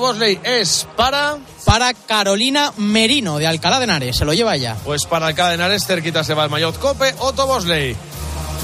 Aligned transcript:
Bosley 0.00 0.40
es 0.42 0.86
para... 0.96 1.38
Para 1.64 1.94
Carolina 1.94 2.72
Merino, 2.76 3.38
de 3.38 3.46
Alcalá 3.46 3.78
de 3.78 3.84
Henares. 3.84 4.16
Se 4.16 4.24
lo 4.24 4.32
lleva 4.32 4.56
ya. 4.56 4.76
Pues 4.84 5.04
para 5.04 5.26
Alcalá 5.26 5.48
de 5.48 5.54
Henares, 5.56 5.84
cerquita 5.84 6.22
se 6.22 6.34
va 6.34 6.44
el 6.44 6.50
Mayotte 6.50 6.78
Cope, 6.78 7.14
Otto 7.18 7.46
Bosley. 7.46 7.96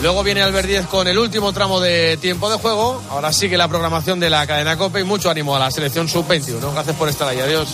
Luego 0.01 0.23
viene 0.25 0.43
Albert 0.43 0.69
10 0.69 0.87
con 0.87 1.07
el 1.07 1.19
último 1.19 1.53
tramo 1.53 1.81
de 1.81 2.17
tiempo 2.17 2.51
de 2.51 2.59
juego. 2.59 3.01
Ahora 3.11 3.33
sigue 3.33 3.57
la 3.57 3.69
programación 3.69 4.19
de 4.19 4.31
la 4.31 4.47
cadena 4.47 4.77
Cope 4.77 5.01
y 5.01 5.05
mucho 5.05 5.31
ánimo 5.31 5.55
a 5.55 5.59
la 5.59 5.71
selección 5.71 6.09
sub-21. 6.09 6.73
Gracias 6.73 6.97
por 6.97 7.09
estar 7.09 7.29
ahí. 7.29 7.39
Adiós. 7.39 7.69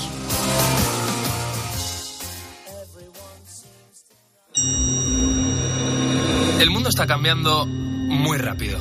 El 6.61 6.71
mundo 6.71 6.89
está 6.89 7.07
cambiando 7.07 7.65
muy 7.67 8.37
rápido. 8.37 8.79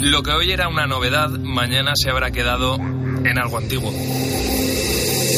Lo 0.00 0.22
que 0.22 0.30
hoy 0.30 0.52
era 0.52 0.68
una 0.68 0.86
novedad, 0.86 1.28
mañana 1.28 1.92
se 1.94 2.10
habrá 2.10 2.30
quedado 2.30 2.78
en 3.24 3.38
algo 3.38 3.58
antiguo. 3.58 3.92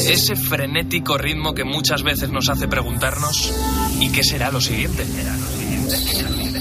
Ese 0.09 0.37
frenético 0.37 1.19
ritmo 1.19 1.55
que 1.55 1.65
muchas 1.65 2.03
veces 2.03 2.31
nos 2.31 2.49
hace 2.49 2.69
preguntarnos 2.69 3.53
¿y 4.01 4.11
qué 4.11 4.25
será 4.25 4.51
lo 4.51 4.61
siguiente? 4.61 5.05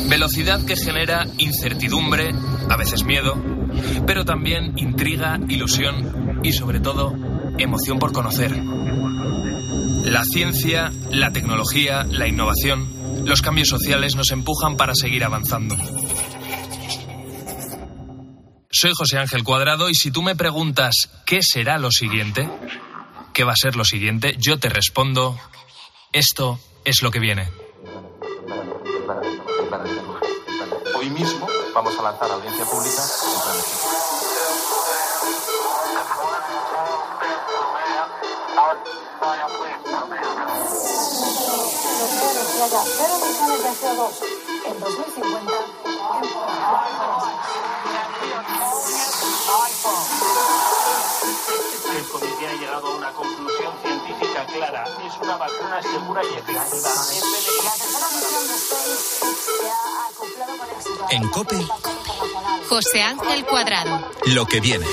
Velocidad 0.08 0.66
que 0.66 0.76
genera 0.76 1.28
incertidumbre, 1.38 2.34
a 2.70 2.76
veces 2.78 3.04
miedo, 3.04 3.36
pero 4.06 4.26
también 4.26 4.74
intriga, 4.78 5.40
ilusión 5.48 6.40
y 6.44 6.54
sobre 6.54 6.80
todo 6.80 7.14
emoción 7.58 8.00
por 8.00 8.12
conocer. 8.12 8.52
La 10.04 10.24
ciencia, 10.24 10.92
la 11.12 11.32
tecnología, 11.32 12.04
la 12.04 12.28
innovación, 12.28 12.88
los 13.26 13.42
cambios 13.42 13.68
sociales 13.68 14.16
nos 14.16 14.32
empujan 14.32 14.78
para 14.78 14.96
seguir 14.96 15.24
avanzando. 15.24 15.76
Soy 18.82 18.94
José 18.96 19.18
Ángel 19.18 19.44
Cuadrado 19.44 19.90
y 19.90 19.94
si 19.94 20.10
tú 20.10 20.22
me 20.22 20.38
preguntas 20.38 21.10
qué 21.26 21.42
será 21.42 21.78
lo 21.78 21.92
siguiente, 21.92 22.50
qué 23.34 23.44
va 23.44 23.52
a 23.52 23.56
ser 23.58 23.76
lo 23.76 23.84
siguiente, 23.84 24.38
yo 24.38 24.58
te 24.58 24.70
respondo, 24.70 25.38
esto 26.14 26.58
es 26.86 27.02
lo 27.02 27.12
que 27.12 27.20
viene. 27.20 27.50
Hoy 30.96 31.10
mismo 31.10 31.46
vamos 31.76 32.00
a 32.00 32.04
lanzar 32.04 32.32
a 32.32 32.36
audiencia 32.36 32.64
pública. 32.64 33.02
Haya 42.64 42.84
cero 42.98 43.14
emisiones 43.26 43.62
de 43.62 43.70
CO2 43.70 44.12
en 44.68 44.80
2050 44.80 45.80
El 51.98 52.08
comité 52.08 52.48
ha 52.48 52.54
llegado 52.54 52.88
a 52.88 52.96
una 52.98 53.12
conclusión 53.14 53.74
científica 53.82 54.46
clara. 54.46 54.84
Es 54.84 55.18
una 55.20 55.38
vacuna 55.38 55.82
segura 55.82 56.22
y 56.24 56.28
efectiva. 56.36 56.92
En 61.10 61.28
COPE, 61.30 61.68
José 62.70 63.02
Ángel 63.02 63.44
Cuadrado. 63.46 64.08
lo 64.28 64.46
que 64.46 64.60
viene. 64.60 64.86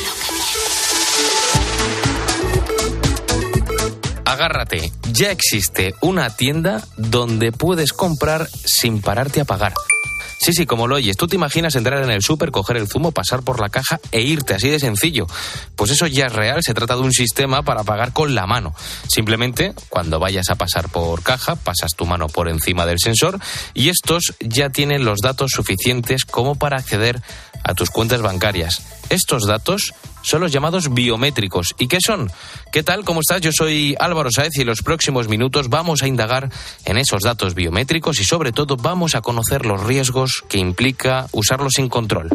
Agárrate, 4.24 4.90
ya 5.12 5.30
existe 5.32 5.94
una 6.00 6.34
tienda 6.34 6.82
donde 6.96 7.52
puedes 7.52 7.92
comprar 7.92 8.48
sin 8.48 9.02
pararte 9.02 9.42
a 9.42 9.44
pagar. 9.44 9.74
Sí, 10.46 10.52
sí, 10.52 10.64
como 10.64 10.86
lo 10.86 10.94
oyes, 10.94 11.16
tú 11.16 11.26
te 11.26 11.34
imaginas 11.34 11.74
entrar 11.74 12.04
en 12.04 12.10
el 12.12 12.22
súper, 12.22 12.52
coger 12.52 12.76
el 12.76 12.86
zumo, 12.86 13.10
pasar 13.10 13.42
por 13.42 13.58
la 13.60 13.68
caja 13.68 13.98
e 14.12 14.20
irte, 14.20 14.54
así 14.54 14.68
de 14.68 14.78
sencillo. 14.78 15.26
Pues 15.74 15.90
eso 15.90 16.06
ya 16.06 16.26
es 16.26 16.32
real, 16.32 16.62
se 16.62 16.72
trata 16.72 16.94
de 16.94 17.00
un 17.00 17.10
sistema 17.10 17.64
para 17.64 17.82
pagar 17.82 18.12
con 18.12 18.36
la 18.36 18.46
mano. 18.46 18.72
Simplemente, 19.08 19.74
cuando 19.88 20.20
vayas 20.20 20.48
a 20.48 20.54
pasar 20.54 20.88
por 20.88 21.24
caja, 21.24 21.56
pasas 21.56 21.96
tu 21.96 22.06
mano 22.06 22.28
por 22.28 22.48
encima 22.48 22.86
del 22.86 23.00
sensor 23.00 23.40
y 23.74 23.88
estos 23.88 24.36
ya 24.38 24.70
tienen 24.70 25.04
los 25.04 25.18
datos 25.18 25.50
suficientes 25.50 26.24
como 26.24 26.54
para 26.54 26.76
acceder 26.76 27.20
a 27.64 27.74
tus 27.74 27.90
cuentas 27.90 28.22
bancarias. 28.22 28.95
Estos 29.08 29.46
datos 29.46 29.92
son 30.22 30.40
los 30.40 30.50
llamados 30.50 30.92
biométricos. 30.92 31.74
¿Y 31.78 31.86
qué 31.86 31.98
son? 32.00 32.30
¿Qué 32.72 32.82
tal? 32.82 33.04
¿Cómo 33.04 33.20
estás? 33.20 33.40
Yo 33.40 33.50
soy 33.52 33.94
Álvaro 34.00 34.30
Saez 34.30 34.56
y 34.56 34.62
en 34.62 34.66
los 34.66 34.82
próximos 34.82 35.28
minutos 35.28 35.68
vamos 35.68 36.02
a 36.02 36.08
indagar 36.08 36.50
en 36.84 36.98
esos 36.98 37.22
datos 37.22 37.54
biométricos 37.54 38.20
y 38.20 38.24
sobre 38.24 38.52
todo 38.52 38.76
vamos 38.76 39.14
a 39.14 39.20
conocer 39.20 39.64
los 39.64 39.84
riesgos 39.84 40.42
que 40.48 40.58
implica 40.58 41.28
usarlos 41.32 41.74
sin 41.76 41.88
control. 41.88 42.30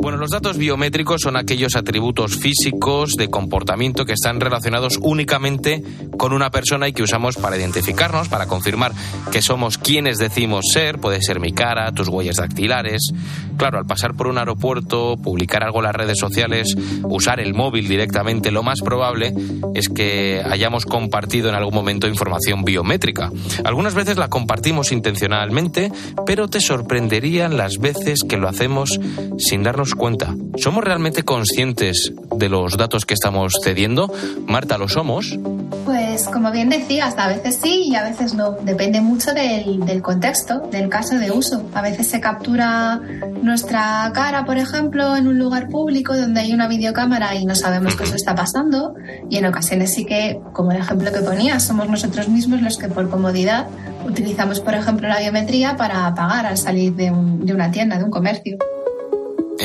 Bueno, 0.00 0.16
los 0.16 0.30
datos 0.30 0.56
biométricos 0.56 1.22
son 1.22 1.36
aquellos 1.36 1.74
atributos 1.74 2.36
físicos 2.36 3.14
de 3.16 3.28
comportamiento 3.28 4.04
que 4.04 4.12
están 4.12 4.40
relacionados 4.40 4.96
únicamente 5.02 5.82
con 6.16 6.32
una 6.32 6.50
persona 6.50 6.86
y 6.86 6.92
que 6.92 7.02
usamos 7.02 7.36
para 7.36 7.56
identificarnos, 7.56 8.28
para 8.28 8.46
confirmar 8.46 8.92
que 9.32 9.42
somos 9.42 9.76
quienes 9.76 10.18
decimos 10.18 10.66
ser. 10.72 11.00
Puede 11.00 11.20
ser 11.20 11.40
mi 11.40 11.52
cara, 11.52 11.90
tus 11.90 12.08
huellas 12.08 12.36
dactilares. 12.36 13.12
Claro, 13.56 13.78
al 13.78 13.86
pasar 13.86 14.14
por 14.14 14.28
un 14.28 14.38
aeropuerto, 14.38 15.16
publicar 15.16 15.64
algo 15.64 15.78
en 15.78 15.86
las 15.86 15.96
redes 15.96 16.18
sociales, 16.18 16.76
usar 17.02 17.40
el 17.40 17.54
móvil 17.54 17.88
directamente, 17.88 18.52
lo 18.52 18.62
más 18.62 18.80
probable 18.80 19.34
es 19.74 19.88
que 19.88 20.42
hayamos 20.48 20.86
compartido 20.86 21.48
en 21.48 21.56
algún 21.56 21.74
momento 21.74 22.06
información 22.06 22.62
biométrica. 22.62 23.32
Algunas 23.64 23.94
veces 23.94 24.16
la 24.16 24.28
compartimos 24.28 24.92
intencionalmente, 24.92 25.90
pero 26.24 26.46
te 26.46 26.60
sorprenderían 26.60 27.56
las 27.56 27.78
veces 27.78 28.20
que 28.28 28.36
lo 28.36 28.48
hacemos 28.48 29.00
sin 29.38 29.64
darnos 29.64 29.87
cuenta. 29.94 30.34
¿Somos 30.56 30.84
realmente 30.84 31.22
conscientes 31.22 32.12
de 32.36 32.48
los 32.48 32.76
datos 32.76 33.04
que 33.04 33.14
estamos 33.14 33.54
cediendo? 33.62 34.12
Marta, 34.46 34.78
¿lo 34.78 34.88
somos? 34.88 35.38
Pues 35.84 36.24
como 36.28 36.50
bien 36.50 36.68
decías, 36.68 37.14
a 37.16 37.28
veces 37.28 37.58
sí 37.62 37.84
y 37.86 37.94
a 37.94 38.02
veces 38.04 38.34
no. 38.34 38.52
Depende 38.62 39.00
mucho 39.00 39.32
del, 39.32 39.80
del 39.86 40.02
contexto, 40.02 40.60
del 40.70 40.88
caso 40.88 41.16
de 41.18 41.30
uso. 41.30 41.62
A 41.74 41.80
veces 41.82 42.08
se 42.08 42.20
captura 42.20 43.00
nuestra 43.42 44.10
cara, 44.14 44.44
por 44.44 44.58
ejemplo, 44.58 45.16
en 45.16 45.28
un 45.28 45.38
lugar 45.38 45.68
público 45.68 46.16
donde 46.16 46.40
hay 46.40 46.52
una 46.52 46.68
videocámara 46.68 47.34
y 47.36 47.44
no 47.46 47.54
sabemos 47.54 47.96
que 47.96 48.04
eso 48.04 48.16
está 48.16 48.34
pasando. 48.34 48.94
Y 49.30 49.36
en 49.36 49.46
ocasiones 49.46 49.94
sí 49.94 50.04
que, 50.04 50.38
como 50.52 50.72
el 50.72 50.78
ejemplo 50.78 51.10
que 51.12 51.20
ponías, 51.20 51.62
somos 51.62 51.88
nosotros 51.88 52.28
mismos 52.28 52.60
los 52.62 52.76
que 52.76 52.88
por 52.88 53.08
comodidad 53.08 53.66
utilizamos, 54.06 54.60
por 54.60 54.74
ejemplo, 54.74 55.08
la 55.08 55.20
biometría 55.20 55.76
para 55.76 56.14
pagar 56.14 56.46
al 56.46 56.58
salir 56.58 56.94
de, 56.94 57.10
un- 57.10 57.44
de 57.46 57.54
una 57.54 57.70
tienda, 57.70 57.98
de 57.98 58.04
un 58.04 58.10
comercio. 58.10 58.56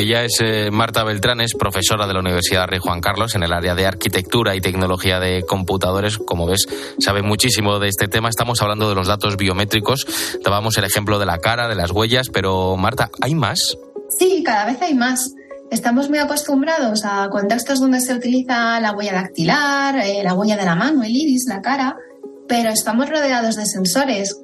Ella 0.03 0.25
es 0.25 0.41
eh, 0.41 0.69
Marta 0.69 1.05
Beltrán, 1.05 1.39
es 1.39 1.53
profesora 1.57 2.07
de 2.07 2.13
la 2.13 2.19
Universidad 2.19 2.67
Rey 2.67 2.79
Juan 2.79 2.99
Carlos 2.99 3.35
en 3.35 3.43
el 3.43 3.53
área 3.53 3.73
de 3.73 3.85
arquitectura 3.85 4.53
y 4.53 4.59
tecnología 4.59 5.21
de 5.21 5.45
computadores. 5.45 6.17
Como 6.17 6.45
ves, 6.45 6.67
sabe 6.99 7.21
muchísimo 7.21 7.79
de 7.79 7.87
este 7.87 8.09
tema. 8.09 8.27
Estamos 8.27 8.61
hablando 8.61 8.89
de 8.89 8.95
los 8.95 9.07
datos 9.07 9.37
biométricos. 9.37 10.05
Dábamos 10.43 10.77
el 10.77 10.83
ejemplo 10.83 11.19
de 11.19 11.25
la 11.25 11.37
cara, 11.37 11.69
de 11.69 11.75
las 11.75 11.91
huellas, 11.91 12.27
pero 12.33 12.75
Marta, 12.75 13.11
¿hay 13.21 13.33
más? 13.33 13.77
Sí, 14.19 14.43
cada 14.45 14.65
vez 14.65 14.81
hay 14.81 14.93
más. 14.93 15.35
Estamos 15.71 16.09
muy 16.09 16.19
acostumbrados 16.19 17.05
a 17.05 17.29
contextos 17.29 17.79
donde 17.79 18.01
se 18.01 18.13
utiliza 18.13 18.81
la 18.81 18.91
huella 18.91 19.13
dactilar, 19.13 19.99
eh, 19.99 20.21
la 20.21 20.33
huella 20.33 20.57
de 20.57 20.65
la 20.65 20.75
mano, 20.75 21.03
el 21.03 21.15
iris, 21.15 21.45
la 21.47 21.61
cara, 21.61 21.95
pero 22.49 22.71
estamos 22.71 23.09
rodeados 23.09 23.55
de 23.55 23.65
sensores. 23.65 24.37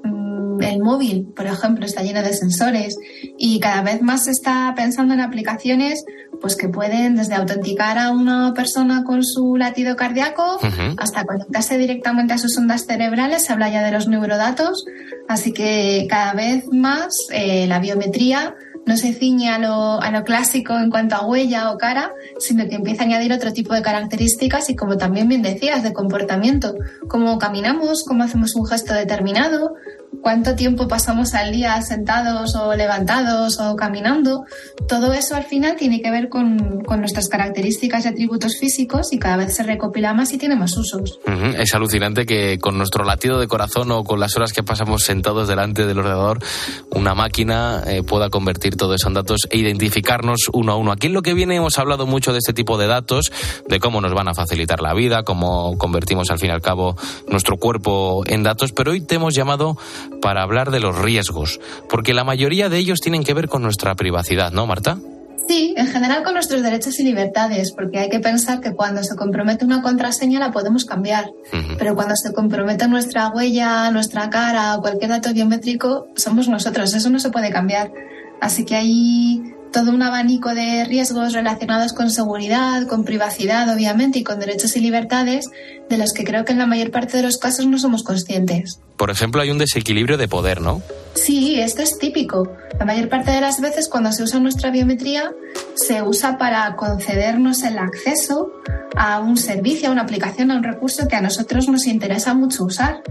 El 0.62 0.82
móvil, 0.82 1.28
por 1.36 1.46
ejemplo, 1.46 1.86
está 1.86 2.04
lleno 2.04 2.22
de 2.22 2.34
sensores 2.34 2.98
y 3.38 3.60
cada 3.60 3.82
vez 3.82 4.02
más 4.02 4.26
se 4.26 4.32
está 4.32 4.74
pensando 4.76 5.14
en 5.14 5.22
aplicaciones 5.22 6.04
pues 6.42 6.56
que 6.56 6.70
pueden 6.70 7.16
desde 7.16 7.36
autenticar 7.36 7.98
a 7.98 8.12
una 8.12 8.54
persona 8.54 9.04
con 9.04 9.26
su 9.26 9.58
latido 9.58 9.96
cardíaco 9.96 10.56
Ujú. 10.56 10.96
hasta 10.98 11.26
conectarse 11.26 11.78
directamente 11.78 12.34
a 12.34 12.38
sus 12.38 12.58
ondas 12.58 12.86
cerebrales, 12.86 13.46
se 13.46 13.54
habla 13.54 13.70
ya 13.70 13.84
de 13.84 13.92
los 13.92 14.08
neurodatos, 14.08 14.86
así 15.28 15.52
que 15.52 16.08
cada 16.10 16.34
vez 16.34 16.66
más 16.72 17.10
eh, 17.32 17.68
la 17.68 17.80
biometría 17.80 18.56
no 18.86 18.98
se 18.98 19.14
ciñe 19.14 19.50
a 19.50 19.60
lo, 19.60 20.02
a 20.02 20.10
lo 20.10 20.24
clásico 20.24 20.76
en 20.78 20.90
cuanto 20.90 21.16
a 21.16 21.26
huella 21.26 21.72
o 21.72 21.78
cara, 21.78 22.12
sino 22.40 22.68
que 22.68 22.76
empieza 22.76 23.04
a 23.04 23.06
añadir 23.06 23.32
otro 23.32 23.54
tipo 23.54 23.74
de 23.74 23.84
características 23.84 24.70
y 24.70 24.76
como 24.76 24.98
también 24.98 25.28
bien 25.28 25.44
decías, 25.44 25.84
de 25.84 25.94
comportamiento, 25.94 26.74
cómo 27.08 27.38
caminamos, 27.38 28.04
cómo 28.08 28.24
hacemos 28.24 28.56
un 28.56 28.66
gesto 28.66 28.94
determinado, 28.94 29.76
cuánto 30.22 30.56
tiempo 30.56 30.88
pasamos 30.88 31.34
al 31.34 31.52
día 31.52 31.82
sentados 31.82 32.56
o 32.56 32.76
levantados 32.76 33.60
o 33.60 33.76
caminando, 33.76 34.46
todo 34.88 35.14
eso 35.14 35.36
al 35.36 35.44
final 35.44 35.76
tiene 35.76 36.02
que 36.02 36.12
ver 36.12 36.30
con, 36.30 36.84
nuestras 37.00 37.30
características 37.30 38.06
y 38.06 38.08
atributos 38.10 38.58
físicos 38.58 39.14
y 39.14 39.20
cada 39.20 39.38
vez 39.38 39.56
se 39.56 39.64
recopila 39.64 40.14
más 40.14 40.34
y 40.34 40.38
tiene 40.38 40.56
más 40.56 40.76
usos. 40.76 41.20
Ujú, 41.26 41.56
Es 41.58 41.74
alucinante 41.74 42.26
que 42.26 42.60
con 42.60 42.78
nuestro 42.78 43.06
latido 43.06 43.40
de 43.40 43.48
corazón 43.48 43.92
o 43.92 44.04
con 44.04 44.20
las 44.20 44.36
horas 44.36 44.52
que 44.52 44.64
pasamos 44.64 45.04
sentados 45.04 45.48
delante 45.48 45.86
del 45.86 46.00
ordenador, 46.00 46.40
una 46.92 47.14
máquina 47.16 47.84
eh, 47.88 48.04
pueda 48.04 48.30
convertir 48.30 48.76
todo 48.76 48.96
eso 48.96 49.08
en 49.08 49.14
datos 49.14 49.48
e 49.50 49.58
identificarnos 49.58 50.50
uno 50.52 50.74
a 50.74 50.76
uno. 50.76 50.92
Aquí 50.92 51.08
en 51.08 51.14
lo 51.14 51.22
que 51.22 51.34
viene 51.34 51.56
hemos 51.56 51.78
hablado 51.78 52.06
mucho 52.06 52.34
de 52.34 52.40
este 52.40 52.54
tipo 52.54 52.78
de 52.78 52.88
datos, 52.88 53.32
de 53.68 53.80
cómo 53.80 54.02
nos 54.02 54.14
van 54.14 54.28
a 54.28 54.34
facilitar 54.34 54.82
la 54.82 54.94
vida, 54.94 55.24
cómo 55.24 55.78
convertimos 55.78 56.30
al 56.32 56.40
fin 56.40 56.50
y 56.50 56.54
al 56.54 56.62
cabo 56.62 56.98
nuestro 57.28 57.58
cuerpo 57.58 58.24
en 58.26 58.44
datos, 58.44 58.74
pero 58.74 58.92
hoy 58.92 59.02
te 59.02 59.16
hemos 59.16 59.34
llamado 59.34 59.78
para 60.22 60.42
hablar 60.42 60.72
de 60.72 60.80
los 60.80 60.98
riesgos, 60.98 61.60
porque 61.90 62.14
la 62.14 62.24
mayoría 62.24 62.70
de 62.70 62.78
ellos 62.78 63.00
tienen 63.00 63.24
que 63.24 63.34
ver 63.34 63.48
con 63.48 63.62
nuestra 63.62 63.96
privacidad, 63.96 64.52
¿no, 64.52 64.66
Marta? 64.66 64.98
Sí, 65.48 65.74
en 65.78 65.88
general 65.88 66.22
con 66.22 66.36
nuestros 66.36 66.62
derechos 66.62 67.00
y 67.00 67.04
libertades, 67.04 67.72
porque 67.72 67.98
hay 67.98 68.10
que 68.10 68.20
pensar 68.20 68.62
que 68.62 68.74
cuando 68.76 69.04
se 69.04 69.16
compromete 69.16 69.66
una 69.66 69.82
contraseña 69.82 70.40
la 70.40 70.52
podemos 70.52 70.86
cambiar, 70.86 71.32
pero 71.80 71.96
cuando 71.96 72.16
se 72.16 72.34
compromete 72.34 72.88
nuestra 72.88 73.30
huella, 73.30 73.90
nuestra 73.90 74.30
cara 74.30 74.76
o 74.76 74.82
cualquier 74.82 75.10
dato 75.10 75.34
biométrico, 75.34 76.08
somos 76.16 76.48
nosotros, 76.48 76.94
eso 76.94 77.10
no 77.10 77.20
se 77.20 77.32
puede 77.32 77.50
cambiar. 77.50 77.92
Así 78.40 78.64
que 78.64 78.76
hay 78.76 79.42
todo 79.72 79.92
un 79.92 80.02
abanico 80.02 80.54
de 80.54 80.84
riesgos 80.86 81.34
relacionados 81.34 81.94
con 81.94 82.10
seguridad, 82.10 82.88
con 82.88 83.04
privacidad, 83.04 83.74
obviamente, 83.74 84.20
y 84.20 84.24
con 84.24 84.40
derechos 84.40 84.76
y 84.76 84.82
libertades, 84.82 85.46
de 85.90 85.98
los 85.98 86.14
que 86.14 86.24
creo 86.24 86.46
que 86.46 86.54
en 86.54 86.60
la 86.60 86.66
mayor 86.66 86.92
parte 86.92 87.18
de 87.18 87.24
los 87.24 87.38
casos 87.38 87.66
no 87.68 87.78
somos 87.78 88.04
conscientes. 88.04 88.80
Por 88.98 89.10
ejemplo, 89.12 89.42
hay 89.42 89.50
un 89.50 89.58
desequilibrio 89.58 90.18
de 90.18 90.28
poder, 90.28 90.62
¿no? 90.62 90.82
Sí, 91.14 91.60
esto 91.60 91.82
es 91.82 91.98
típico. 91.98 92.52
La 92.78 92.86
mayor 92.86 93.10
parte 93.10 93.32
de 93.32 93.42
las 93.42 93.62
veces 93.62 93.88
cuando 93.88 94.12
se 94.12 94.24
usa 94.24 94.40
nuestra 94.40 94.72
biometría 94.72 95.32
se 95.76 96.02
usa 96.02 96.38
para 96.38 96.76
concedernos 96.76 97.64
el 97.64 97.78
acceso 97.78 98.52
a 98.96 99.20
un 99.20 99.38
servicio, 99.38 99.90
a 99.90 99.92
una 99.92 100.02
aplicación, 100.02 100.52
a 100.52 100.58
un 100.58 100.64
recurso 100.64 101.08
que 101.08 101.16
a 101.16 101.22
nosotros 101.22 101.68
nos 101.68 101.88
interesa 101.88 102.34
mucho 102.34 102.66
usar. 102.66 103.02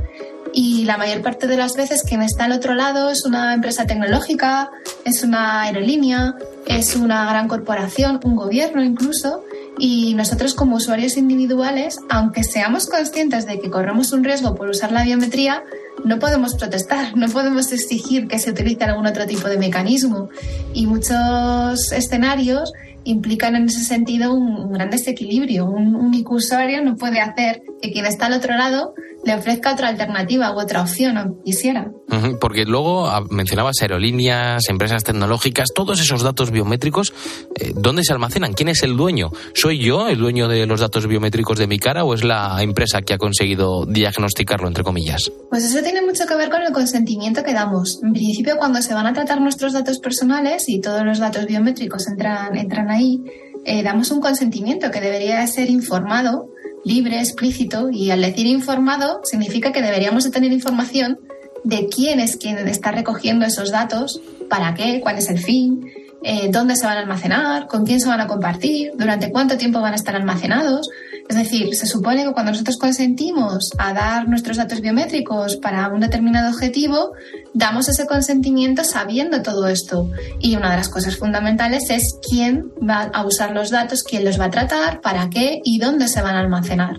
Y 0.52 0.84
la 0.84 0.96
mayor 0.96 1.22
parte 1.22 1.46
de 1.46 1.56
las 1.56 1.76
veces 1.76 2.02
quien 2.02 2.22
está 2.22 2.44
al 2.44 2.52
otro 2.52 2.74
lado 2.74 3.10
es 3.10 3.24
una 3.24 3.54
empresa 3.54 3.86
tecnológica, 3.86 4.70
es 5.04 5.22
una 5.22 5.62
aerolínea, 5.62 6.34
es 6.66 6.96
una 6.96 7.28
gran 7.28 7.48
corporación, 7.48 8.20
un 8.24 8.36
gobierno 8.36 8.82
incluso. 8.82 9.44
Y 9.78 10.14
nosotros 10.14 10.54
como 10.54 10.76
usuarios 10.76 11.16
individuales, 11.16 11.98
aunque 12.08 12.42
seamos 12.42 12.86
conscientes 12.86 13.46
de 13.46 13.60
que 13.60 13.70
corremos 13.70 14.12
un 14.12 14.24
riesgo 14.24 14.54
por 14.56 14.68
usar 14.68 14.90
la 14.90 15.04
biometría, 15.04 15.62
no 16.04 16.18
podemos 16.18 16.54
protestar, 16.54 17.16
no 17.16 17.28
podemos 17.28 17.72
exigir 17.72 18.26
que 18.26 18.38
se 18.38 18.50
utilice 18.50 18.84
algún 18.84 19.06
otro 19.06 19.26
tipo 19.26 19.48
de 19.48 19.58
mecanismo. 19.58 20.30
Y 20.72 20.86
muchos 20.86 21.92
escenarios 21.92 22.72
implican 23.04 23.56
en 23.56 23.64
ese 23.64 23.84
sentido 23.84 24.34
un, 24.34 24.72
gran 24.72 24.90
desequilibrio. 24.90 25.66
Un 25.66 25.94
único 25.96 26.34
usuario 26.34 26.82
no 26.82 26.96
puede 26.96 27.20
hacer 27.20 27.62
que 27.80 27.92
quien 27.92 28.06
está 28.06 28.26
al 28.26 28.34
otro 28.34 28.56
lado 28.56 28.94
le 29.28 29.34
ofrezca 29.34 29.74
otra 29.74 29.88
alternativa 29.88 30.50
u 30.52 30.58
otra 30.58 30.80
opción, 30.80 31.18
o 31.18 31.42
quisiera. 31.44 31.92
porque 32.40 32.64
luego 32.64 33.06
ah, 33.06 33.22
mencionabas 33.28 33.76
aerolíneas, 33.82 34.68
empresas 34.70 35.04
tecnológicas, 35.04 35.68
todos 35.74 36.00
esos 36.00 36.22
datos 36.22 36.50
biométricos, 36.50 37.12
eh, 37.54 37.72
¿dónde 37.74 38.04
se 38.04 38.14
almacenan? 38.14 38.54
¿Quién 38.54 38.70
es 38.70 38.82
el 38.82 38.96
dueño? 38.96 39.30
¿Soy 39.52 39.78
yo 39.78 40.08
el 40.08 40.18
dueño 40.18 40.48
de 40.48 40.64
los 40.64 40.80
datos 40.80 41.06
biométricos 41.06 41.58
de 41.58 41.66
mi 41.66 41.78
cara 41.78 42.04
o 42.04 42.14
es 42.14 42.24
la 42.24 42.62
empresa 42.62 43.02
que 43.02 43.12
ha 43.12 43.18
conseguido 43.18 43.84
diagnosticarlo, 43.84 44.66
entre 44.66 44.82
comillas? 44.82 45.30
Pues 45.50 45.64
eso 45.64 45.82
tiene 45.82 46.00
mucho 46.00 46.24
que 46.24 46.34
ver 46.34 46.48
con 46.48 46.62
el 46.62 46.72
consentimiento 46.72 47.44
que 47.44 47.52
damos. 47.52 48.00
En 48.02 48.14
principio, 48.14 48.56
cuando 48.56 48.80
se 48.80 48.94
van 48.94 49.06
a 49.06 49.12
tratar 49.12 49.42
nuestros 49.42 49.74
datos 49.74 49.98
personales 49.98 50.70
y 50.70 50.80
todos 50.80 51.04
los 51.04 51.18
datos 51.18 51.44
biométricos 51.44 52.08
entran, 52.08 52.56
entran 52.56 52.90
ahí, 52.90 53.22
eh, 53.66 53.82
damos 53.82 54.10
un 54.10 54.22
consentimiento 54.22 54.90
que 54.90 55.02
debería 55.02 55.46
ser 55.46 55.68
informado 55.68 56.48
libre, 56.84 57.18
explícito, 57.18 57.90
y 57.90 58.10
al 58.10 58.22
decir 58.22 58.46
informado 58.46 59.20
significa 59.24 59.72
que 59.72 59.82
deberíamos 59.82 60.24
de 60.24 60.30
tener 60.30 60.52
información 60.52 61.18
de 61.64 61.88
quién 61.88 62.20
es 62.20 62.36
quien 62.36 62.56
está 62.68 62.92
recogiendo 62.92 63.44
esos 63.44 63.70
datos, 63.70 64.20
para 64.48 64.74
qué, 64.74 65.00
cuál 65.00 65.18
es 65.18 65.28
el 65.28 65.38
fin, 65.38 65.84
eh, 66.22 66.48
dónde 66.50 66.76
se 66.76 66.86
van 66.86 66.96
a 66.96 67.00
almacenar, 67.00 67.66
con 67.66 67.84
quién 67.84 68.00
se 68.00 68.08
van 68.08 68.20
a 68.20 68.26
compartir, 68.26 68.92
durante 68.96 69.30
cuánto 69.30 69.56
tiempo 69.56 69.80
van 69.80 69.92
a 69.92 69.96
estar 69.96 70.16
almacenados. 70.16 70.88
Es 71.28 71.36
decir, 71.36 71.74
se 71.74 71.86
supone 71.86 72.24
que 72.24 72.32
cuando 72.32 72.52
nosotros 72.52 72.78
consentimos 72.78 73.70
a 73.76 73.92
dar 73.92 74.28
nuestros 74.28 74.56
datos 74.56 74.80
biométricos 74.80 75.56
para 75.56 75.88
un 75.88 76.00
determinado 76.00 76.50
objetivo, 76.50 77.12
damos 77.52 77.88
ese 77.88 78.06
consentimiento 78.06 78.82
sabiendo 78.82 79.42
todo 79.42 79.68
esto. 79.68 80.10
Y 80.40 80.56
una 80.56 80.70
de 80.70 80.78
las 80.78 80.88
cosas 80.88 81.16
fundamentales 81.16 81.90
es 81.90 82.18
quién 82.26 82.72
va 82.78 83.10
a 83.12 83.26
usar 83.26 83.50
los 83.50 83.70
datos, 83.70 84.02
quién 84.04 84.24
los 84.24 84.40
va 84.40 84.46
a 84.46 84.50
tratar, 84.50 85.02
para 85.02 85.28
qué 85.28 85.60
y 85.62 85.78
dónde 85.78 86.08
se 86.08 86.22
van 86.22 86.34
a 86.34 86.40
almacenar. 86.40 86.98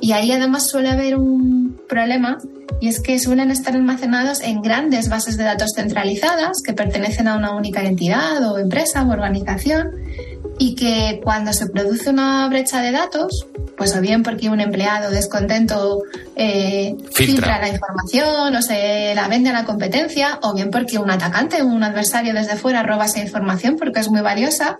Y 0.00 0.12
ahí 0.12 0.32
además 0.32 0.68
suele 0.68 0.90
haber 0.90 1.16
un 1.16 1.80
problema 1.88 2.38
y 2.80 2.88
es 2.88 3.00
que 3.00 3.18
suelen 3.18 3.50
estar 3.50 3.74
almacenados 3.74 4.40
en 4.40 4.62
grandes 4.62 5.08
bases 5.08 5.36
de 5.36 5.44
datos 5.44 5.72
centralizadas 5.76 6.62
que 6.64 6.72
pertenecen 6.72 7.28
a 7.28 7.36
una 7.36 7.54
única 7.54 7.84
entidad 7.84 8.42
o 8.50 8.58
empresa 8.58 9.02
o 9.04 9.10
organización 9.10 9.90
y 10.60 10.74
que 10.74 11.20
cuando 11.24 11.54
se 11.54 11.68
produce 11.68 12.10
una 12.10 12.46
brecha 12.48 12.82
de 12.82 12.92
datos, 12.92 13.46
pues 13.78 13.96
o 13.96 14.00
bien 14.02 14.22
porque 14.22 14.50
un 14.50 14.60
empleado 14.60 15.10
descontento 15.10 16.02
eh, 16.36 16.94
filtra. 17.14 17.58
la 17.58 17.68
información 17.68 18.54
o 18.54 18.60
se 18.60 19.14
la 19.14 19.26
vende 19.26 19.48
a 19.48 19.54
la 19.54 19.64
competencia, 19.64 20.38
o 20.42 20.52
bien 20.52 20.70
porque 20.70 20.98
un 20.98 21.10
atacante, 21.10 21.62
un 21.62 21.82
adversario 21.82 22.34
desde 22.34 22.56
fuera 22.56 22.82
roba 22.82 23.06
esa 23.06 23.20
información 23.20 23.76
porque 23.78 24.00
es 24.00 24.10
muy 24.10 24.20
valiosa, 24.20 24.78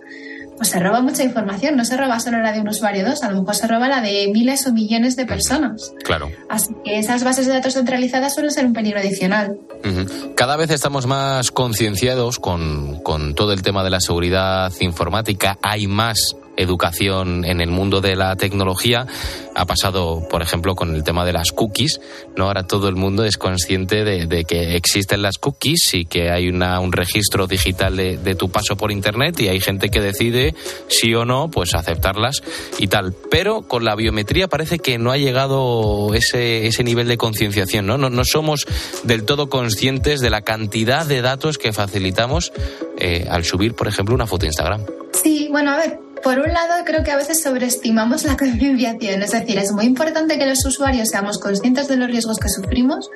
pues 0.61 0.69
se 0.69 0.79
roba 0.79 1.01
mucha 1.01 1.23
información, 1.23 1.75
no 1.75 1.83
se 1.83 1.97
roba 1.97 2.19
solo 2.19 2.39
la 2.39 2.51
de 2.51 2.59
un 2.59 2.67
usuario 2.67 3.03
dos, 3.03 3.23
a 3.23 3.31
lo 3.31 3.39
mejor 3.39 3.55
se 3.55 3.65
roba 3.65 3.87
la 3.87 3.99
de 3.99 4.29
miles 4.31 4.67
o 4.67 4.71
millones 4.71 5.15
de 5.15 5.25
personas. 5.25 5.91
Claro. 6.03 6.29
Así 6.51 6.71
que 6.85 6.99
esas 6.99 7.23
bases 7.23 7.47
de 7.47 7.53
datos 7.53 7.73
centralizadas 7.73 8.35
suelen 8.35 8.51
ser 8.51 8.67
un 8.67 8.73
peligro 8.73 8.99
adicional. 8.99 9.57
Cada 10.35 10.57
vez 10.57 10.69
estamos 10.69 11.07
más 11.07 11.49
concienciados 11.49 12.37
con, 12.37 12.99
con 13.01 13.33
todo 13.33 13.53
el 13.53 13.63
tema 13.63 13.83
de 13.83 13.89
la 13.89 14.01
seguridad 14.01 14.71
informática, 14.81 15.57
hay 15.63 15.87
más 15.87 16.35
educación 16.57 17.45
en 17.45 17.61
el 17.61 17.69
mundo 17.69 18.01
de 18.01 18.15
la 18.15 18.35
tecnología. 18.35 19.07
Ha 19.55 19.65
pasado, 19.65 20.27
por 20.29 20.41
ejemplo, 20.41 20.75
con 20.75 20.95
el 20.95 21.03
tema 21.03 21.25
de 21.25 21.33
las 21.33 21.51
cookies. 21.51 21.99
¿no? 22.35 22.45
Ahora 22.45 22.63
todo 22.63 22.87
el 22.87 22.95
mundo 22.95 23.25
es 23.25 23.37
consciente 23.37 24.03
de, 24.03 24.45
que 24.45 24.75
existen 24.75 25.21
las 25.21 25.37
cookies 25.37 25.93
y 25.93 26.05
que 26.05 26.29
hay 26.29 26.47
una, 26.47 26.79
un 26.79 26.91
registro 26.91 27.47
digital 27.47 27.95
de, 27.95 28.35
tu 28.35 28.49
paso 28.49 28.77
por 28.77 28.91
Internet 28.91 29.39
y 29.41 29.49
hay 29.49 29.59
gente 29.59 29.89
que 29.89 29.99
decide 29.99 30.55
sí 30.87 31.13
o 31.13 31.25
no, 31.25 31.51
pues 31.51 31.75
aceptarlas 31.75 32.41
y 32.79 32.87
tal. 32.87 33.13
Pero 33.29 33.63
con 33.63 33.83
la 33.83 33.95
biometría 33.95 34.47
parece 34.47 34.79
que 34.79 34.97
no 34.97 35.11
ha 35.11 35.17
llegado 35.17 36.13
ese, 36.13 36.67
ese 36.67 36.83
nivel 36.83 37.07
de 37.07 37.17
concienciación. 37.17 37.85
¿no? 37.85 37.97
¿no? 37.97 38.09
No 38.09 38.23
somos 38.23 38.65
del 39.03 39.23
todo 39.25 39.49
conscientes 39.49 40.21
de 40.21 40.29
la 40.29 40.41
cantidad 40.41 41.05
de 41.05 41.21
datos 41.21 41.57
que 41.57 41.73
facilitamos 41.73 42.53
eh, 42.97 43.27
al 43.29 43.43
subir, 43.43 43.73
por 43.73 43.87
ejemplo, 43.87 44.15
una 44.15 44.27
foto 44.27 44.41
de 44.41 44.47
Instagram. 44.47 44.85
Sí, 45.13 45.47
bueno, 45.51 45.71
a 45.71 45.77
ver, 45.77 45.99
por 46.23 46.39
un 46.39 46.53
lado, 46.53 46.83
creo 46.85 47.03
que 47.03 47.11
a 47.11 47.17
veces 47.17 47.41
sobreestimamos 47.41 48.23
la 48.23 48.37
concienciación, 48.37 49.21
es 49.23 49.31
decir, 49.31 49.57
es 49.57 49.71
muy 49.71 49.85
importante 49.85 50.37
que 50.37 50.45
los 50.45 50.65
usuarios 50.65 51.09
seamos 51.09 51.39
conscientes 51.39 51.87
de 51.87 51.97
los 51.97 52.09
riesgos 52.09 52.37
que 52.37 52.49
sufrimos, 52.49 53.09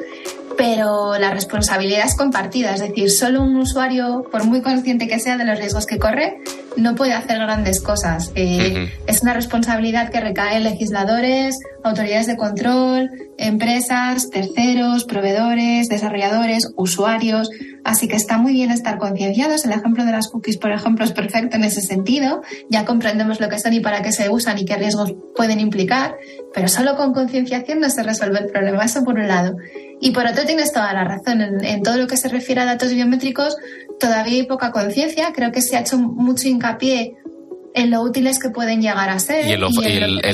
pero 0.58 1.18
la 1.18 1.32
responsabilidad 1.32 2.06
es 2.06 2.16
compartida, 2.16 2.74
es 2.74 2.82
decir, 2.82 3.12
solo 3.12 3.42
un 3.42 3.56
usuario, 3.58 4.26
por 4.32 4.46
muy 4.46 4.62
consciente 4.62 5.08
que 5.08 5.20
sea 5.20 5.38
de 5.38 5.46
los 5.46 5.60
riesgos 5.60 5.86
que 5.86 6.00
corre, 6.00 6.42
no 6.78 6.96
puede 6.96 7.14
hacer 7.14 7.38
grandes 7.40 7.82
cosas. 7.82 8.32
Eh, 8.36 8.92
es 9.08 9.22
una 9.22 9.34
responsabilidad 9.34 10.10
que 10.10 10.20
recae 10.20 10.58
en 10.58 10.64
legisladores, 10.64 11.58
autoridades 11.84 12.28
de 12.28 12.38
control, 12.38 13.10
empresas, 13.38 14.30
terceros, 14.30 15.06
proveedores, 15.06 15.88
desarrolladores, 15.88 16.72
usuarios. 16.76 17.50
Así 17.84 18.08
que 18.08 18.16
está 18.16 18.38
muy 18.38 18.54
bien 18.54 18.72
estar 18.72 18.98
concienciados. 18.98 19.66
El 19.66 19.72
ejemplo 19.72 20.06
de 20.06 20.12
las 20.12 20.28
cookies, 20.30 20.58
por 20.58 20.72
ejemplo, 20.72 21.06
es 21.06 21.12
perfecto 21.12 21.58
en 21.58 21.64
ese 21.64 21.82
sentido. 21.82 22.42
Ya 22.70 22.86
comprendemos 22.86 23.40
lo 23.40 23.50
que 23.50 23.60
son 23.60 23.74
y 23.74 23.80
para 23.80 24.02
qué 24.02 24.12
se 24.12 24.30
usan 24.30 24.58
y 24.58 24.66
qué 24.66 24.76
riesgos 24.76 25.14
pueden 25.36 25.60
implicar, 25.60 26.16
pero 26.54 26.68
solo 26.68 26.96
con 26.96 27.14
concienciación 27.14 27.80
no 27.80 27.90
se 27.90 28.04
resuelve 28.04 28.40
el 28.40 28.48
problema. 28.48 28.84
Eso 28.84 29.04
por 29.04 29.16
un 29.16 29.28
lado. 29.28 29.56
Y 30.02 30.12
por 30.12 30.26
otro, 30.26 30.46
tienes 30.46 30.72
toda 30.72 30.94
la 30.94 31.04
razón. 31.04 31.42
En, 31.42 31.84
todo 31.84 31.98
lo 31.98 32.08
que 32.08 32.18
se 32.18 32.28
refiere 32.28 32.62
a 32.62 32.66
datos 32.66 32.92
biométricos, 32.92 33.56
todavía 34.00 34.34
hay 34.34 34.44
poca 34.44 34.72
conciencia. 34.72 35.32
Creo 35.34 35.52
que 35.52 35.62
se 35.62 35.78
ha 35.78 35.82
hecho 35.82 35.98
mucho 35.98 36.48
hincapié 36.48 37.16
en 37.74 37.92
lo 37.92 38.02
útiles 38.02 38.40
que 38.40 38.50
pueden 38.50 38.82
llegar 38.82 39.10
a 39.10 39.20
ser. 39.20 39.48
Y 39.48 39.54
en, 39.54 39.62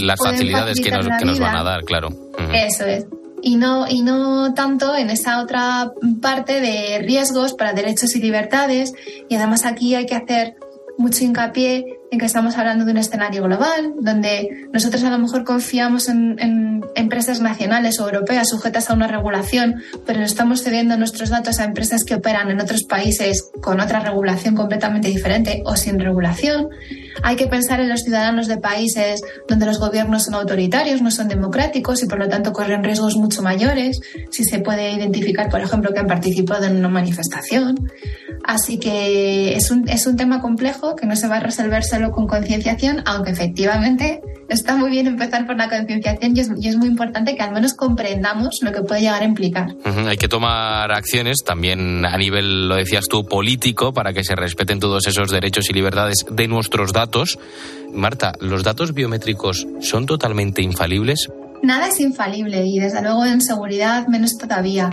las 0.08 0.20
facilidades 0.20 0.80
que 0.80 0.92
nos, 0.92 1.08
que 1.18 1.26
nos, 1.26 1.40
van 1.40 1.56
a 1.56 1.64
dar, 1.64 1.84
claro. 1.84 2.10
Eso 2.54 2.86
es. 2.86 3.06
Y 3.44 3.56
no, 3.56 3.88
y 3.90 4.02
no 4.02 4.54
tanto 4.54 4.96
en 4.96 5.10
esa 5.10 5.42
otra 5.42 5.92
parte 6.22 6.62
de 6.62 7.00
riesgos 7.00 7.54
para 7.54 7.74
derechos 7.74 8.16
y 8.16 8.22
libertades. 8.22 8.94
Y 9.30 9.36
además 9.36 9.66
aquí 9.66 9.96
hay 9.96 10.06
que 10.06 10.16
hacer 10.16 10.56
mucho 10.98 11.24
hincapié 11.24 12.01
en 12.12 12.20
que 12.20 12.26
estamos 12.26 12.58
hablando 12.58 12.84
de 12.84 12.92
un 12.92 12.98
escenario 12.98 13.42
global, 13.44 13.94
donde 14.02 14.68
nosotros 14.74 15.02
a 15.06 15.10
lo 15.10 15.18
mejor 15.18 15.46
confiamos 15.46 16.10
en, 16.10 16.82
empresas 16.96 17.40
nacionales 17.40 18.00
o 18.00 18.06
europeas 18.06 18.50
sujetas 18.50 18.90
a 18.90 18.94
una 18.94 19.08
regulación, 19.08 19.82
pero 20.06 20.22
estamos 20.22 20.62
cediendo 20.62 20.98
nuestros 20.98 21.30
datos 21.30 21.60
a 21.60 21.64
empresas 21.64 22.04
que 22.04 22.16
operan 22.16 22.52
en 22.52 22.60
otros 22.60 22.84
países 22.84 23.50
con 23.62 23.80
otra 23.80 24.02
regulación 24.02 24.56
completamente 24.56 25.08
diferente 25.08 25.64
o 25.66 25.78
sin 25.78 26.00
regulación. 26.00 26.68
Hay 27.24 27.36
que 27.36 27.48
pensar 27.48 27.80
en 27.80 27.90
los 27.90 28.02
ciudadanos 28.02 28.48
de 28.48 28.58
países 28.58 29.22
donde 29.48 29.66
los 29.66 29.80
gobiernos 29.80 30.26
son 30.26 30.36
autoritarios, 30.36 31.02
no 31.02 31.12
son 31.12 31.28
democráticos 31.28 32.04
y 32.04 32.08
por 32.08 32.20
lo 32.20 32.30
tanto 32.30 32.54
corren 32.54 32.84
riesgos 32.84 33.16
mucho 33.16 33.42
mayores 33.42 34.00
si 34.30 34.44
se 34.44 34.60
puede 34.60 34.92
identificar, 34.92 35.50
por 35.50 35.62
ejemplo, 35.62 35.94
que 35.94 36.00
han 36.00 36.08
participado 36.08 36.66
en 36.66 36.78
una 36.78 36.90
manifestación. 36.90 37.92
Así 38.44 38.80
que 38.80 39.56
es 39.56 39.70
un, 39.72 39.88
es 39.88 40.08
un 40.08 40.18
tema 40.18 40.42
complejo 40.42 40.96
que 40.96 41.06
no 41.06 41.16
se 41.16 41.28
va 41.28 41.38
a 41.38 41.40
resolver 41.40 41.84
solo 41.84 42.12
con 42.12 42.28
concienciación, 42.28 43.04
aunque 43.06 43.32
efectivamente 43.32 44.22
está 44.52 44.76
muy 44.76 44.90
bien 44.90 45.08
empezar 45.08 45.48
por 45.48 45.58
la 45.58 45.70
concienciación 45.70 46.36
y 46.36 46.68
es, 46.68 46.78
muy 46.78 46.88
importante 46.88 47.36
que 47.36 47.42
al 47.42 47.54
menos 47.54 47.74
comprendamos 47.74 48.60
lo 48.62 48.72
que 48.72 48.82
puede 48.82 49.02
llegar 49.02 49.22
a 49.22 49.26
implicar. 49.26 49.76
Hay 50.08 50.18
que 50.18 50.28
tomar 50.28 50.92
acciones 50.92 51.44
también 51.46 52.06
a 52.06 52.18
nivel, 52.18 52.68
lo 52.68 52.76
decías 52.76 53.06
tú, 53.10 53.26
político 53.26 53.94
para 53.94 54.14
que 54.14 54.24
se 54.24 54.36
respeten 54.36 54.80
todos 54.80 55.08
esos 55.08 55.30
derechos 55.30 55.70
y 55.70 55.74
libertades 55.74 56.26
de 56.30 56.48
nuestros 56.48 56.92
datos. 56.92 57.01
Marta, 57.94 58.34
¿los 58.40 58.64
datos 58.64 58.94
biométricos 58.94 59.68
son 59.82 60.06
totalmente 60.06 60.62
infalibles? 60.62 61.30
Nada 61.62 61.88
es 61.88 62.00
infalible 62.00 62.66
y 62.66 62.80
desde 62.80 63.02
luego 63.02 63.26
en 63.26 63.42
seguridad 63.42 64.08
menos 64.08 64.38
todavía. 64.38 64.90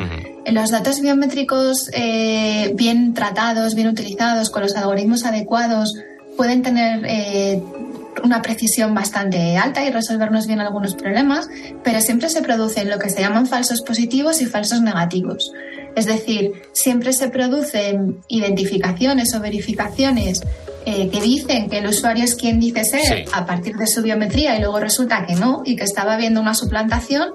Los 0.47 0.71
datos 0.71 1.00
biométricos 1.00 1.88
eh, 1.93 2.73
bien 2.75 3.15
tratados, 3.15 3.75
bien 3.75 3.88
utilizados, 3.88 4.50
con 4.50 4.62
los 4.62 4.77
algoritmos 4.77 5.25
adecuados, 5.25 5.95
pueden 6.37 6.62
tener 6.62 7.05
eh, 7.07 7.62
una 8.23 8.43
precisión 8.43 8.95
bastante 8.95 9.57
alta 9.57 9.85
y 9.85 9.91
resolvernos 9.91 10.47
bien 10.47 10.61
algunos 10.61 10.95
problemas, 10.95 11.49
pero 11.83 12.00
siempre 12.00 12.29
se 12.29 12.43
producen 12.43 12.91
lo 12.91 12.99
que 12.99 13.09
se 13.09 13.21
llaman 13.21 13.47
falsos 13.47 13.81
positivos 13.81 14.43
y 14.43 14.47
falsos 14.47 14.83
negativos. 14.83 15.53
Es 15.97 16.07
decir, 16.07 16.53
siempre 16.73 17.12
se 17.12 17.29
producen 17.29 18.19
identificaciones 18.29 19.35
o 19.35 19.41
verificaciones 19.41 20.43
eh, 20.90 21.11
que 21.11 21.21
dicen 21.21 21.68
que 21.68 21.78
el 21.78 21.87
usuario 21.87 22.25
es 22.25 22.35
quien 22.35 22.59
dice 22.59 22.83
ser 22.83 23.26
a 23.35 23.45
partir 23.45 23.76
de 23.76 23.87
su 23.87 24.00
biometría 24.00 24.57
y 24.57 24.61
luego 24.61 24.80
resulta 24.80 25.26
que 25.26 25.35
no 25.35 25.61
y 25.62 25.76
que 25.76 25.85
estaba 25.85 26.16
viendo 26.16 26.40
una 26.40 26.54
suplantación 26.54 27.35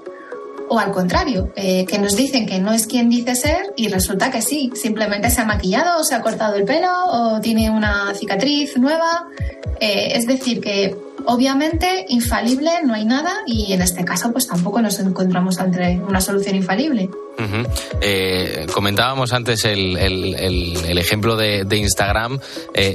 o 0.68 0.80
al 0.80 0.90
contrario, 0.90 1.52
eh, 1.54 1.84
que 1.84 2.00
nos 2.00 2.16
dicen 2.16 2.46
que 2.46 2.58
no 2.58 2.72
es 2.72 2.88
quien 2.88 3.08
dice 3.08 3.36
ser 3.36 3.72
y 3.76 3.86
resulta 3.86 4.32
que 4.32 4.42
sí, 4.42 4.72
simplemente 4.74 5.30
se 5.30 5.40
ha 5.40 5.44
maquillado 5.44 6.00
o 6.00 6.02
se 6.02 6.16
ha 6.16 6.20
cortado 6.20 6.56
el 6.56 6.64
pelo 6.64 6.90
o 7.06 7.40
tiene 7.40 7.70
una 7.70 8.12
cicatriz 8.16 8.76
nueva. 8.76 9.28
Eh, 9.78 10.14
es 10.16 10.26
decir, 10.26 10.60
que 10.60 10.96
obviamente 11.26 12.06
infalible 12.08 12.70
no 12.84 12.94
hay 12.94 13.04
nada 13.04 13.32
y 13.46 13.72
en 13.72 13.82
este 13.82 14.04
caso 14.04 14.32
pues 14.32 14.46
tampoco 14.46 14.80
nos 14.80 14.98
encontramos 15.00 15.58
ante 15.58 16.00
una 16.06 16.20
solución 16.20 16.56
infalible. 16.56 17.10
Eh, 18.00 18.66
comentábamos 18.72 19.32
antes 19.32 19.64
el, 19.64 19.96
ejemplo 20.98 21.36
de, 21.36 21.66
Instagram. 21.76 22.38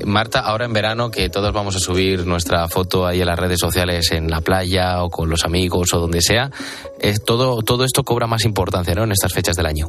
Marta, 0.06 0.40
ahora 0.40 0.66
en 0.66 0.74
verano 0.74 1.12
que 1.12 1.30
todos 1.30 1.52
vamos 1.54 1.76
a 1.76 1.80
subir 1.80 2.26
nuestra 2.26 2.68
foto 2.68 3.06
ahí 3.06 3.20
en 3.20 3.28
las 3.28 3.40
redes 3.40 3.60
sociales 3.60 4.12
en 4.12 4.30
la 4.30 4.42
playa 4.42 5.04
o 5.04 5.10
con 5.10 5.30
los 5.30 5.44
amigos 5.44 5.94
o 5.94 6.00
donde 6.00 6.22
sea, 6.22 6.52
es 7.00 7.24
todo, 7.24 7.62
todo 7.62 7.84
esto 7.84 8.04
cobra 8.04 8.28
más 8.28 8.46
importancia 8.46 8.96
¿no? 8.96 9.04
en 9.04 9.12
estas 9.12 9.34
fechas 9.34 9.56
del 9.56 9.66
año. 9.66 9.88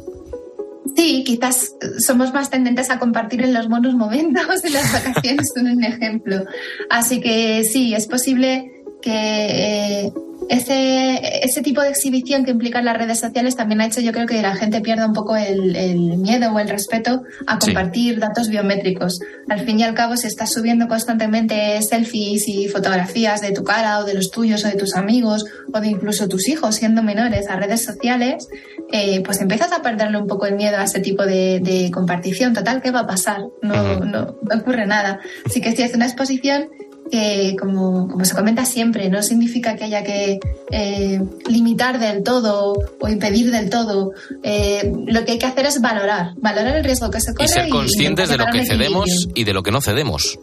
Sí, 0.95 1.23
quizás 1.25 1.75
somos 1.99 2.33
más 2.33 2.49
tendentes 2.49 2.89
a 2.89 2.99
compartir 2.99 3.43
en 3.43 3.53
los 3.53 3.69
buenos 3.69 3.95
momentos 3.95 4.61
de 4.63 4.69
las 4.69 4.91
vacaciones, 4.91 5.51
un 5.55 5.83
ejemplo. 5.83 6.45
Así 6.89 7.21
que 7.21 7.63
sí, 7.63 7.93
es 7.93 8.07
posible 8.07 8.80
que 9.01 10.05
eh, 10.05 10.13
ese, 10.49 11.43
ese 11.45 11.61
tipo 11.61 11.81
de 11.81 11.89
exhibición 11.89 12.43
que 12.43 12.51
implican 12.51 12.83
las 12.83 12.97
redes 12.97 13.19
sociales 13.19 13.55
también 13.55 13.79
ha 13.79 13.85
hecho 13.85 14.01
yo 14.01 14.11
creo 14.11 14.27
que 14.27 14.41
la 14.41 14.55
gente 14.55 14.81
pierda 14.81 15.05
un 15.05 15.13
poco 15.13 15.35
el, 15.35 16.17
miedo 16.17 16.51
o 16.51 16.59
el 16.59 16.67
respeto 16.67 17.23
a 17.47 17.57
compartir 17.57 18.19
datos 18.19 18.49
biométricos. 18.49 19.21
Al 19.49 19.61
fin 19.61 19.79
y 19.79 19.83
al 19.83 19.93
cabo, 19.93 20.17
si 20.17 20.27
estás 20.27 20.51
subiendo 20.51 20.87
constantemente 20.87 21.81
selfies 21.81 22.47
y 22.47 22.67
fotografías 22.67 23.41
de 23.41 23.51
tu 23.51 23.63
cara 23.63 23.99
o 23.99 24.03
de 24.03 24.13
los 24.13 24.29
tuyos 24.29 24.65
o 24.65 24.67
de 24.67 24.75
tus 24.75 24.95
amigos 24.95 25.45
o 25.73 25.79
de 25.79 25.87
incluso 25.87 26.27
tus 26.27 26.47
hijos 26.49 26.75
siendo 26.75 27.01
menores 27.01 27.47
a 27.47 27.55
redes 27.55 27.85
sociales, 27.85 28.49
eh, 28.91 29.21
pues 29.23 29.39
empiezas 29.39 29.71
a 29.71 29.81
perderle 29.81 30.17
un 30.17 30.27
poco 30.27 30.47
el 30.47 30.55
miedo 30.55 30.77
a 30.77 30.83
ese 30.83 30.99
tipo 30.99 31.25
de, 31.25 31.89
compartición. 31.93 32.53
Total, 32.53 32.81
¿qué 32.81 32.91
va 32.91 33.01
a 33.01 33.07
pasar? 33.07 33.41
No, 33.61 33.99
no, 33.99 34.37
no 34.41 34.55
ocurre 34.59 34.85
nada. 34.85 35.19
Así 35.45 35.61
que 35.61 35.73
si 35.75 35.83
es 35.83 35.93
una 35.93 36.05
exposición 36.05 36.67
que, 37.11 37.55
como, 37.59 38.07
como, 38.07 38.25
se 38.25 38.33
comenta 38.33 38.65
siempre, 38.65 39.09
no 39.09 39.21
significa 39.21 39.75
que 39.75 39.83
haya 39.83 40.03
que 40.03 40.39
eh, 40.71 41.21
limitar 41.47 41.99
del 41.99 42.23
todo 42.23 42.73
o 42.99 43.07
impedir 43.09 43.51
del 43.51 43.69
todo. 43.69 44.13
Eh, 44.43 44.91
lo 45.07 45.25
que 45.25 45.33
hay 45.33 45.39
que 45.39 45.45
hacer 45.45 45.65
es 45.65 45.81
valorar, 45.81 46.33
valorar 46.37 46.77
el 46.77 46.83
riesgo 46.83 47.11
que 47.11 47.19
se 47.19 47.33
corre. 47.33 47.45
Y 47.45 47.49
ser 47.49 47.69
conscientes 47.69 48.29
de 48.29 48.37
lo 48.37 48.45
que 48.45 48.65
cedemos 48.65 49.27
y 49.35 49.43
de 49.43 49.53
lo 49.53 49.61
que 49.61 49.71
no 49.71 49.81
cedemos. 49.81 50.39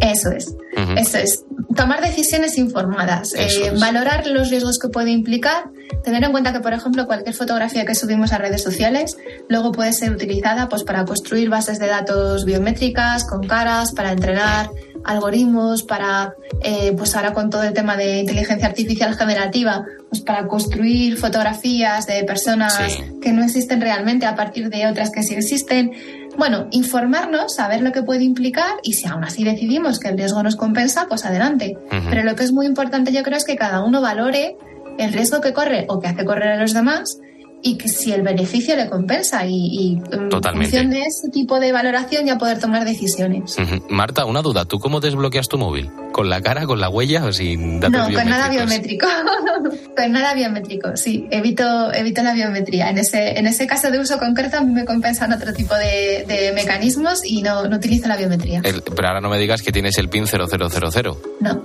Eso 0.00 0.30
es, 0.30 0.54
eso 0.96 1.18
es. 1.18 1.44
Tomar 1.76 2.00
decisiones 2.00 2.58
informadas, 2.58 3.32
eh, 3.34 3.72
valorar 3.80 4.26
los 4.26 4.50
riesgos 4.50 4.78
que 4.78 4.88
puede 4.88 5.10
implicar, 5.10 5.70
tener 6.02 6.22
en 6.24 6.32
cuenta 6.32 6.52
que, 6.52 6.60
por 6.60 6.72
ejemplo, 6.72 7.06
cualquier 7.06 7.34
fotografía 7.34 7.84
que 7.84 7.94
subimos 7.94 8.32
a 8.32 8.38
redes 8.38 8.62
sociales 8.62 9.16
luego 9.48 9.72
puede 9.72 9.92
ser 9.92 10.12
utilizada 10.12 10.68
pues, 10.68 10.84
para 10.84 11.04
construir 11.04 11.48
bases 11.48 11.78
de 11.78 11.86
datos 11.86 12.44
biométricas 12.44 13.24
con 13.24 13.46
caras, 13.46 13.92
para 13.92 14.12
entrenar 14.12 14.70
algoritmos 15.04 15.82
para, 15.82 16.34
eh, 16.62 16.92
pues 16.96 17.14
ahora 17.14 17.32
con 17.32 17.50
todo 17.50 17.62
el 17.62 17.72
tema 17.72 17.96
de 17.96 18.20
inteligencia 18.20 18.66
artificial 18.66 19.14
generativa, 19.14 19.84
pues 20.08 20.22
para 20.22 20.46
construir 20.46 21.16
fotografías 21.18 22.06
de 22.06 22.24
personas 22.24 22.78
que 23.20 23.32
no 23.32 23.44
existen 23.44 23.80
realmente 23.80 24.26
a 24.26 24.34
partir 24.34 24.70
de 24.70 24.86
otras 24.86 25.10
que 25.10 25.22
sí 25.22 25.34
existen. 25.34 25.92
Bueno, 26.36 26.66
informarnos, 26.70 27.54
saber 27.54 27.80
lo 27.80 27.92
que 27.92 28.02
puede 28.02 28.24
implicar 28.24 28.74
y 28.82 28.94
si 28.94 29.06
aún 29.06 29.24
así 29.24 29.44
decidimos 29.44 29.98
que 29.98 30.08
el 30.08 30.16
riesgo 30.18 30.42
nos 30.42 30.56
compensa, 30.56 31.06
pues 31.08 31.24
adelante. 31.24 31.78
Pero 32.10 32.24
lo 32.24 32.34
que 32.34 32.44
es 32.44 32.52
muy 32.52 32.66
importante 32.66 33.12
yo 33.12 33.22
creo 33.22 33.36
es 33.36 33.44
que 33.44 33.56
cada 33.56 33.84
uno 33.84 34.00
valore 34.00 34.56
el 34.98 35.12
riesgo 35.12 35.40
que 35.40 35.52
corre 35.52 35.86
o 35.88 36.00
que 36.00 36.08
hace 36.08 36.24
correr 36.24 36.52
a 36.52 36.56
los 36.56 36.74
demás 36.74 37.18
y 37.66 37.78
que 37.78 37.88
si 37.88 38.12
el 38.12 38.20
beneficio 38.20 38.76
le 38.76 38.90
compensa 38.90 39.46
y, 39.46 39.54
y 39.54 40.02
en 40.12 40.30
función 40.30 40.90
de 40.90 41.00
ese 41.00 41.30
tipo 41.32 41.58
de 41.58 41.72
valoración 41.72 42.26
ya 42.26 42.36
poder 42.36 42.60
tomar 42.60 42.84
decisiones. 42.84 43.56
Marta, 43.88 44.26
una 44.26 44.42
duda, 44.42 44.66
¿tú 44.66 44.78
cómo 44.78 45.00
desbloqueas 45.00 45.48
tu 45.48 45.56
móvil? 45.56 45.90
¿Con 46.12 46.28
la 46.28 46.42
cara, 46.42 46.66
con 46.66 46.78
la 46.78 46.90
huella 46.90 47.24
o 47.24 47.32
sin 47.32 47.80
datos 47.80 48.10
No, 48.10 48.14
con 48.14 48.28
nada 48.28 48.50
biométrico. 48.50 49.06
con 49.96 50.12
nada 50.12 50.34
biométrico, 50.34 50.94
sí. 50.96 51.26
Evito, 51.30 51.92
evito 51.92 52.22
la 52.22 52.34
biometría. 52.34 52.90
En 52.90 52.98
ese, 52.98 53.38
en 53.38 53.46
ese 53.46 53.66
caso 53.66 53.90
de 53.90 53.98
uso 53.98 54.18
concreto 54.18 54.58
a 54.58 54.60
mí 54.60 54.72
me 54.72 54.84
compensan 54.84 55.32
otro 55.32 55.54
tipo 55.54 55.74
de, 55.74 56.52
mecanismos 56.54 57.24
y 57.24 57.42
no, 57.42 57.66
no, 57.66 57.76
utilizo 57.76 58.08
la 58.08 58.16
biometría. 58.16 58.60
pero 58.62 59.08
ahora 59.08 59.22
no 59.22 59.30
me 59.30 59.38
digas 59.38 59.62
que 59.62 59.72
tienes 59.72 59.96
el 59.96 60.10
PIN 60.10 60.26
0000. 60.26 61.16
No, 61.40 61.62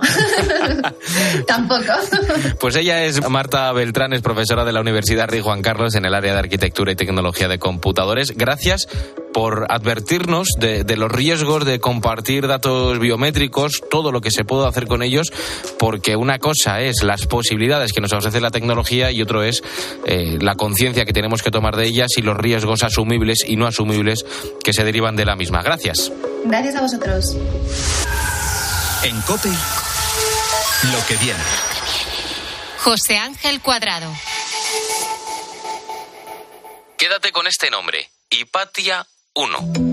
tampoco. 1.46 1.92
pues 2.60 2.74
ella 2.76 3.04
es 3.04 3.28
Marta 3.28 3.70
Beltrán, 3.72 4.14
es 4.14 4.22
profesora 4.22 4.64
de 4.64 4.72
la 4.72 4.80
Universidad 4.80 5.28
Rey 5.28 5.40
Juan 5.40 5.60
Carlos 5.60 5.89
en 5.94 6.04
el 6.04 6.14
área 6.14 6.32
de 6.32 6.38
arquitectura 6.38 6.92
y 6.92 6.96
tecnología 6.96 7.48
de 7.48 7.58
computadores. 7.58 8.32
Gracias 8.36 8.88
por 9.32 9.66
advertirnos 9.68 10.48
de, 10.58 10.84
los 10.96 11.10
riesgos 11.10 11.64
de 11.64 11.78
compartir 11.78 12.46
datos 12.46 12.98
biométricos, 12.98 13.80
todo 13.90 14.12
lo 14.12 14.20
que 14.20 14.30
se 14.30 14.44
puede 14.44 14.66
hacer 14.66 14.86
con 14.86 15.02
ellos, 15.02 15.32
porque 15.78 16.16
una 16.16 16.38
cosa 16.38 16.80
es 16.80 17.02
las 17.02 17.26
posibilidades 17.26 17.92
que 17.92 18.00
nos 18.00 18.12
ofrece 18.12 18.40
la 18.40 18.50
tecnología 18.50 19.10
y 19.12 19.22
otro 19.22 19.42
es 19.42 19.62
eh, 20.06 20.38
la 20.40 20.56
conciencia 20.56 21.04
que 21.04 21.12
tenemos 21.12 21.42
que 21.42 21.50
tomar 21.50 21.76
de 21.76 21.86
ellas 21.86 22.10
y 22.16 22.22
los 22.22 22.36
riesgos 22.36 22.82
asumibles 22.82 23.44
y 23.46 23.56
no 23.56 23.66
asumibles 23.66 24.24
que 24.64 24.72
se 24.72 24.84
derivan 24.84 25.16
de 25.16 25.24
la 25.24 25.36
misma. 25.36 25.62
Gracias. 25.62 26.12
Gracias 26.44 26.74
a 26.74 26.80
vosotros. 26.80 27.36
En 29.04 29.20
COPE, 29.22 29.48
lo 29.48 31.06
que 31.06 31.16
viene. 31.16 31.40
José 32.82 33.18
Ángel 33.18 33.60
Cuadrado. 33.60 34.10
Quédate 37.00 37.32
con 37.32 37.46
este 37.46 37.70
nombre, 37.70 38.10
Hipatia 38.28 39.06
1. 39.34 39.90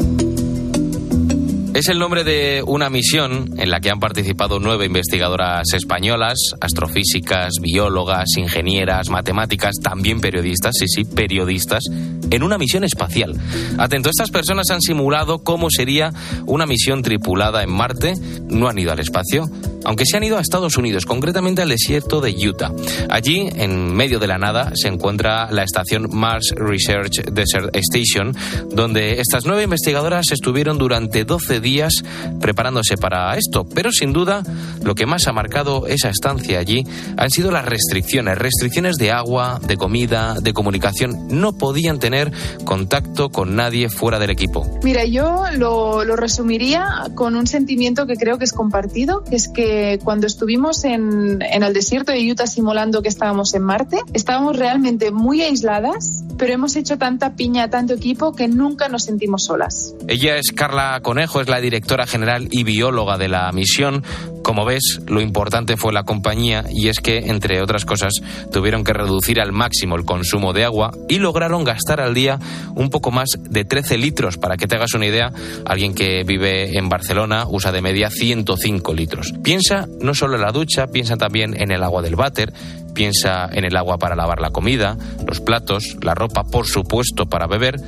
Es 1.73 1.87
el 1.87 1.99
nombre 1.99 2.25
de 2.25 2.63
una 2.67 2.89
misión 2.89 3.53
en 3.57 3.69
la 3.69 3.79
que 3.79 3.89
han 3.89 4.01
participado 4.01 4.59
nueve 4.59 4.87
investigadoras 4.87 5.71
españolas, 5.73 6.37
astrofísicas, 6.59 7.53
biólogas, 7.61 8.35
ingenieras, 8.35 9.07
matemáticas, 9.07 9.75
también 9.81 10.19
periodistas, 10.19 10.75
sí, 10.77 10.87
sí, 10.89 11.05
periodistas, 11.05 11.85
en 12.29 12.43
una 12.43 12.57
misión 12.57 12.83
espacial. 12.83 13.39
Atento, 13.77 14.09
estas 14.09 14.29
personas 14.29 14.69
han 14.69 14.81
simulado 14.81 15.45
cómo 15.45 15.69
sería 15.69 16.11
una 16.45 16.65
misión 16.65 17.03
tripulada 17.03 17.63
en 17.63 17.71
Marte, 17.71 18.15
no 18.49 18.67
han 18.67 18.79
ido 18.79 18.91
al 18.91 18.99
espacio, 18.99 19.45
aunque 19.87 20.05
se 20.05 20.17
han 20.17 20.23
ido 20.25 20.37
a 20.37 20.41
Estados 20.41 20.75
Unidos, 20.75 21.05
concretamente 21.05 21.61
al 21.61 21.69
desierto 21.69 22.19
de 22.19 22.35
Utah. 22.47 22.73
Allí, 23.09 23.49
en 23.55 23.95
medio 23.95 24.19
de 24.19 24.27
la 24.27 24.37
nada, 24.37 24.73
se 24.75 24.89
encuentra 24.89 25.49
la 25.49 25.63
estación 25.63 26.09
Mars 26.11 26.53
Research 26.57 27.23
Desert 27.31 27.73
Station, 27.73 28.35
donde 28.69 29.21
estas 29.21 29.45
nueve 29.45 29.63
investigadoras 29.63 30.31
estuvieron 30.33 30.77
durante 30.77 31.23
12 31.23 31.61
días 31.61 32.03
preparándose 32.41 32.97
para 32.97 33.37
esto, 33.37 33.65
pero 33.73 33.93
sin 33.93 34.11
duda 34.11 34.43
lo 34.83 34.93
que 34.93 35.05
más 35.05 35.27
ha 35.27 35.31
marcado 35.31 35.87
esa 35.87 36.09
estancia 36.09 36.59
allí 36.59 36.83
han 37.15 37.29
sido 37.29 37.51
las 37.51 37.65
restricciones, 37.65 38.37
restricciones 38.37 38.97
de 38.97 39.11
agua, 39.11 39.59
de 39.65 39.77
comida, 39.77 40.35
de 40.41 40.53
comunicación. 40.53 41.27
No 41.29 41.53
podían 41.53 41.99
tener 41.99 42.31
contacto 42.65 43.29
con 43.29 43.55
nadie 43.55 43.89
fuera 43.89 44.19
del 44.19 44.31
equipo. 44.31 44.67
Mira, 44.83 45.05
yo 45.05 45.45
lo, 45.57 46.03
resumiría 46.17 47.05
con 47.15 47.35
un 47.35 47.47
sentimiento 47.47 48.05
que 48.05 48.15
creo 48.15 48.37
que 48.37 48.45
es 48.45 48.53
compartido, 48.53 49.23
que 49.23 49.35
es 49.35 49.47
que 49.47 49.76
que 49.77 49.99
cuando 50.03 50.27
estuvimos 50.27 50.83
en, 50.83 51.41
en 51.41 51.63
el 51.63 51.73
desierto 51.73 52.11
de 52.11 52.31
Utah 52.31 52.47
simulando 52.47 53.01
que 53.01 53.09
estábamos 53.09 53.53
en 53.53 53.63
Marte, 53.63 53.99
estábamos 54.13 54.57
realmente 54.57 55.11
muy 55.11 55.41
aisladas, 55.41 56.23
pero 56.37 56.53
hemos 56.53 56.75
hecho 56.75 56.97
tanta 56.97 57.35
piña, 57.35 57.69
tanto 57.69 57.93
equipo, 57.93 58.33
que 58.33 58.47
nunca 58.47 58.89
nos 58.89 59.03
sentimos 59.03 59.45
solas. 59.45 59.93
Ella 60.07 60.37
es 60.37 60.51
Carla 60.51 60.99
Conejo, 61.01 61.41
es 61.41 61.47
la 61.47 61.61
directora 61.61 62.07
general 62.07 62.47
y 62.49 62.63
bióloga 62.63 63.17
de 63.17 63.27
la 63.27 63.51
misión. 63.51 64.03
Como 64.43 64.65
ves, 64.65 65.01
lo 65.07 65.19
importante 65.19 65.75
fue 65.75 65.91
la 65.91 66.03
compañía 66.03 66.63
y 66.71 66.87
es 66.87 66.99
que, 66.99 67.17
entre 67.17 67.61
otras 67.61 67.85
cosas, 67.85 68.13
tuvieron 68.51 68.83
que 68.83 68.93
reducir 68.93 69.41
al 69.41 69.51
máximo 69.51 69.95
el 69.95 70.05
consumo 70.05 70.53
de 70.53 70.63
agua 70.63 70.91
y 71.09 71.19
lograron 71.19 71.65
gastar 71.65 71.99
al 71.99 72.13
día 72.13 72.39
un 72.75 72.89
poco 72.89 73.11
más 73.11 73.29
de 73.41 73.65
13 73.65 73.97
litros. 73.97 74.37
Para 74.37 74.55
que 74.55 74.67
te 74.67 74.75
hagas 74.75 74.93
una 74.93 75.05
idea, 75.05 75.33
alguien 75.65 75.93
que 75.93 76.23
vive 76.23 76.77
en 76.77 76.87
Barcelona 76.87 77.45
usa 77.47 77.71
de 77.71 77.81
media 77.81 78.09
105 78.09 78.93
litros. 78.93 79.33
Piensa 79.43 79.66
no 80.01 80.13
solo 80.13 80.35
en 80.35 80.41
la 80.41 80.51
ducha, 80.51 80.87
piensa 80.87 81.17
también 81.17 81.59
en 81.59 81.71
el 81.71 81.83
agua 81.83 82.01
del 82.01 82.15
váter, 82.15 82.53
piensa 82.93 83.49
en 83.51 83.63
el 83.63 83.75
agua 83.75 83.97
para 83.97 84.15
lavar 84.15 84.39
la 84.39 84.49
comida, 84.49 84.97
los 85.27 85.39
platos, 85.39 85.97
la 86.01 86.15
ropa, 86.15 86.43
por 86.43 86.67
supuesto, 86.67 87.27
para 87.27 87.47
beber. 87.47 87.79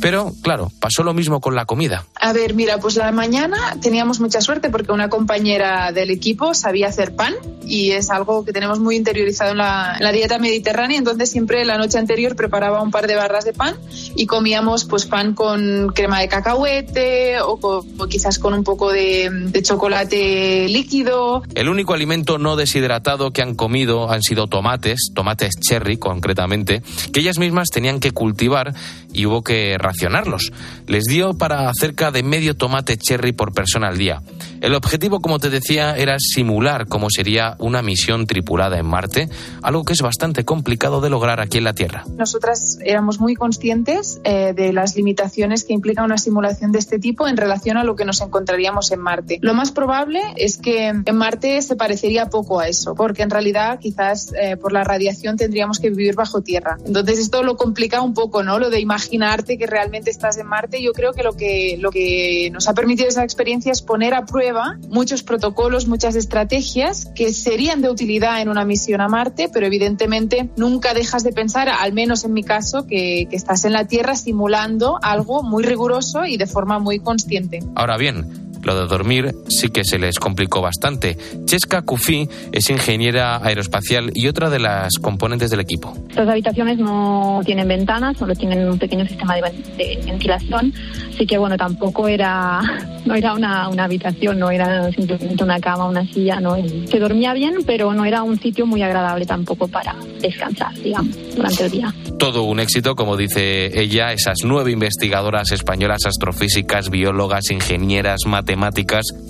Pero, 0.00 0.32
claro, 0.42 0.70
pasó 0.80 1.02
lo 1.02 1.14
mismo 1.14 1.40
con 1.40 1.54
la 1.54 1.64
comida. 1.64 2.04
A 2.20 2.32
ver, 2.32 2.54
mira, 2.54 2.78
pues 2.78 2.96
la 2.96 3.10
mañana 3.12 3.76
teníamos 3.80 4.20
mucha 4.20 4.40
suerte 4.40 4.70
porque 4.70 4.92
una 4.92 5.08
compañera 5.08 5.92
del 5.92 6.10
equipo 6.10 6.54
sabía 6.54 6.88
hacer 6.88 7.14
pan 7.16 7.34
y 7.66 7.90
es 7.92 8.10
algo 8.10 8.44
que 8.44 8.52
tenemos 8.52 8.78
muy 8.78 8.94
interiorizado 8.96 9.52
en 9.52 9.58
la, 9.58 9.94
en 9.98 10.04
la 10.04 10.12
dieta 10.12 10.38
mediterránea. 10.38 10.98
Entonces 10.98 11.30
siempre 11.30 11.64
la 11.64 11.78
noche 11.78 11.98
anterior 11.98 12.36
preparaba 12.36 12.82
un 12.82 12.90
par 12.90 13.06
de 13.06 13.16
barras 13.16 13.44
de 13.44 13.52
pan 13.52 13.74
y 14.14 14.26
comíamos 14.26 14.84
pues 14.84 15.06
pan 15.06 15.34
con 15.34 15.88
crema 15.94 16.20
de 16.20 16.28
cacahuete 16.28 17.40
o, 17.40 17.56
co- 17.58 17.84
o 17.98 18.06
quizás 18.06 18.38
con 18.38 18.54
un 18.54 18.62
poco 18.64 18.92
de, 18.92 19.28
de 19.30 19.62
chocolate 19.62 20.68
líquido. 20.68 21.42
El 21.54 21.68
único 21.68 21.94
alimento 21.94 22.38
no 22.38 22.56
deshidratado 22.56 23.32
que 23.32 23.42
han 23.42 23.54
comido 23.54 24.10
han 24.10 24.22
sido 24.22 24.46
tomates, 24.46 25.10
tomates 25.14 25.54
cherry 25.60 25.96
concretamente, 25.96 26.82
que 27.12 27.20
ellas 27.20 27.38
mismas 27.38 27.68
tenían 27.72 27.98
que 28.00 28.12
cultivar 28.12 28.74
y 29.16 29.26
hubo 29.26 29.42
que 29.42 29.76
racionarlos. 29.78 30.52
Les 30.86 31.04
dio 31.04 31.34
para 31.34 31.72
cerca 31.74 32.10
de 32.10 32.22
medio 32.22 32.54
tomate 32.54 32.96
cherry 32.96 33.32
por 33.32 33.52
persona 33.52 33.88
al 33.88 33.98
día. 33.98 34.22
El 34.60 34.74
objetivo, 34.74 35.20
como 35.20 35.38
te 35.38 35.50
decía, 35.50 35.96
era 35.96 36.16
simular 36.18 36.86
cómo 36.86 37.08
sería 37.10 37.56
una 37.58 37.82
misión 37.82 38.26
tripulada 38.26 38.78
en 38.78 38.86
Marte, 38.86 39.28
algo 39.62 39.84
que 39.84 39.92
es 39.92 40.02
bastante 40.02 40.44
complicado 40.44 41.00
de 41.00 41.10
lograr 41.10 41.40
aquí 41.40 41.58
en 41.58 41.64
la 41.64 41.74
Tierra. 41.74 42.04
Nosotras 42.16 42.78
éramos 42.84 43.20
muy 43.20 43.34
conscientes 43.34 44.20
eh, 44.24 44.52
de 44.54 44.72
las 44.72 44.96
limitaciones 44.96 45.64
que 45.64 45.72
implica 45.72 46.02
una 46.02 46.18
simulación 46.18 46.72
de 46.72 46.78
este 46.78 46.98
tipo 46.98 47.28
en 47.28 47.36
relación 47.36 47.76
a 47.76 47.84
lo 47.84 47.96
que 47.96 48.04
nos 48.04 48.20
encontraríamos 48.20 48.90
en 48.92 49.00
Marte. 49.00 49.38
Lo 49.42 49.54
más 49.54 49.72
probable 49.72 50.20
es 50.36 50.56
que 50.56 50.88
en 50.88 51.16
Marte 51.16 51.60
se 51.62 51.76
parecería 51.76 52.26
poco 52.26 52.60
a 52.60 52.68
eso, 52.68 52.94
porque 52.94 53.22
en 53.22 53.30
realidad 53.30 53.78
quizás 53.78 54.32
eh, 54.40 54.56
por 54.56 54.72
la 54.72 54.84
radiación 54.84 55.36
tendríamos 55.36 55.78
que 55.78 55.90
vivir 55.90 56.14
bajo 56.14 56.40
tierra. 56.40 56.78
Entonces 56.84 57.18
esto 57.18 57.42
lo 57.42 57.56
complica 57.56 58.00
un 58.00 58.14
poco, 58.14 58.42
¿no? 58.42 58.58
Lo 58.58 58.70
de 58.70 58.80
imaginarte 59.06 59.56
que 59.56 59.66
realmente 59.66 60.10
estás 60.10 60.36
en 60.38 60.46
Marte. 60.46 60.82
Yo 60.82 60.92
creo 60.92 61.12
que 61.12 61.22
lo 61.22 61.34
que, 61.34 61.76
lo 61.80 61.90
que 61.90 62.50
nos 62.52 62.68
ha 62.68 62.74
permitido 62.74 63.08
esa 63.08 63.22
experiencia 63.22 63.72
es 63.72 63.82
poner 63.82 64.14
a 64.14 64.26
prueba 64.26 64.78
muchos 64.88 65.22
protocolos, 65.22 65.86
muchas 65.86 66.16
estrategias 66.16 67.06
que 67.14 67.32
serían 67.32 67.82
de 67.82 67.88
utilidad 67.88 68.40
en 68.40 68.48
una 68.48 68.64
misión 68.64 69.00
a 69.00 69.08
Marte, 69.08 69.48
pero 69.52 69.66
evidentemente 69.66 70.50
nunca 70.56 70.94
dejas 70.94 71.22
de 71.22 71.32
pensar, 71.32 71.68
al 71.68 71.92
menos 71.92 72.24
en 72.24 72.32
mi 72.32 72.42
caso, 72.42 72.86
que, 72.86 73.26
que 73.30 73.36
estás 73.36 73.64
en 73.64 73.72
la 73.72 73.86
Tierra 73.86 74.16
simulando 74.16 74.98
algo 75.02 75.42
muy 75.42 75.62
riguroso 75.62 76.24
y 76.24 76.36
de 76.36 76.46
forma 76.46 76.78
muy 76.78 76.98
consciente. 76.98 77.60
Ahora 77.74 77.96
bien, 77.96 78.45
lo 78.66 78.78
de 78.78 78.86
dormir 78.86 79.34
sí 79.48 79.68
que 79.68 79.84
se 79.84 79.98
les 79.98 80.18
complicó 80.18 80.60
bastante. 80.60 81.16
Cheska 81.46 81.82
Kufi 81.82 82.28
es 82.52 82.68
ingeniera 82.68 83.36
aeroespacial 83.42 84.10
y 84.14 84.26
otra 84.28 84.50
de 84.50 84.58
las 84.58 84.94
componentes 85.00 85.50
del 85.50 85.60
equipo. 85.60 85.94
Estas 86.10 86.28
habitaciones 86.28 86.78
no 86.78 87.40
tienen 87.44 87.68
ventanas, 87.68 88.16
solo 88.18 88.34
tienen 88.34 88.68
un 88.68 88.78
pequeño 88.78 89.06
sistema 89.06 89.36
de, 89.36 89.42
ven- 89.42 89.62
de 89.76 90.00
ventilación, 90.04 90.72
así 91.14 91.26
que 91.26 91.38
bueno, 91.38 91.56
tampoco 91.56 92.08
era, 92.08 92.60
no 93.06 93.14
era 93.14 93.34
una, 93.34 93.68
una 93.68 93.84
habitación, 93.84 94.38
no 94.38 94.50
era 94.50 94.90
simplemente 94.92 95.42
una 95.44 95.60
cama, 95.60 95.86
una 95.88 96.04
silla, 96.12 96.40
no. 96.40 96.56
Se 96.90 96.98
dormía 96.98 97.32
bien, 97.34 97.58
pero 97.66 97.92
no 97.94 98.04
era 98.04 98.22
un 98.24 98.38
sitio 98.40 98.66
muy 98.66 98.82
agradable 98.82 99.26
tampoco 99.26 99.68
para 99.68 99.94
descansar, 100.20 100.74
digamos, 100.74 101.14
durante 101.36 101.64
el 101.66 101.70
día. 101.70 101.94
Todo 102.18 102.42
un 102.42 102.58
éxito, 102.60 102.96
como 102.96 103.16
dice 103.16 103.78
ella, 103.80 104.12
esas 104.12 104.38
nueve 104.44 104.72
investigadoras 104.72 105.52
españolas, 105.52 106.00
astrofísicas, 106.06 106.90
biólogas, 106.90 107.50
ingenieras, 107.50 108.20
matemáticas, 108.26 108.55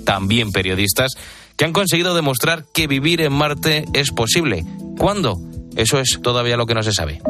también 0.04 0.52
periodistas, 0.52 1.12
que 1.56 1.64
han 1.64 1.72
conseguido 1.72 2.14
demostrar 2.14 2.64
que 2.72 2.86
vivir 2.86 3.20
en 3.20 3.32
Marte 3.32 3.84
es 3.92 4.10
posible. 4.10 4.64
¿Cuándo? 4.98 5.38
Eso 5.76 6.00
es 6.00 6.20
todavía 6.22 6.56
lo 6.56 6.66
que 6.66 6.74
no 6.74 6.82
se 6.82 6.92
sabe. 6.92 7.20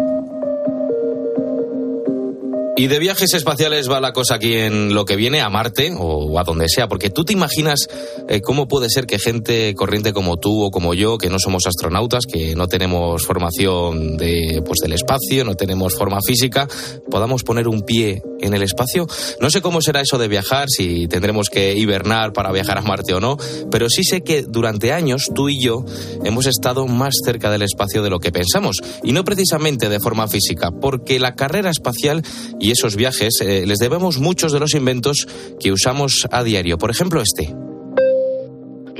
Y 2.78 2.88
de 2.88 2.98
viajes 2.98 3.32
espaciales 3.32 3.90
va 3.90 4.02
la 4.02 4.12
cosa 4.12 4.34
aquí 4.34 4.52
en 4.52 4.92
lo 4.92 5.06
que 5.06 5.16
viene 5.16 5.40
a 5.40 5.48
Marte 5.48 5.94
o 5.98 6.38
a 6.38 6.44
donde 6.44 6.68
sea, 6.68 6.88
porque 6.88 7.08
tú 7.08 7.24
te 7.24 7.32
imaginas 7.32 7.88
eh, 8.28 8.42
cómo 8.42 8.68
puede 8.68 8.90
ser 8.90 9.06
que 9.06 9.18
gente 9.18 9.74
corriente 9.74 10.12
como 10.12 10.36
tú 10.36 10.62
o 10.62 10.70
como 10.70 10.92
yo, 10.92 11.16
que 11.16 11.30
no 11.30 11.38
somos 11.38 11.66
astronautas, 11.66 12.26
que 12.30 12.54
no 12.54 12.68
tenemos 12.68 13.24
formación 13.24 14.18
de, 14.18 14.62
pues, 14.62 14.80
del 14.82 14.92
espacio, 14.92 15.42
no 15.42 15.54
tenemos 15.54 15.94
forma 15.94 16.18
física, 16.20 16.68
podamos 17.10 17.44
poner 17.44 17.66
un 17.66 17.80
pie 17.80 18.22
en 18.40 18.52
el 18.52 18.60
espacio. 18.60 19.06
No 19.40 19.48
sé 19.48 19.62
cómo 19.62 19.80
será 19.80 20.02
eso 20.02 20.18
de 20.18 20.28
viajar, 20.28 20.68
si 20.68 21.08
tendremos 21.08 21.48
que 21.48 21.74
hibernar 21.78 22.34
para 22.34 22.52
viajar 22.52 22.76
a 22.76 22.82
Marte 22.82 23.14
o 23.14 23.20
no, 23.20 23.38
pero 23.70 23.88
sí 23.88 24.04
sé 24.04 24.20
que 24.20 24.42
durante 24.42 24.92
años 24.92 25.30
tú 25.34 25.48
y 25.48 25.64
yo 25.64 25.82
hemos 26.24 26.44
estado 26.44 26.86
más 26.86 27.14
cerca 27.24 27.50
del 27.50 27.62
espacio 27.62 28.02
de 28.02 28.10
lo 28.10 28.18
que 28.18 28.32
pensamos, 28.32 28.82
y 29.02 29.12
no 29.12 29.24
precisamente 29.24 29.88
de 29.88 29.98
forma 29.98 30.28
física, 30.28 30.70
porque 30.72 31.18
la 31.18 31.34
carrera 31.34 31.70
espacial 31.70 32.22
esos 32.70 32.96
viajes 32.96 33.34
eh, 33.40 33.64
les 33.66 33.78
debemos 33.78 34.18
muchos 34.18 34.52
de 34.52 34.60
los 34.60 34.74
inventos 34.74 35.26
que 35.60 35.72
usamos 35.72 36.26
a 36.30 36.42
diario. 36.42 36.78
Por 36.78 36.90
ejemplo, 36.90 37.22
este. 37.22 37.54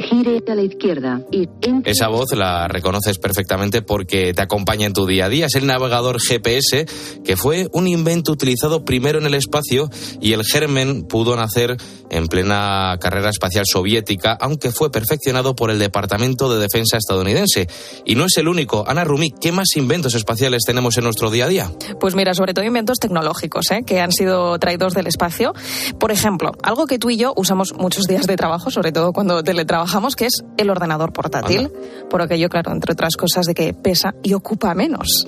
Gire 0.09 0.41
a 0.49 0.55
la 0.55 0.63
izquierda 0.63 1.21
y 1.33 1.49
entre... 1.63 1.91
Esa 1.91 2.07
voz 2.07 2.33
la 2.33 2.69
reconoces 2.69 3.19
perfectamente 3.19 3.83
porque 3.83 4.33
te 4.33 4.41
acompaña 4.41 4.87
en 4.87 4.93
tu 4.93 5.05
día 5.05 5.25
a 5.25 5.29
día. 5.29 5.47
Es 5.47 5.57
el 5.57 5.67
navegador 5.67 6.21
GPS, 6.21 6.87
que 7.25 7.37
fue 7.37 7.69
un 7.73 7.89
invento 7.89 8.31
utilizado 8.31 8.85
primero 8.85 9.19
en 9.19 9.27
el 9.27 9.35
espacio 9.35 9.91
y 10.21 10.33
el 10.33 10.45
germen 10.45 11.03
pudo 11.03 11.35
nacer 11.35 11.77
en 12.09 12.29
plena 12.29 12.97
carrera 13.01 13.31
espacial 13.31 13.65
soviética, 13.67 14.39
aunque 14.41 14.71
fue 14.71 14.93
perfeccionado 14.93 15.57
por 15.57 15.73
el 15.73 15.81
Departamento 15.81 16.55
de 16.55 16.61
Defensa 16.61 16.99
estadounidense. 16.99 17.67
Y 18.05 18.15
no 18.15 18.27
es 18.27 18.37
el 18.37 18.47
único. 18.47 18.85
Ana 18.87 19.03
Rumi, 19.03 19.33
¿qué 19.41 19.51
más 19.51 19.75
inventos 19.75 20.15
espaciales 20.15 20.63
tenemos 20.65 20.97
en 20.99 21.05
nuestro 21.05 21.33
día 21.33 21.47
a 21.47 21.49
día? 21.49 21.73
Pues 21.99 22.15
mira, 22.15 22.33
sobre 22.35 22.55
todo 22.55 22.65
inventos 22.65 22.99
tecnológicos 23.01 23.73
¿eh? 23.73 23.83
que 23.85 24.01
han 24.01 24.13
sido 24.13 24.57
traídos 24.61 24.95
del 24.95 25.09
espacio. 25.09 25.53
Por 25.99 26.13
ejemplo, 26.13 26.53
algo 26.63 26.87
que 26.87 27.01
tú 27.01 27.11
y 27.11 27.17
yo 27.17 27.33
usamos 27.37 27.75
muchos 27.77 28.05
días 28.07 28.29
de 28.29 28.37
trabajo, 28.37 28.71
sobre 28.71 28.93
todo 28.93 29.13
cuando 29.13 29.43
teletrabajamos, 29.43 29.96
que 30.17 30.27
es 30.27 30.45
el 30.57 30.71
ordenador 30.71 31.13
portátil. 31.13 31.71
Por 32.11 32.23
aquello, 32.23 32.49
claro, 32.49 32.73
entre 32.73 32.93
otras 32.93 33.17
cosas, 33.17 33.47
de 33.47 33.55
que 33.55 33.73
pesa 33.73 34.15
y 34.23 34.35
ocupa 34.35 34.75
menos. 34.75 35.27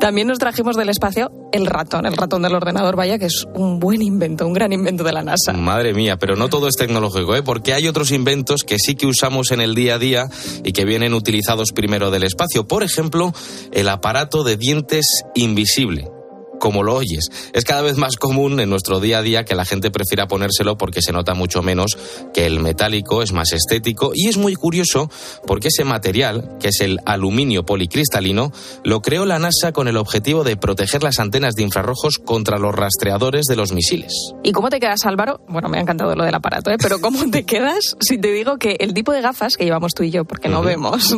También 0.00 0.28
nos 0.28 0.38
trajimos 0.38 0.76
del 0.76 0.88
espacio 0.88 1.30
el 1.52 1.66
ratón, 1.66 2.06
el 2.06 2.16
ratón 2.16 2.42
del 2.42 2.54
ordenador, 2.54 2.96
vaya, 2.96 3.18
que 3.18 3.26
es 3.26 3.46
un 3.54 3.78
buen 3.78 4.02
invento, 4.02 4.46
un 4.46 4.52
gran 4.52 4.72
invento 4.72 5.04
de 5.04 5.12
la 5.12 5.22
NASA. 5.22 5.52
Madre 5.52 5.94
mía, 5.94 6.16
pero 6.18 6.36
no 6.36 6.48
todo 6.48 6.68
es 6.68 6.76
tecnológico, 6.76 7.34
¿eh? 7.36 7.42
porque 7.42 7.74
hay 7.74 7.88
otros 7.88 8.10
inventos 8.10 8.62
que 8.64 8.76
sí 8.78 8.94
que 8.94 9.06
usamos 9.06 9.50
en 9.50 9.60
el 9.60 9.74
día 9.74 9.96
a 9.96 9.98
día 9.98 10.28
y 10.64 10.72
que 10.72 10.84
vienen 10.84 11.14
utilizados 11.14 11.72
primero 11.72 12.10
del 12.10 12.24
espacio. 12.24 12.66
Por 12.66 12.82
ejemplo, 12.82 13.32
el 13.72 13.88
aparato 13.88 14.44
de 14.44 14.56
dientes 14.56 15.06
invisible 15.34 16.08
como 16.62 16.84
lo 16.84 16.94
oyes. 16.94 17.28
Es 17.52 17.64
cada 17.64 17.82
vez 17.82 17.96
más 17.96 18.16
común 18.16 18.60
en 18.60 18.70
nuestro 18.70 19.00
día 19.00 19.18
a 19.18 19.22
día 19.22 19.44
que 19.44 19.56
la 19.56 19.64
gente 19.64 19.90
prefiera 19.90 20.28
ponérselo 20.28 20.78
porque 20.78 21.02
se 21.02 21.12
nota 21.12 21.34
mucho 21.34 21.60
menos 21.60 21.98
que 22.32 22.46
el 22.46 22.60
metálico, 22.60 23.20
es 23.20 23.32
más 23.32 23.52
estético 23.52 24.12
y 24.14 24.28
es 24.28 24.36
muy 24.36 24.54
curioso 24.54 25.10
porque 25.44 25.68
ese 25.68 25.82
material, 25.82 26.58
que 26.60 26.68
es 26.68 26.80
el 26.80 27.00
aluminio 27.04 27.66
policristalino, 27.66 28.52
lo 28.84 29.02
creó 29.02 29.26
la 29.26 29.40
NASA 29.40 29.72
con 29.72 29.88
el 29.88 29.96
objetivo 29.96 30.44
de 30.44 30.56
proteger 30.56 31.02
las 31.02 31.18
antenas 31.18 31.56
de 31.56 31.64
infrarrojos 31.64 32.20
contra 32.20 32.60
los 32.60 32.72
rastreadores 32.72 33.46
de 33.46 33.56
los 33.56 33.72
misiles. 33.72 34.12
¿Y 34.44 34.52
cómo 34.52 34.68
te 34.68 34.78
quedas, 34.78 35.04
Álvaro? 35.04 35.40
Bueno, 35.48 35.68
me 35.68 35.78
ha 35.78 35.80
encantado 35.80 36.14
lo 36.14 36.22
del 36.22 36.34
aparato, 36.36 36.70
¿eh? 36.70 36.76
pero 36.80 37.00
¿cómo 37.00 37.28
te 37.28 37.44
quedas 37.44 37.96
si 37.98 38.18
te 38.18 38.30
digo 38.30 38.58
que 38.58 38.76
el 38.78 38.94
tipo 38.94 39.10
de 39.10 39.20
gafas 39.20 39.56
que 39.56 39.64
llevamos 39.64 39.94
tú 39.94 40.04
y 40.04 40.12
yo, 40.12 40.24
porque 40.24 40.48
no 40.48 40.62
vemos, 40.62 41.16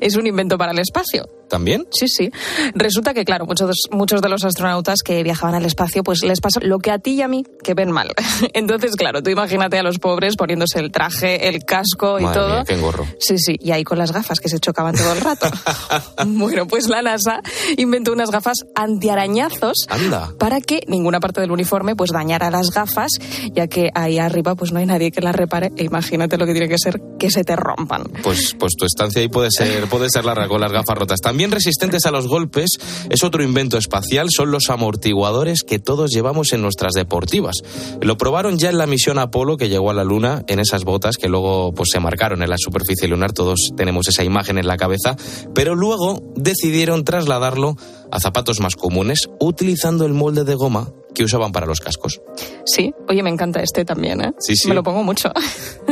es 0.00 0.14
un 0.14 0.28
invento 0.28 0.56
para 0.56 0.70
el 0.70 0.78
espacio? 0.78 1.28
¿También? 1.48 1.86
Sí, 1.90 2.08
sí. 2.08 2.30
Resulta 2.74 3.12
que, 3.12 3.24
claro, 3.24 3.46
muchos, 3.46 3.88
muchos 3.90 4.22
de 4.22 4.28
los 4.28 4.44
astronautas 4.44 4.83
astronautas 4.84 5.02
que 5.02 5.22
viajaban 5.22 5.54
al 5.54 5.64
espacio, 5.64 6.02
pues 6.02 6.22
les 6.22 6.40
pasó 6.40 6.60
lo 6.60 6.78
que 6.78 6.90
a 6.90 6.98
ti 6.98 7.12
y 7.12 7.22
a 7.22 7.28
mí, 7.28 7.44
que 7.62 7.74
ven 7.74 7.90
mal. 7.90 8.12
Entonces, 8.54 8.96
claro, 8.96 9.22
tú 9.22 9.30
imagínate 9.30 9.78
a 9.78 9.82
los 9.82 9.98
pobres 9.98 10.36
poniéndose 10.36 10.78
el 10.78 10.90
traje, 10.90 11.48
el 11.48 11.64
casco 11.64 12.18
y 12.18 12.24
Madre 12.24 12.40
todo. 12.40 12.54
mía, 12.54 12.64
qué 12.66 12.74
engorro. 12.74 13.06
Sí, 13.18 13.38
sí, 13.38 13.56
y 13.60 13.72
ahí 13.72 13.84
con 13.84 13.98
las 13.98 14.12
gafas 14.12 14.40
que 14.40 14.48
se 14.48 14.58
chocaban 14.58 14.94
todo 14.94 15.12
el 15.12 15.20
rato. 15.20 15.48
bueno, 16.26 16.66
pues 16.66 16.88
la 16.88 17.02
NASA 17.02 17.40
inventó 17.76 18.12
unas 18.12 18.30
gafas 18.30 18.58
antiarañazos 18.74 19.86
Anda. 19.88 20.32
para 20.38 20.60
que 20.60 20.80
ninguna 20.86 21.20
parte 21.20 21.40
del 21.40 21.50
uniforme 21.50 21.96
pues 21.96 22.10
dañara 22.10 22.50
las 22.50 22.70
gafas, 22.70 23.10
ya 23.52 23.66
que 23.66 23.90
ahí 23.94 24.18
arriba 24.18 24.54
pues 24.54 24.72
no 24.72 24.78
hay 24.78 24.86
nadie 24.86 25.10
que 25.10 25.20
las 25.20 25.34
repare 25.34 25.72
e 25.76 25.84
imagínate 25.84 26.36
lo 26.36 26.46
que 26.46 26.52
tiene 26.52 26.68
que 26.68 26.78
ser 26.78 27.00
que 27.18 27.30
se 27.30 27.44
te 27.44 27.56
rompan. 27.56 28.04
Pues, 28.22 28.54
pues 28.58 28.74
tu 28.76 28.84
estancia 28.84 29.20
ahí 29.20 29.28
puede 29.28 29.50
ser, 29.50 29.88
puede 29.88 30.10
ser 30.10 30.24
larga 30.24 30.48
con 30.48 30.60
las 30.60 30.72
gafas 30.72 30.96
rotas. 30.96 31.20
También 31.20 31.50
resistentes 31.50 32.06
a 32.06 32.10
los 32.10 32.26
golpes 32.26 32.70
es 33.08 33.22
otro 33.24 33.42
invento 33.42 33.78
espacial, 33.78 34.28
son 34.30 34.50
los 34.50 34.70
amortiguadores 34.74 35.62
que 35.62 35.78
todos 35.78 36.10
llevamos 36.10 36.52
en 36.52 36.62
nuestras 36.62 36.92
deportivas. 36.92 37.56
Lo 38.00 38.16
probaron 38.16 38.58
ya 38.58 38.70
en 38.70 38.78
la 38.78 38.86
misión 38.86 39.18
Apolo 39.18 39.56
que 39.56 39.68
llegó 39.68 39.90
a 39.90 39.94
la 39.94 40.04
Luna 40.04 40.44
en 40.46 40.58
esas 40.58 40.84
botas 40.84 41.16
que 41.16 41.28
luego 41.28 41.72
pues 41.72 41.90
se 41.90 42.00
marcaron 42.00 42.42
en 42.42 42.50
la 42.50 42.58
superficie 42.58 43.08
lunar, 43.08 43.32
todos 43.32 43.72
tenemos 43.76 44.08
esa 44.08 44.24
imagen 44.24 44.58
en 44.58 44.66
la 44.66 44.76
cabeza, 44.76 45.16
pero 45.54 45.74
luego 45.74 46.22
decidieron 46.36 47.04
trasladarlo 47.04 47.76
a 48.10 48.20
zapatos 48.20 48.60
más 48.60 48.76
comunes 48.76 49.28
utilizando 49.40 50.06
el 50.06 50.14
molde 50.14 50.44
de 50.44 50.54
goma 50.54 50.92
que 51.14 51.24
usaban 51.24 51.52
para 51.52 51.66
los 51.66 51.80
cascos. 51.80 52.20
Sí, 52.66 52.92
oye, 53.08 53.22
me 53.22 53.30
encanta 53.30 53.60
este 53.60 53.84
también, 53.84 54.20
¿eh? 54.20 54.32
Sí, 54.38 54.56
sí. 54.56 54.68
Me 54.68 54.74
lo 54.74 54.82
pongo 54.82 55.02
mucho. 55.02 55.32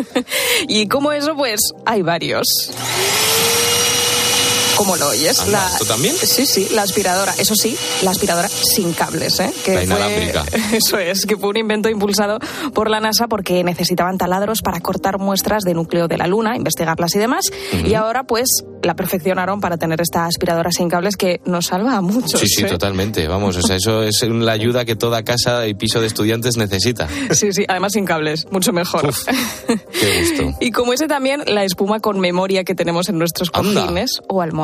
y 0.68 0.88
como 0.88 1.12
eso, 1.12 1.34
pues 1.36 1.60
hay 1.86 2.02
varios. 2.02 2.46
¿Cómo 4.76 4.96
lo 4.96 5.08
oyes? 5.08 5.38
Anda, 5.40 5.66
¿esto 5.72 5.84
también? 5.84 6.14
Sí, 6.16 6.46
sí, 6.46 6.68
la 6.74 6.82
aspiradora. 6.82 7.32
Eso 7.38 7.54
sí, 7.54 7.76
la 8.02 8.10
aspiradora 8.10 8.48
sin 8.48 8.92
cables, 8.92 9.38
¿eh? 9.40 9.52
Que 9.64 9.72
La 9.72 9.76
fue- 9.78 9.84
inalámbrica. 9.84 10.44
Eso 10.72 10.98
es, 10.98 11.26
que 11.26 11.36
fue 11.36 11.50
un 11.50 11.56
invento 11.58 11.88
impulsado 11.88 12.38
por 12.74 12.90
la 12.90 12.98
NASA 13.00 13.28
porque 13.28 13.62
necesitaban 13.64 14.18
taladros 14.18 14.60
para 14.62 14.80
cortar 14.80 15.18
muestras 15.18 15.62
de 15.64 15.74
núcleo 15.74 16.08
de 16.08 16.16
la 16.18 16.26
Luna, 16.26 16.56
investigarlas 16.56 17.14
y 17.14 17.18
demás. 17.18 17.44
Y 17.84 17.94
ahora, 17.94 18.24
pues, 18.24 18.48
la 18.82 18.94
perfeccionaron 18.96 19.60
para 19.60 19.76
tener 19.76 20.00
esta 20.00 20.26
aspiradora 20.26 20.72
sin 20.72 20.88
cables 20.88 21.16
que 21.16 21.40
nos 21.44 21.66
salva 21.66 21.96
a 21.96 22.00
muchos. 22.00 22.40
Sí, 22.40 22.46
sí, 22.48 22.62
¿eh? 22.64 22.66
totalmente. 22.68 23.28
Vamos, 23.28 23.56
o 23.56 23.62
sea, 23.62 23.76
eso 23.76 24.02
es 24.02 24.22
la 24.22 24.52
ayuda 24.52 24.84
que 24.84 24.96
toda 24.96 25.22
casa 25.22 25.66
y 25.68 25.74
piso 25.74 26.00
de 26.00 26.06
estudiantes 26.06 26.56
necesita. 26.56 27.08
Sí, 27.32 27.52
sí, 27.52 27.64
además 27.68 27.92
sin 27.92 28.04
cables, 28.06 28.46
mucho 28.50 28.72
mejor. 28.72 29.12
Qué 29.66 30.20
gusto. 30.20 30.56
Y 30.60 30.70
como 30.70 30.92
ese 30.92 31.06
también, 31.08 31.42
la 31.46 31.64
espuma 31.64 32.00
con 32.00 32.18
memoria 32.20 32.64
que 32.64 32.74
tenemos 32.74 33.08
en 33.08 33.18
nuestros 33.18 33.50
Anda. 33.52 33.82
cojines 33.82 34.20
o 34.28 34.40
almohadas, 34.42 34.61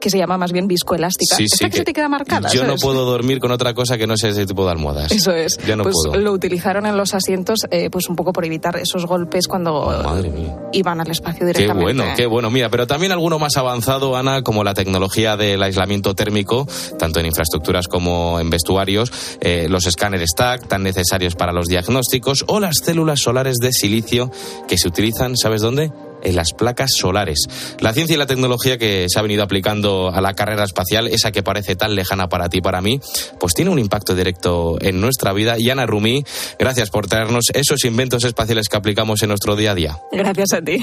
que 0.00 0.10
se 0.10 0.18
llama 0.18 0.38
más 0.38 0.52
bien 0.52 0.66
viscoelástica. 0.68 1.36
Sí, 1.36 1.44
Esta 1.44 1.56
sí, 1.66 1.70
que, 1.70 1.76
se 1.78 1.84
te 1.84 1.92
queda 1.92 2.08
marcada. 2.08 2.48
Yo 2.50 2.64
no 2.64 2.76
puedo 2.76 3.04
dormir 3.04 3.38
con 3.40 3.50
otra 3.50 3.74
cosa 3.74 3.96
que 3.96 4.06
no 4.06 4.16
sea 4.16 4.30
ese 4.30 4.46
tipo 4.46 4.64
de 4.64 4.72
almohadas. 4.72 5.12
Eso 5.12 5.32
es. 5.32 5.58
Yo 5.66 5.76
no 5.76 5.82
pues 5.84 5.94
puedo. 6.04 6.20
lo 6.20 6.32
utilizaron 6.32 6.86
en 6.86 6.96
los 6.96 7.14
asientos, 7.14 7.60
eh, 7.70 7.88
pues 7.90 8.08
un 8.08 8.16
poco 8.16 8.32
por 8.32 8.44
evitar 8.44 8.76
esos 8.76 9.06
golpes 9.06 9.48
cuando 9.48 9.86
Madre 10.04 10.30
mía. 10.30 10.56
iban 10.72 11.00
al 11.00 11.10
espacio 11.10 11.40
Qué 11.40 11.46
directamente. 11.46 11.82
bueno, 11.82 12.04
qué 12.16 12.26
bueno. 12.26 12.50
Mira, 12.50 12.68
pero 12.70 12.86
también 12.86 13.12
alguno 13.12 13.38
más 13.38 13.56
avanzado, 13.56 14.16
Ana, 14.16 14.42
como 14.42 14.64
la 14.64 14.74
tecnología 14.74 15.36
del 15.36 15.62
aislamiento 15.62 16.14
térmico, 16.14 16.66
tanto 16.98 17.20
en 17.20 17.26
infraestructuras 17.26 17.88
como 17.88 18.38
en 18.40 18.50
vestuarios, 18.50 19.12
eh, 19.40 19.66
los 19.68 19.86
escáneres 19.86 20.30
TAC, 20.36 20.66
tan 20.68 20.82
necesarios 20.82 21.34
para 21.34 21.52
los 21.52 21.66
diagnósticos, 21.66 22.44
o 22.48 22.60
las 22.60 22.76
células 22.84 23.20
solares 23.20 23.56
de 23.58 23.72
silicio 23.72 24.30
que 24.68 24.78
se 24.78 24.88
utilizan, 24.88 25.36
¿sabes 25.36 25.62
dónde? 25.62 25.90
En 26.26 26.34
las 26.34 26.52
placas 26.52 26.90
solares. 26.96 27.46
La 27.78 27.92
ciencia 27.92 28.14
y 28.14 28.16
la 28.16 28.26
tecnología 28.26 28.78
que 28.78 29.06
se 29.08 29.18
ha 29.18 29.22
venido 29.22 29.44
aplicando 29.44 30.10
a 30.12 30.20
la 30.20 30.34
carrera 30.34 30.64
espacial, 30.64 31.06
esa 31.06 31.30
que 31.30 31.44
parece 31.44 31.76
tan 31.76 31.94
lejana 31.94 32.28
para 32.28 32.48
ti 32.48 32.58
y 32.58 32.60
para 32.60 32.80
mí, 32.80 33.00
pues 33.38 33.54
tiene 33.54 33.70
un 33.70 33.78
impacto 33.78 34.14
directo 34.16 34.76
en 34.80 35.00
nuestra 35.00 35.32
vida. 35.32 35.56
Y 35.56 35.70
Ana 35.70 35.86
Rumí, 35.86 36.24
gracias 36.58 36.90
por 36.90 37.06
traernos 37.06 37.44
esos 37.54 37.84
inventos 37.84 38.24
espaciales 38.24 38.68
que 38.68 38.76
aplicamos 38.76 39.22
en 39.22 39.28
nuestro 39.28 39.54
día 39.54 39.70
a 39.70 39.74
día. 39.76 39.98
Gracias 40.10 40.52
a 40.52 40.62
ti. 40.62 40.76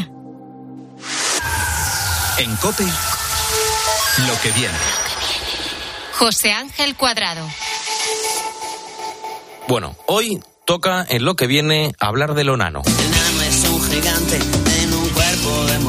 En 2.37 2.55
Cope, 2.55 2.83
lo 2.83 4.41
que 4.41 4.51
viene. 4.51 4.77
José 6.13 6.51
Ángel 6.51 6.95
Cuadrado. 6.95 7.45
Bueno, 9.67 9.95
hoy 10.07 10.39
toca 10.65 11.05
en 11.09 11.25
lo 11.25 11.35
que 11.35 11.47
viene 11.47 11.93
hablar 11.99 12.33
de 12.33 12.43
lo 12.43 12.57
nano. 12.57 12.81
es 12.85 13.69
un 13.69 13.81
gigante 13.83 14.62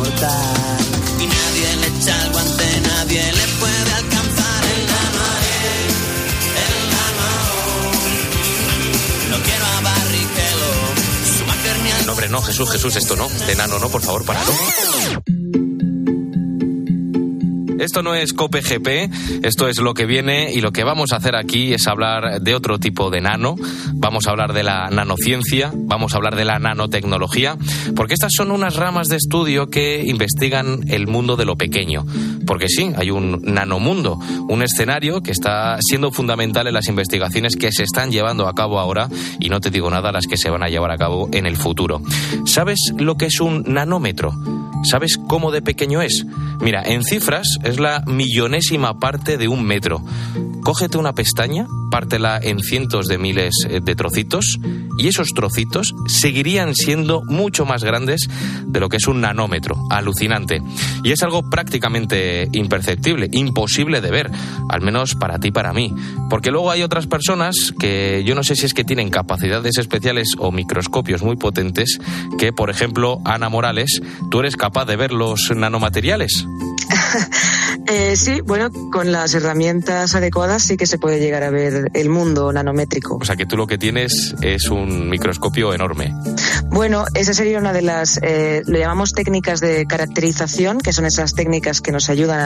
mortal. 0.04 0.78
Y 1.18 1.26
nadie 1.26 1.76
le 1.80 1.86
echa 1.86 2.22
el 2.24 2.32
guante, 2.32 2.80
nadie 2.80 3.32
le 3.32 3.46
puede 3.60 3.92
alcanzar 3.92 4.64
el 4.74 4.86
nano. 4.92 5.24
El 6.64 6.74
nano. 6.94 7.28
No 9.30 9.36
quiero 9.42 9.64
a 9.64 9.80
Barrichello, 9.80 10.72
su 11.38 11.44
No, 12.06 12.12
hombre, 12.12 12.28
no, 12.28 12.42
Jesús, 12.42 12.70
Jesús, 12.70 12.96
esto 12.96 13.16
no. 13.16 13.28
De 13.28 13.54
nano 13.54 13.78
no, 13.78 13.88
por 13.88 14.02
favor, 14.02 14.24
páralo. 14.24 14.52
Esto 17.84 18.02
no 18.02 18.14
es 18.14 18.32
Cope 18.32 18.62
GP, 18.62 19.44
esto 19.44 19.68
es 19.68 19.78
lo 19.78 19.92
que 19.92 20.06
viene 20.06 20.50
y 20.50 20.62
lo 20.62 20.72
que 20.72 20.84
vamos 20.84 21.12
a 21.12 21.16
hacer 21.16 21.36
aquí 21.36 21.74
es 21.74 21.86
hablar 21.86 22.40
de 22.40 22.54
otro 22.54 22.78
tipo 22.78 23.10
de 23.10 23.20
nano. 23.20 23.56
Vamos 23.92 24.26
a 24.26 24.30
hablar 24.30 24.54
de 24.54 24.62
la 24.62 24.88
nanociencia, 24.88 25.70
vamos 25.74 26.14
a 26.14 26.16
hablar 26.16 26.34
de 26.34 26.46
la 26.46 26.58
nanotecnología, 26.58 27.58
porque 27.94 28.14
estas 28.14 28.32
son 28.34 28.52
unas 28.52 28.76
ramas 28.76 29.08
de 29.08 29.16
estudio 29.16 29.68
que 29.68 30.02
investigan 30.06 30.84
el 30.88 31.06
mundo 31.06 31.36
de 31.36 31.44
lo 31.44 31.56
pequeño. 31.56 32.06
Porque 32.46 32.68
sí, 32.68 32.90
hay 32.96 33.10
un 33.10 33.42
nanomundo, 33.42 34.18
un 34.48 34.62
escenario 34.62 35.22
que 35.22 35.32
está 35.32 35.76
siendo 35.82 36.10
fundamental 36.10 36.66
en 36.66 36.74
las 36.74 36.88
investigaciones 36.88 37.56
que 37.56 37.70
se 37.70 37.82
están 37.82 38.10
llevando 38.10 38.48
a 38.48 38.54
cabo 38.54 38.78
ahora 38.78 39.10
y 39.40 39.50
no 39.50 39.60
te 39.60 39.70
digo 39.70 39.90
nada 39.90 40.10
las 40.10 40.26
que 40.26 40.38
se 40.38 40.48
van 40.48 40.62
a 40.62 40.68
llevar 40.68 40.90
a 40.90 40.96
cabo 40.96 41.28
en 41.32 41.44
el 41.44 41.56
futuro. 41.56 42.00
¿Sabes 42.46 42.78
lo 42.96 43.16
que 43.16 43.26
es 43.26 43.40
un 43.40 43.62
nanómetro? 43.66 44.32
¿Sabes 44.84 45.18
cómo 45.28 45.50
de 45.50 45.62
pequeño 45.62 46.02
es? 46.02 46.26
Mira, 46.60 46.82
en 46.84 47.04
cifras 47.04 47.58
es 47.62 47.73
la 47.80 48.02
millonésima 48.06 48.98
parte 48.98 49.36
de 49.36 49.48
un 49.48 49.64
metro. 49.64 50.02
Cógete 50.62 50.96
una 50.96 51.12
pestaña, 51.12 51.66
pártela 51.90 52.40
en 52.42 52.60
cientos 52.60 53.06
de 53.06 53.18
miles 53.18 53.54
eh, 53.68 53.80
de 53.82 53.94
trocitos 53.94 54.58
y 54.98 55.08
esos 55.08 55.28
trocitos 55.34 55.94
seguirían 56.06 56.74
siendo 56.74 57.22
mucho 57.22 57.66
más 57.66 57.84
grandes 57.84 58.28
de 58.66 58.80
lo 58.80 58.88
que 58.88 58.96
es 58.96 59.06
un 59.06 59.20
nanómetro. 59.20 59.76
Alucinante. 59.90 60.62
Y 61.02 61.12
es 61.12 61.22
algo 61.22 61.48
prácticamente 61.50 62.48
imperceptible, 62.52 63.28
imposible 63.32 64.00
de 64.00 64.10
ver, 64.10 64.30
al 64.68 64.80
menos 64.80 65.14
para 65.14 65.38
ti 65.38 65.50
para 65.50 65.72
mí. 65.72 65.94
Porque 66.30 66.50
luego 66.50 66.70
hay 66.70 66.82
otras 66.82 67.06
personas 67.06 67.74
que 67.78 68.22
yo 68.24 68.34
no 68.34 68.42
sé 68.42 68.56
si 68.56 68.66
es 68.66 68.74
que 68.74 68.84
tienen 68.84 69.10
capacidades 69.10 69.76
especiales 69.78 70.28
o 70.38 70.50
microscopios 70.50 71.22
muy 71.22 71.36
potentes 71.36 71.98
que, 72.38 72.52
por 72.52 72.70
ejemplo, 72.70 73.20
Ana 73.24 73.48
Morales, 73.48 74.00
tú 74.30 74.40
eres 74.40 74.56
capaz 74.56 74.86
de 74.86 74.96
ver 74.96 75.12
los 75.12 75.52
nanomateriales. 75.54 76.46
Eh, 77.86 78.16
sí, 78.16 78.40
bueno, 78.40 78.70
con 78.90 79.12
las 79.12 79.34
herramientas 79.34 80.14
adecuadas 80.14 80.62
sí 80.62 80.76
que 80.76 80.86
se 80.86 80.98
puede 80.98 81.20
llegar 81.20 81.42
a 81.42 81.50
ver 81.50 81.90
el 81.92 82.08
mundo 82.08 82.52
nanométrico. 82.52 83.18
O 83.20 83.24
sea 83.24 83.36
que 83.36 83.46
tú 83.46 83.56
lo 83.56 83.66
que 83.66 83.78
tienes 83.78 84.34
es 84.40 84.70
un 84.70 85.08
microscopio 85.10 85.74
enorme. 85.74 86.14
Bueno, 86.70 87.04
esa 87.14 87.32
sería 87.32 87.58
una 87.58 87.72
de 87.72 87.82
las, 87.82 88.18
eh, 88.22 88.62
lo 88.66 88.78
llamamos 88.78 89.12
técnicas 89.12 89.60
de 89.60 89.86
caracterización, 89.86 90.80
que 90.80 90.92
son 90.92 91.06
esas 91.06 91.34
técnicas 91.34 91.80
que 91.80 91.92
nos 91.92 92.10
ayudan 92.10 92.40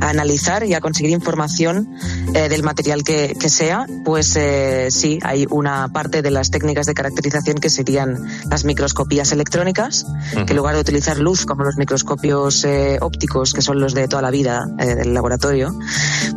a, 0.00 0.06
a 0.06 0.10
analizar 0.10 0.64
y 0.64 0.74
a 0.74 0.80
conseguir 0.80 1.10
información 1.10 1.88
eh, 2.34 2.48
del 2.48 2.62
material 2.62 3.02
que, 3.02 3.36
que 3.38 3.48
sea. 3.48 3.86
Pues 4.04 4.36
eh, 4.36 4.88
sí, 4.90 5.18
hay 5.22 5.46
una 5.50 5.88
parte 5.88 6.22
de 6.22 6.30
las 6.30 6.50
técnicas 6.52 6.86
de 6.86 6.94
caracterización 6.94 7.56
que 7.56 7.68
serían 7.68 8.24
las 8.48 8.64
microscopías 8.64 9.32
electrónicas, 9.32 10.06
que 10.46 10.52
en 10.52 10.56
lugar 10.56 10.76
de 10.76 10.82
utilizar 10.82 11.18
luz 11.18 11.44
como 11.44 11.64
los 11.64 11.76
microscopios 11.76 12.64
eh, 12.64 12.98
ópticos, 13.00 13.52
que 13.52 13.62
son 13.62 13.80
los 13.80 13.94
de 13.94 14.06
toda 14.06 14.22
la 14.22 14.30
vida 14.30 14.64
del 14.76 15.12
laboratorio, 15.12 15.76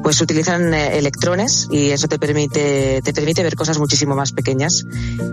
pues 0.01 0.19
utilizan 0.19 0.73
electrones 0.73 1.67
y 1.69 1.91
eso 1.91 2.07
te 2.07 2.17
permite, 2.17 3.01
te 3.03 3.13
permite 3.13 3.43
ver 3.43 3.55
cosas 3.55 3.77
muchísimo 3.77 4.15
más 4.15 4.31
pequeñas. 4.31 4.83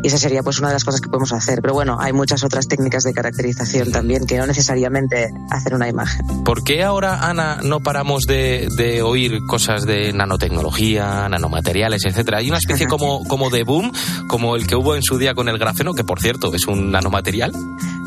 Y 0.03 0.09
esa 0.09 0.19
sería 0.19 0.43
pues 0.43 0.59
una 0.59 0.69
de 0.69 0.75
las 0.75 0.85
cosas 0.85 1.01
que 1.01 1.09
podemos 1.09 1.33
hacer. 1.33 1.61
Pero 1.63 1.73
bueno, 1.75 1.86
hay 2.01 2.13
muchas 2.13 2.43
otras 2.45 2.69
técnicas 2.69 3.05
de 3.05 3.13
caracterización 3.13 3.93
también 3.93 4.27
que 4.27 4.37
no 4.39 4.47
necesariamente 4.47 5.31
hacen 5.51 5.75
una 5.75 5.89
imagen. 5.89 6.45
¿Por 6.45 6.65
qué 6.65 6.83
ahora, 6.83 7.29
Ana, 7.29 7.61
no 7.63 7.81
paramos 7.81 8.25
de, 8.25 8.69
de 8.77 9.03
oír 9.03 9.41
cosas 9.47 9.87
de 9.87 10.13
nanotecnología, 10.13 11.29
nanomateriales, 11.29 12.05
etcétera? 12.05 12.39
Hay 12.39 12.49
una 12.49 12.59
especie 12.59 12.87
como, 12.87 13.25
como 13.25 13.51
de 13.51 13.63
boom, 13.63 13.93
como 14.29 14.57
el 14.57 14.67
que 14.67 14.77
hubo 14.77 14.97
en 14.97 15.03
su 15.03 15.19
día 15.19 15.35
con 15.35 15.49
el 15.49 15.59
grafeno, 15.59 15.95
que 15.95 16.05
por 16.05 16.21
cierto 16.21 16.53
es 16.55 16.67
un 16.67 16.91
nanomaterial. 16.91 17.53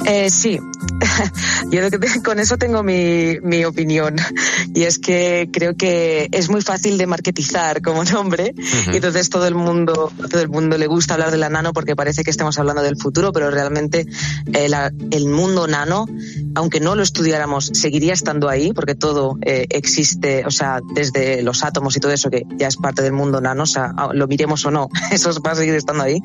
Eh, 0.06 0.30
sí, 0.30 0.60
yo 1.72 1.82
con 2.24 2.40
eso 2.40 2.58
tengo 2.58 2.84
mi, 2.84 3.38
mi, 3.42 3.66
opinión 3.66 4.16
y 4.74 4.84
es 4.84 4.98
que 4.98 5.50
creo 5.52 5.76
que 5.76 6.30
es 6.32 6.50
muy 6.50 6.62
fácil 6.62 6.98
de 6.98 7.06
marketizar 7.06 7.82
como 7.82 8.04
nombre 8.06 8.54
y 8.92 8.96
entonces 8.96 9.30
todo 9.30 9.46
el 9.46 9.56
mundo 9.56 10.12
todo 10.30 10.42
el 10.42 10.48
mundo 10.48 10.78
le 10.78 10.88
gusta 10.88 11.16
hablar 11.16 11.32
de 11.32 11.38
la 11.38 11.50
nano 11.50 11.74
porque 11.74 11.98
parece 11.98 12.24
que 12.24 12.32
estamos 12.32 12.58
hablando 12.58 12.82
del 12.82 12.96
futuro, 12.96 13.34
pero 13.34 13.52
realmente 13.60 14.06
eh, 14.54 14.70
el 15.12 15.26
mundo 15.28 15.68
nano, 15.68 16.08
aunque 16.56 16.80
no 16.80 16.96
lo 16.96 17.04
estudiáramos, 17.04 17.72
seguiría 17.74 18.14
estando 18.14 18.50
ahí 18.50 18.72
porque 18.74 18.96
todo 18.96 19.38
eh, 19.42 19.66
existe, 19.70 20.46
o 20.46 20.52
sea, 20.52 20.80
desde 20.94 21.42
los 21.44 21.64
átomos 21.64 21.96
y 21.98 22.00
todo 22.00 22.12
eso 22.12 22.30
que 22.30 22.44
ya 22.58 22.68
es 22.68 22.78
parte 22.78 23.02
del 23.02 23.14
mundo 23.14 23.42
nano, 23.42 23.64
o 23.64 23.66
sea, 23.66 23.94
lo 24.14 24.28
miremos 24.28 24.66
o 24.66 24.72
no, 24.72 24.90
eso 25.12 25.32
va 25.46 25.52
a 25.52 25.56
seguir 25.56 25.76
estando 25.76 26.04
ahí. 26.04 26.22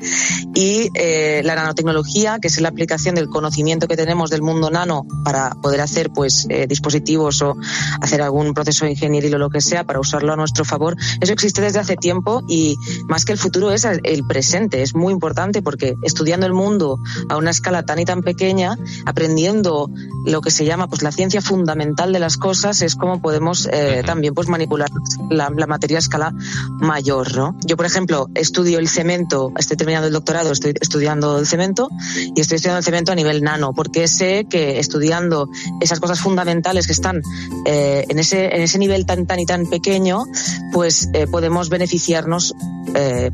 Y 0.53 0.89
eh, 0.95 1.41
la 1.43 1.55
nanotecnología, 1.55 2.39
que 2.39 2.47
es 2.47 2.59
la 2.61 2.69
aplicación 2.69 3.15
del 3.15 3.27
conocimiento 3.27 3.87
que 3.87 3.97
tenemos 3.97 4.29
del 4.29 4.41
mundo 4.41 4.69
nano 4.71 5.05
para 5.23 5.51
poder 5.61 5.81
hacer 5.81 6.11
pues 6.11 6.47
dispositivos 6.67 7.41
o 7.41 7.55
hacer 8.01 8.21
algún 8.21 8.53
proceso 8.53 8.85
de 8.85 8.91
ingeniería 8.91 9.35
o 9.35 9.39
lo 9.39 9.49
que 9.49 9.61
sea 9.61 9.83
para 9.83 9.99
usarlo 9.99 10.33
a 10.33 10.35
nuestro 10.35 10.63
favor, 10.63 10.95
eso 11.19 11.33
existe 11.33 11.61
desde 11.61 11.79
hace 11.79 11.97
tiempo 11.97 12.43
y 12.47 12.77
más 13.07 13.25
que 13.25 13.33
el 13.33 13.37
futuro 13.37 13.71
es 13.71 13.85
el 13.85 14.25
presente. 14.27 14.81
Es 14.81 14.95
muy 14.95 15.11
importante 15.13 15.61
porque 15.61 15.95
estudiando 16.03 16.45
el 16.45 16.53
mundo 16.53 16.99
a 17.29 17.37
una 17.37 17.51
escala 17.51 17.83
tan 17.83 17.99
y 17.99 18.05
tan 18.05 18.21
pequeña, 18.21 18.77
aprendiendo 19.05 19.89
lo 20.25 20.41
que 20.41 20.51
se 20.51 20.65
llama 20.65 20.87
pues 20.87 21.03
la 21.03 21.11
ciencia 21.11 21.41
fundamental 21.41 22.11
de 22.11 22.19
las 22.19 22.37
cosas, 22.37 22.81
es 22.81 22.95
como 22.95 23.21
podemos 23.21 23.69
eh, 23.71 24.03
también 24.05 24.33
pues 24.33 24.47
manipular 24.47 24.89
la, 25.29 25.49
materia 25.49 25.97
a 25.97 25.99
escala 25.99 26.33
mayor, 26.79 27.35
¿no? 27.35 27.55
Yo, 27.65 27.77
por 27.77 27.85
ejemplo, 27.85 28.27
estudio 28.33 28.79
el 28.79 28.87
cemento, 28.87 29.51
estoy 29.57 29.77
terminando 29.77 30.07
el 30.07 30.13
doctorado, 30.13 30.51
estoy 30.51 30.73
estudiando 30.79 31.39
el 31.39 31.47
cemento 31.47 31.89
y 32.35 32.41
estoy 32.41 32.55
estudiando 32.55 32.79
el 32.79 32.83
cemento 32.83 33.11
a 33.11 33.15
nivel 33.15 33.43
nano, 33.43 33.73
porque 33.73 34.07
sé 34.07 34.45
que 34.49 34.79
estudiando 34.79 35.49
esas 35.81 35.99
cosas 35.99 36.19
fundamentales 36.19 36.87
que 36.87 36.93
están 36.93 37.21
eh, 37.65 38.05
en, 38.09 38.19
ese, 38.19 38.45
en 38.55 38.61
ese 38.61 38.79
nivel 38.79 39.05
tan, 39.05 39.25
tan 39.27 39.39
y 39.39 39.45
tan 39.45 39.67
pequeño, 39.67 40.25
pues 40.71 41.09
eh, 41.13 41.27
podemos 41.27 41.69
beneficiarnos, 41.69 42.55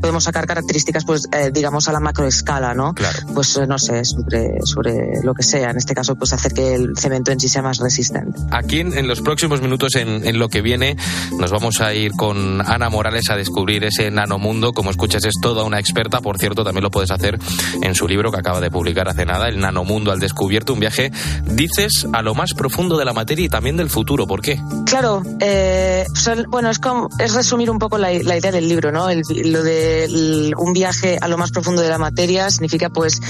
podemos 0.01 0.23
sacar 0.23 0.47
características, 0.47 1.06
pues 1.06 1.30
digamos, 1.54 1.88
a 1.88 1.91
la 1.91 1.99
macroescala, 1.99 2.73
¿no? 2.73 2.93
Claro. 2.95 3.19
Pues 3.36 3.60
no 3.67 3.77
sé, 3.81 4.05
sobre, 4.05 4.59
sobre 4.63 5.21
lo 5.23 5.33
que 5.33 5.43
sea, 5.43 5.71
en 5.71 5.77
este 5.77 5.93
caso, 5.93 6.15
pues 6.15 6.33
hacer 6.33 6.53
que 6.53 6.75
el 6.75 6.97
cemento 6.97 7.31
en 7.31 7.39
sí 7.39 7.49
sea 7.49 7.61
más 7.61 7.79
resistente. 7.79 8.39
Aquí 8.51 8.79
en, 8.79 9.07
los 9.07 9.21
próximos 9.21 9.61
minutos, 9.61 9.95
en, 9.95 10.25
en, 10.25 10.39
lo 10.39 10.49
que 10.49 10.61
viene, 10.61 10.95
nos 11.37 11.51
vamos 11.51 11.81
a 11.81 11.93
ir 11.93 12.13
con 12.13 12.61
Ana 12.61 12.89
Morales 12.89 13.29
a 13.29 13.35
descubrir 13.35 13.83
ese 13.83 14.11
nanomundo. 14.11 14.73
Como 14.73 14.91
escuchas, 14.91 15.25
es 15.25 15.35
toda 15.41 15.63
una 15.63 15.79
experta. 15.79 16.21
Por 16.21 16.37
cierto, 16.37 16.63
también 16.63 16.83
lo 16.83 16.91
puedes 16.91 17.11
hacer 17.11 17.37
en 17.81 17.95
su 17.95 18.07
libro 18.07 18.31
que 18.31 18.39
acaba 18.39 18.61
de 18.61 18.71
publicar 18.71 19.09
hace 19.09 19.25
nada, 19.25 19.47
El 19.47 19.59
nanomundo 19.59 20.11
al 20.11 20.19
descubierto. 20.19 20.73
Un 20.73 20.79
viaje, 20.79 21.11
dices, 21.45 22.07
a 22.13 22.21
lo 22.21 22.35
más 22.35 22.53
profundo 22.53 22.97
de 22.97 23.05
la 23.05 23.13
materia 23.13 23.45
y 23.45 23.49
también 23.49 23.77
del 23.77 23.89
futuro. 23.89 24.27
¿Por 24.27 24.41
qué? 24.41 24.59
Claro, 24.85 25.23
eh, 25.39 26.05
bueno, 26.49 26.69
es, 26.69 26.79
como, 26.79 27.09
es 27.19 27.33
resumir 27.33 27.69
un 27.69 27.79
poco 27.79 27.97
la, 27.97 28.11
idea 28.13 28.51
del 28.51 28.67
libro, 28.67 28.91
¿no? 28.91 29.07
lo 29.09 29.63
de 29.63 30.51
un 30.57 30.73
viaje 30.73 31.17
a 31.19 31.27
lo 31.27 31.37
más 31.37 31.51
profundo 31.51 31.81
de 31.81 31.89
la 31.89 31.97
materia 31.97 32.49
significa, 32.49 32.89
pues, 32.89 33.21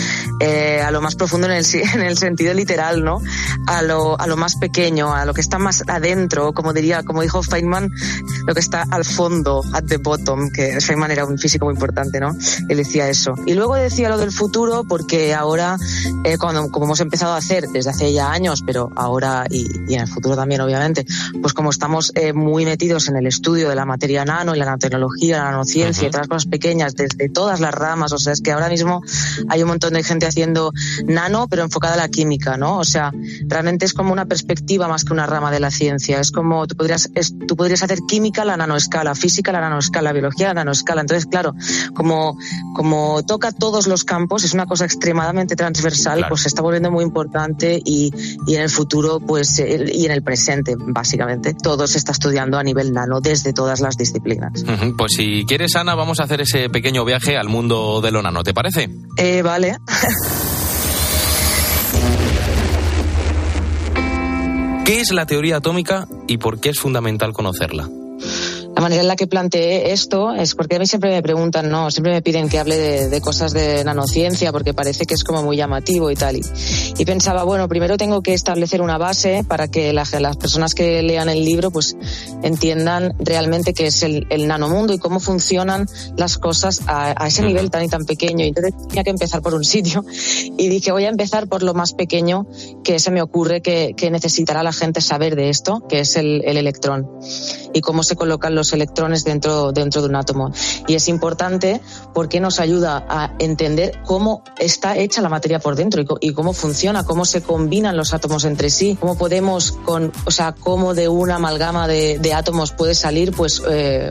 eh, 0.42 0.82
a 0.82 0.92
lo 0.92 1.02
más 1.02 1.16
profundo 1.16 1.48
en 1.48 1.54
el, 1.54 1.66
en 1.94 2.02
el 2.02 2.18
sentido 2.18 2.54
literal, 2.54 3.04
¿no? 3.04 3.22
A 3.68 3.82
lo, 3.82 4.20
a 4.20 4.28
lo 4.28 4.38
más 4.38 4.56
pequeño, 4.56 5.14
a 5.14 5.26
lo 5.26 5.34
que 5.34 5.42
está 5.42 5.60
más 5.60 5.84
adentro, 5.88 6.54
como 6.54 6.74
diría, 6.74 7.04
como 7.04 7.22
dijo 7.22 7.44
Feynman, 7.44 7.90
lo 8.48 8.54
que 8.54 8.60
está 8.60 8.86
al 8.90 9.06
fondo, 9.06 9.64
at 9.74 9.84
the 9.88 9.98
bottom, 9.98 10.50
que 10.52 10.82
Feynman 10.82 11.12
era 11.12 11.26
un 11.26 11.38
físico 11.38 11.66
muy 11.66 11.76
importante, 11.76 12.20
¿no? 12.20 12.36
Él 12.70 12.78
decía 12.78 13.08
eso. 13.08 13.34
Y 13.46 13.54
luego 13.54 13.76
decía 13.76 14.10
lo 14.10 14.18
del 14.18 14.32
futuro, 14.32 14.84
porque 14.88 15.34
ahora, 15.34 15.78
eh, 16.24 16.38
cuando, 16.38 16.70
como 16.70 16.86
hemos 16.86 17.00
empezado 17.00 17.34
a 17.34 17.38
hacer 17.38 17.68
desde 17.68 17.92
hace 17.92 18.14
ya 18.14 18.32
años, 18.32 18.64
pero 18.66 18.90
ahora 18.96 19.46
y, 19.50 19.68
y 19.88 19.96
en 19.96 20.02
el 20.02 20.08
futuro 20.08 20.36
también, 20.36 20.62
obviamente, 20.62 21.06
pues 21.42 21.54
como 21.54 21.70
estamos 21.70 22.12
eh, 22.16 22.34
muy 22.34 22.66
metidos 22.66 23.08
en 23.10 23.18
el 23.18 23.28
estudio 23.28 23.70
de 23.70 23.76
la 23.76 23.86
materia 23.86 24.26
nano 24.26 24.56
y 24.56 24.60
la 24.60 24.66
nanotecnología, 24.66 25.38
la 25.38 25.52
nanociencia 25.52 26.08
y 26.08 26.12
todas 26.12 26.28
las 26.28 26.30
cosas 26.30 26.46
pequeñas 26.48 26.96
desde 26.96 27.30
todas 27.30 27.60
las 27.60 27.74
ramas, 27.74 28.12
o 28.12 28.18
sea, 28.18 28.34
es 28.34 28.42
que 28.42 28.52
ahora 28.52 28.70
mismo 28.70 29.02
hay 29.50 29.62
un 29.62 29.70
montón 29.70 29.94
de 29.94 30.04
gente 30.04 30.26
haciendo 30.32 30.72
nano, 31.06 31.48
pero 31.50 31.64
enfocada 31.64 31.94
a 31.94 31.98
la 31.98 32.10
química, 32.10 32.58
¿no? 32.58 32.80
O 32.80 32.84
sea, 32.84 33.12
realmente 33.48 33.86
es 33.86 33.94
como 33.94 34.12
una 34.12 34.26
perspectiva 34.26 34.88
más 34.88 35.04
que 35.04 35.14
una 35.14 35.28
rama 35.28 35.52
de 35.52 35.60
la 35.60 35.72
ciencia. 35.72 36.20
Es 36.20 36.32
como 36.32 36.66
tú 36.68 36.76
podrías, 36.76 37.10
tú 37.48 37.56
podrías 37.56 37.84
hacer 37.84 38.00
química 38.08 38.42
a 38.42 38.46
la 38.46 38.58
nanoescala, 38.58 39.14
física 39.16 39.52
a 39.52 39.54
la 39.54 39.62
nanoescala, 39.62 40.14
biología 40.14 40.48
a 40.48 40.50
la 40.50 40.62
nanoescala. 40.62 41.02
Entonces, 41.02 41.26
claro, 41.26 41.54
como, 41.94 42.38
como 42.76 43.24
toca 43.24 43.52
todos 43.52 43.88
los 43.88 44.04
campos, 44.04 44.44
es 44.44 44.54
una 44.54 44.66
cosa 44.66 44.86
extremadamente 44.86 45.56
transversal, 45.56 46.26
pues 46.28 46.42
se 46.42 46.48
está 46.48 46.62
volviendo 46.62 46.92
muy 46.92 47.04
importante 47.04 47.82
y, 47.84 48.12
y 48.48 48.56
en 48.56 48.62
el 48.62 48.70
futuro, 48.70 49.20
pues, 49.20 49.60
y 49.60 50.06
en 50.06 50.12
el 50.12 50.24
presente, 50.24 50.76
básicamente, 50.78 51.54
todo 51.54 51.88
se 51.88 51.98
está 51.98 52.12
estudiando 52.12 52.58
a 52.58 52.64
nivel 52.64 52.94
nano 52.94 53.20
desde 53.22 53.54
todas 53.54 53.82
las 53.82 53.98
disciplinas. 53.98 54.64
Pues 54.98 55.14
si 55.16 55.46
quieres, 55.46 55.76
Ana, 55.76 55.96
vamos 55.96 56.20
a 56.20 56.24
hacer 56.24 56.42
ese 56.42 56.70
pequeño 56.70 57.06
viaje 57.06 57.38
al 57.38 57.50
mundo 57.50 58.02
de 58.02 58.12
lo 58.12 58.22
nano, 58.22 58.44
¿te 58.44 58.54
parece? 58.54 58.90
Eh, 59.18 59.42
vale. 59.42 59.78
¿Qué 64.86 65.00
es 65.00 65.12
la 65.12 65.26
teoría 65.26 65.58
atómica 65.58 66.08
y 66.28 66.38
por 66.38 66.60
qué 66.60 66.70
es 66.70 66.80
fundamental 66.80 67.34
conocerla? 67.34 67.88
La 68.82 68.86
manera 68.86 69.04
en 69.04 69.08
la 69.10 69.16
que 69.16 69.28
planteé 69.28 69.92
esto 69.92 70.34
es 70.34 70.56
porque 70.56 70.78
a 70.78 70.80
mí 70.80 70.88
siempre 70.88 71.12
me 71.12 71.22
preguntan, 71.22 71.70
no, 71.70 71.92
siempre 71.92 72.14
me 72.14 72.24
piden 72.24 72.50
que 72.50 72.58
hable 72.58 73.10
de, 73.10 73.22
cosas 73.22 73.54
de 73.54 73.84
nanociencia 73.84 74.52
porque 74.52 74.74
parece 74.74 75.06
que 75.06 75.14
es 75.14 75.24
como 75.24 75.44
muy 75.44 75.56
llamativo 75.56 76.10
y 76.10 76.16
tal. 76.16 76.38
Y, 76.98 77.06
pensaba, 77.06 77.44
bueno, 77.44 77.68
primero 77.68 77.96
tengo 77.98 78.24
que 78.24 78.34
establecer 78.34 78.82
una 78.82 78.98
base 78.98 79.46
para 79.48 79.68
que 79.68 79.94
las 79.94 80.10
personas 80.38 80.74
que 80.74 81.04
lean 81.04 81.30
el 81.30 81.46
libro 81.46 81.70
pues 81.70 81.96
entiendan 82.42 83.14
realmente 83.20 83.76
qué 83.76 83.86
es 83.86 84.02
el, 84.02 84.26
nanomundo 84.48 84.94
y 84.94 84.98
cómo 84.98 85.20
funcionan 85.20 85.86
las 86.18 86.40
cosas 86.40 86.82
a, 86.88 87.28
ese 87.28 87.44
nivel 87.44 87.70
tan 87.70 87.84
y 87.84 87.88
tan 87.88 88.06
pequeño. 88.06 88.46
Y 88.46 88.48
entonces 88.48 88.74
tenía 88.88 89.04
que 89.04 89.12
empezar 89.12 89.44
por 89.44 89.54
un 89.54 89.64
sitio 89.64 90.04
y 90.58 90.70
dije, 90.70 90.92
voy 90.92 91.06
a 91.06 91.10
empezar 91.10 91.48
por 91.48 91.62
lo 91.62 91.76
más 91.76 91.94
pequeño 91.94 92.48
que 92.84 92.98
se 92.98 93.12
me 93.12 93.22
ocurre 93.22 93.62
que, 93.62 93.94
necesitará 94.12 94.64
la 94.64 94.74
gente 94.74 95.02
saber 95.02 95.36
de 95.36 95.50
esto, 95.50 95.86
que 95.88 96.00
es 96.00 96.16
el, 96.16 96.42
el 96.46 96.58
electrón 96.58 97.08
y 97.74 97.82
cómo 97.82 98.04
se 98.04 98.16
colocan 98.16 98.56
los 98.56 98.71
electrones 98.74 99.24
dentro, 99.24 99.72
dentro 99.72 100.02
de 100.02 100.08
un 100.08 100.16
átomo. 100.16 100.52
Y 100.88 100.96
es 100.96 101.08
importante 101.08 101.82
porque 102.14 102.40
nos 102.40 102.60
ayuda 102.60 103.06
a 103.08 103.34
entender 103.40 104.00
cómo 104.06 104.44
está 104.58 104.98
hecha 104.98 105.22
la 105.22 105.30
materia 105.30 105.60
por 105.60 105.76
dentro 105.76 106.04
y, 106.20 106.34
cómo 106.34 106.54
funciona, 106.54 107.04
cómo 107.04 107.26
se 107.26 107.42
combinan 107.42 107.98
los 107.98 108.14
átomos 108.14 108.46
entre 108.46 108.70
sí, 108.70 108.98
cómo 109.00 109.18
podemos, 109.18 109.72
con, 109.72 110.12
o 110.26 110.32
sea, 110.32 110.54
cómo 110.54 110.94
de 110.94 111.08
una 111.08 111.36
amalgama 111.36 111.88
de, 111.88 112.32
átomos 112.34 112.72
puede 112.72 112.96
salir 112.96 113.34
pues, 113.34 113.62
eh, 113.70 114.10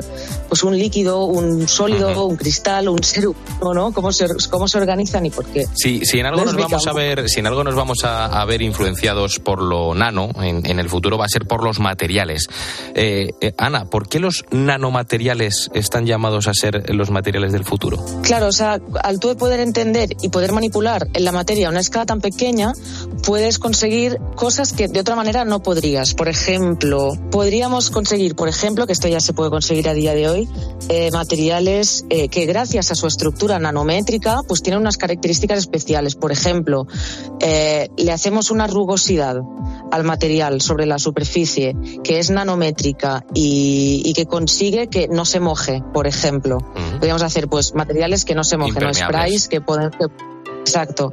pues 0.49 0.63
un 0.63 0.77
líquido, 0.77 1.25
un 1.25 1.67
sólido, 1.69 2.27
un 2.27 2.37
cristal, 2.37 2.89
un 2.89 3.03
ser 3.03 3.29
humano, 3.29 3.75
¿no? 3.75 3.93
Cómo 3.93 4.13
se, 4.13 4.27
cómo 4.51 4.69
se 4.69 4.79
organizan 4.79 5.25
y 5.27 5.31
por 5.31 5.47
qué. 5.47 5.67
Sí, 5.75 6.03
si 6.05 6.19
en 6.19 6.27
algo 6.27 6.45
nos 6.45 6.57
vamos 6.57 6.87
a 6.87 6.93
ver, 6.93 7.29
si 7.29 7.41
en 7.41 7.47
algo 7.47 7.65
nos 7.65 7.75
vamos 7.75 8.05
a, 8.05 8.45
ver 8.45 8.63
influenciados 8.63 9.39
por 9.39 9.63
lo 9.63 9.95
nano 9.95 10.31
en, 10.43 10.79
el 10.79 10.89
futuro 10.89 11.19
va 11.19 11.27
a 11.27 11.29
ser 11.29 11.47
por 11.47 11.63
los 11.63 11.79
materiales. 11.79 12.49
Eh, 12.95 13.31
eh, 13.41 13.55
Ana, 13.59 13.85
¿por 13.85 14.09
qué 14.09 14.19
los 14.19 14.45
nanomateriales 14.51 15.71
están 15.75 16.07
llamados 16.07 16.49
a 16.49 16.55
ser 16.55 16.95
los 16.95 17.11
materiales 17.11 17.53
del 17.53 17.65
futuro? 17.65 18.05
Claro, 18.23 18.49
o 18.49 18.53
sea, 18.53 18.81
al 19.03 19.21
tú 19.21 19.37
poder 19.37 19.61
entender 19.61 20.17
y 20.21 20.29
poder 20.29 20.53
manipular 20.53 21.09
en 21.13 21.25
la 21.25 21.33
materia 21.33 21.69
a 21.69 21.71
una 21.71 21.81
escala 21.81 22.07
tan 22.07 22.21
pequeña, 22.21 22.73
puedes 23.25 23.59
conseguir 23.59 24.19
cosas 24.35 24.73
que 24.73 24.89
de 24.89 25.01
otra 25.01 25.17
manera 25.17 25.45
no 25.45 25.61
podrías. 25.63 26.15
Por 26.15 26.29
ejemplo, 26.29 27.13
podríamos 27.31 27.91
conseguir, 27.91 28.35
por 28.35 28.49
ejemplo, 28.49 28.87
que 28.87 28.93
esto 28.93 29.09
ya 29.09 29.21
se 29.21 29.33
puede 29.33 29.51
conseguir 29.51 29.89
a 29.89 29.95
día 29.95 30.15
de 30.15 30.29
hoy, 30.29 30.49
eh, 30.89 31.11
materiales 31.13 32.05
eh, 32.11 32.29
que 32.29 32.47
gracias 32.47 32.91
a 32.91 32.95
su 32.95 33.07
estructura 33.07 33.59
nanométrica, 33.59 34.41
pues 34.47 34.63
tienen 34.63 34.81
unas 34.81 34.97
características 34.97 35.59
especiales. 35.59 36.15
Por 36.15 36.33
ejemplo, 36.33 36.87
eh, 37.41 37.89
le 37.97 38.13
hacemos 38.13 38.51
una 38.51 38.67
rugosidad 38.67 39.37
al 39.91 40.05
material 40.05 40.61
sobre 40.61 40.87
la 40.87 40.99
superficie 40.99 41.77
que 42.05 42.19
es 42.19 42.31
nanométrica 42.31 43.25
y, 43.35 44.03
y 44.05 44.13
que 44.13 44.27
consigue 44.41 44.89
que 44.89 45.07
no 45.07 45.27
se 45.27 45.39
moje, 45.39 45.83
por 45.93 46.07
ejemplo. 46.07 46.59
Podríamos 46.93 47.23
hacer 47.23 47.47
pues 47.47 47.75
materiales 47.75 48.25
que 48.25 48.35
no 48.35 48.43
se 48.43 48.57
mojen, 48.57 48.85
o 48.85 48.95
sprays 48.95 49.49
que 49.49 49.61
pueden... 49.61 49.91
exacto. 50.61 51.13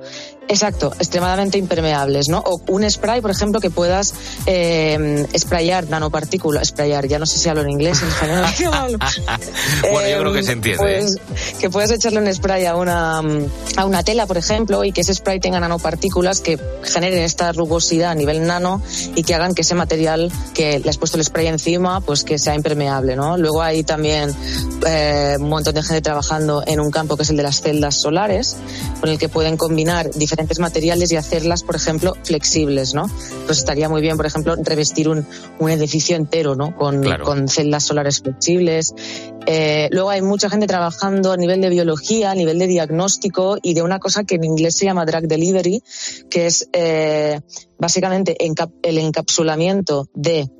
Exacto, 0.49 0.93
extremadamente 0.97 1.57
impermeables, 1.57 2.29
¿no? 2.29 2.39
O 2.39 2.61
un 2.67 2.89
spray, 2.89 3.19
por 3.19 3.31
ejemplo, 3.31 3.59
que 3.59 3.69
puedas 3.69 4.13
eh, 4.45 5.25
sprayar 5.37 5.89
nanopartículas, 5.89 6.69
sprayar, 6.69 7.07
ya 7.07 7.19
no 7.19 7.25
sé 7.25 7.37
si 7.37 7.49
hablo 7.49 7.63
en 7.63 7.71
inglés, 7.71 8.01
en 8.01 8.07
español. 8.07 8.97
bueno, 9.91 10.09
yo 10.09 10.19
creo 10.19 10.33
que 10.33 10.43
se 10.43 10.53
entiende. 10.53 10.99
¿eh? 10.99 11.01
Pues, 11.01 11.17
que 11.59 11.69
puedes 11.69 11.91
echarle 11.91 12.19
un 12.19 12.33
spray 12.33 12.65
a 12.65 12.75
una, 12.75 13.21
a 13.75 13.85
una 13.85 14.03
tela, 14.03 14.25
por 14.25 14.37
ejemplo, 14.37 14.85
y 14.85 14.93
que 14.93 15.01
ese 15.01 15.13
spray 15.13 15.39
tenga 15.39 15.59
nanopartículas 15.59 16.39
que 16.39 16.57
generen 16.83 17.23
esta 17.23 17.51
rugosidad 17.51 18.11
a 18.11 18.15
nivel 18.15 18.45
nano 18.45 18.81
y 19.15 19.23
que 19.23 19.35
hagan 19.35 19.53
que 19.53 19.63
ese 19.63 19.75
material 19.75 20.31
que 20.53 20.79
le 20.79 20.89
has 20.89 20.97
puesto 20.97 21.17
el 21.17 21.25
spray 21.25 21.47
encima, 21.47 21.99
pues 21.99 22.23
que 22.23 22.39
sea 22.39 22.55
impermeable, 22.55 23.17
¿no? 23.17 23.37
Luego 23.37 23.61
hay 23.61 23.83
también 23.83 24.33
eh, 24.87 25.35
un 25.39 25.49
montón 25.49 25.75
de 25.75 25.83
gente 25.83 26.01
trabajando 26.01 26.63
en 26.65 26.79
un 26.79 26.89
campo 26.89 27.17
que 27.17 27.23
es 27.23 27.29
el 27.31 27.37
de 27.37 27.43
las 27.43 27.61
celdas 27.61 27.95
solares, 27.95 28.55
con 29.01 29.09
el 29.09 29.17
que 29.17 29.27
pueden 29.27 29.57
combinar 29.57 30.09
diferentes 30.11 30.36
diferentes 30.37 30.59
materiales 30.59 31.11
y 31.11 31.15
hacerlas, 31.15 31.63
por 31.63 31.75
ejemplo, 31.75 32.13
flexibles, 32.21 32.93
¿no? 32.93 33.09
Pues 33.47 33.57
estaría 33.57 33.89
muy 33.89 34.01
bien, 34.01 34.17
por 34.17 34.27
ejemplo, 34.27 34.55
revestir 34.55 35.09
un, 35.09 35.25
un 35.57 35.69
edificio 35.71 36.15
entero, 36.15 36.55
¿no? 36.55 36.75
Con, 36.75 37.03
con 37.23 37.47
celdas 37.47 37.85
solares 37.85 38.21
flexibles. 38.21 38.93
Eh, 39.47 39.89
luego 39.91 40.11
hay 40.11 40.21
mucha 40.21 40.47
gente 40.47 40.67
trabajando 40.67 41.31
a 41.31 41.37
nivel 41.37 41.59
de 41.61 41.69
biología, 41.69 42.29
a 42.29 42.35
nivel 42.35 42.59
de 42.59 42.67
diagnóstico 42.67 43.57
y 43.63 43.73
de 43.73 43.81
una 43.81 43.97
cosa 43.97 44.25
que 44.25 44.35
en 44.35 44.43
inglés 44.43 44.75
se 44.75 44.85
llama 44.85 45.05
drug 45.05 45.23
delivery, 45.23 45.81
que 46.29 46.45
es 46.45 46.69
eh, 46.71 47.41
básicamente 47.79 48.37
el 48.83 48.97
encapsulamiento 48.99 50.07
de 50.13 50.51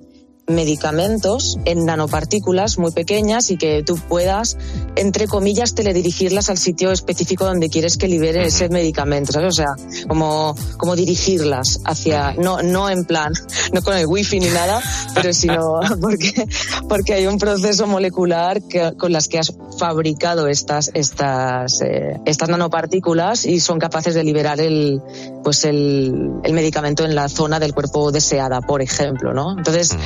medicamentos 0.48 1.60
en 1.66 1.86
nanopartículas 1.86 2.78
muy 2.78 2.92
pequeñas 2.92 3.52
y 3.52 3.58
que 3.58 3.84
tú 3.84 3.98
puedas, 3.98 4.58
entre 4.96 5.28
comillas, 5.28 5.76
teledirigirlas 5.76 6.50
al 6.50 6.58
sitio 6.58 6.92
específico 6.92 7.46
donde 7.46 7.70
quieres 7.70 7.98
que 7.98 8.08
libere 8.08 8.46
ese 8.46 8.70
medicamento, 8.70 9.34
¿sabes? 9.34 9.50
O 9.50 9.52
sea, 9.52 9.76
como, 10.08 10.56
como 10.78 10.96
dirigirlas 10.96 11.82
hacia, 11.84 12.34
no, 12.34 12.62
no 12.62 12.90
en 12.90 13.04
plan, 13.04 13.34
no 13.74 13.82
con 13.82 13.98
el 13.98 14.06
wifi 14.06 14.40
ni 14.40 14.48
nada, 14.48 14.82
pero 15.14 15.34
sino 15.34 15.80
porque, 16.02 16.48
porque 16.88 17.14
hay 17.14 17.28
un 17.28 17.38
proceso 17.38 17.86
molecular 17.86 18.62
que, 18.62 18.94
con 18.98 19.12
las 19.12 19.28
que 19.28 19.40
has 19.40 19.54
fabricado 19.78 20.48
estas, 20.48 20.92
estas, 20.94 21.82
eh, 21.82 22.20
estas 22.26 22.48
nanopartículas 22.48 23.46
y 23.46 23.60
son 23.60 23.80
capaces 23.80 24.16
de 24.16 24.24
liberar 24.24 24.62
el, 24.62 25.02
pues 25.44 25.66
el, 25.66 26.32
el 26.44 26.54
medicamento 26.54 27.04
en 27.04 27.16
la 27.16 27.28
zona 27.28 27.60
del 27.60 27.74
cuerpo 27.74 28.14
deseada, 28.14 28.62
por 28.62 28.82
ejemplo, 28.82 29.34
¿no? 29.34 29.58
Entonces, 29.58 29.98